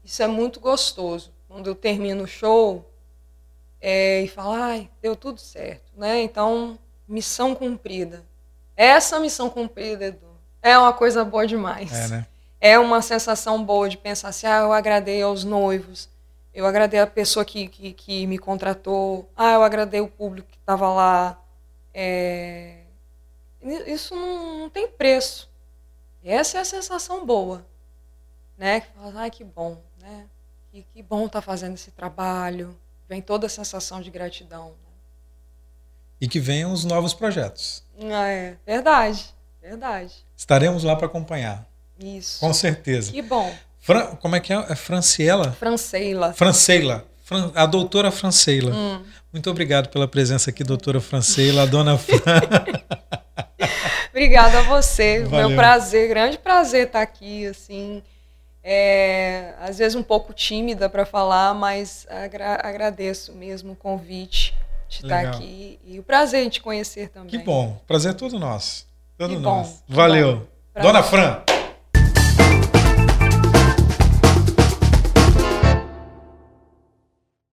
Isso 0.04 0.22
é 0.22 0.26
muito 0.26 0.60
gostoso. 0.60 1.32
Quando 1.48 1.66
eu 1.68 1.74
termino 1.74 2.24
o 2.24 2.26
show 2.28 2.88
é, 3.80 4.22
e 4.22 4.28
falo, 4.28 4.52
ai, 4.52 4.88
deu 5.02 5.16
tudo 5.16 5.40
certo, 5.40 5.92
né? 5.96 6.22
Então, 6.22 6.78
missão 7.06 7.54
cumprida. 7.54 8.24
Essa 8.76 9.18
missão 9.18 9.50
cumprida, 9.50 10.06
Edu, 10.06 10.26
é 10.62 10.76
uma 10.78 10.92
coisa 10.92 11.24
boa 11.24 11.46
demais. 11.46 11.92
É, 11.92 12.08
né? 12.08 12.26
É 12.60 12.78
uma 12.78 13.00
sensação 13.02 13.62
boa 13.64 13.88
de 13.88 13.96
pensar 13.96 14.28
assim, 14.28 14.46
ah, 14.46 14.58
eu 14.60 14.72
agradei 14.72 15.22
aos 15.22 15.42
noivos, 15.44 16.08
eu 16.58 16.66
agradei 16.66 16.98
a 16.98 17.06
pessoa 17.06 17.44
que, 17.44 17.68
que, 17.68 17.92
que 17.92 18.26
me 18.26 18.36
contratou, 18.36 19.30
ah, 19.36 19.52
eu 19.52 19.62
agradei 19.62 20.00
o 20.00 20.08
público 20.08 20.48
que 20.50 20.58
estava 20.58 20.92
lá. 20.92 21.40
É... 21.94 22.80
Isso 23.86 24.16
não, 24.16 24.58
não 24.58 24.68
tem 24.68 24.88
preço. 24.88 25.48
Essa 26.24 26.58
é 26.58 26.60
a 26.60 26.64
sensação 26.64 27.24
boa, 27.24 27.64
né? 28.56 28.80
Que 28.80 28.88
fala, 28.88 29.20
ai, 29.20 29.30
que 29.30 29.44
bom, 29.44 29.80
né? 30.02 30.26
Que, 30.72 30.84
que 30.92 31.00
bom 31.00 31.26
estar 31.26 31.42
fazendo 31.42 31.74
esse 31.74 31.92
trabalho. 31.92 32.76
Vem 33.08 33.22
toda 33.22 33.46
a 33.46 33.50
sensação 33.50 34.00
de 34.00 34.10
gratidão. 34.10 34.74
E 36.20 36.26
que 36.26 36.40
venham 36.40 36.72
os 36.72 36.84
novos 36.84 37.14
projetos. 37.14 37.84
Ah, 38.00 38.26
É, 38.26 38.56
verdade, 38.66 39.32
verdade. 39.62 40.26
Estaremos 40.36 40.82
lá 40.82 40.96
para 40.96 41.06
acompanhar. 41.06 41.68
Isso. 42.00 42.40
Com 42.40 42.52
certeza. 42.52 43.12
Que 43.12 43.22
bom. 43.22 43.56
Fran- 43.88 44.16
como 44.16 44.36
é 44.36 44.40
que 44.40 44.52
é? 44.52 44.56
É 44.68 44.74
Franciela? 44.76 45.52
Franceila. 45.52 46.32
Franceila. 46.34 47.04
Fran- 47.24 47.50
a 47.54 47.64
doutora 47.66 48.10
Franceila. 48.10 48.70
Hum. 48.74 49.02
Muito 49.32 49.50
obrigado 49.50 49.88
pela 49.88 50.06
presença 50.06 50.50
aqui, 50.50 50.62
doutora 50.62 51.00
Franceila, 51.00 51.62
a 51.62 51.66
dona 51.66 51.96
Fran. 51.96 52.18
Obrigada 54.10 54.58
a 54.58 54.62
você. 54.62 55.22
Valeu. 55.24 55.48
Meu 55.48 55.56
prazer, 55.56 56.08
grande 56.08 56.38
prazer 56.38 56.86
estar 56.86 57.00
aqui, 57.02 57.46
assim. 57.46 58.02
É, 58.62 59.54
às 59.60 59.78
vezes 59.78 59.94
um 59.94 60.02
pouco 60.02 60.32
tímida 60.32 60.88
para 60.90 61.06
falar, 61.06 61.54
mas 61.54 62.06
agra- 62.10 62.60
agradeço 62.62 63.32
mesmo 63.32 63.72
o 63.72 63.76
convite 63.76 64.54
de 64.88 64.96
estar 64.96 65.16
Legal. 65.18 65.34
aqui 65.34 65.78
e 65.86 65.98
o 65.98 66.02
prazer 66.02 66.44
em 66.44 66.48
te 66.48 66.60
conhecer 66.60 67.08
também. 67.08 67.28
Que 67.30 67.38
bom. 67.38 67.80
Prazer 67.86 68.10
é 68.10 68.14
todo 68.14 68.38
nosso. 68.38 68.86
Todo 69.16 69.30
Que 69.30 69.36
bom, 69.36 69.58
nosso. 69.58 69.82
que 69.86 69.94
Valeu. 69.94 70.46
bom. 70.74 70.82
Dona 70.82 71.02
Fran. 71.02 71.42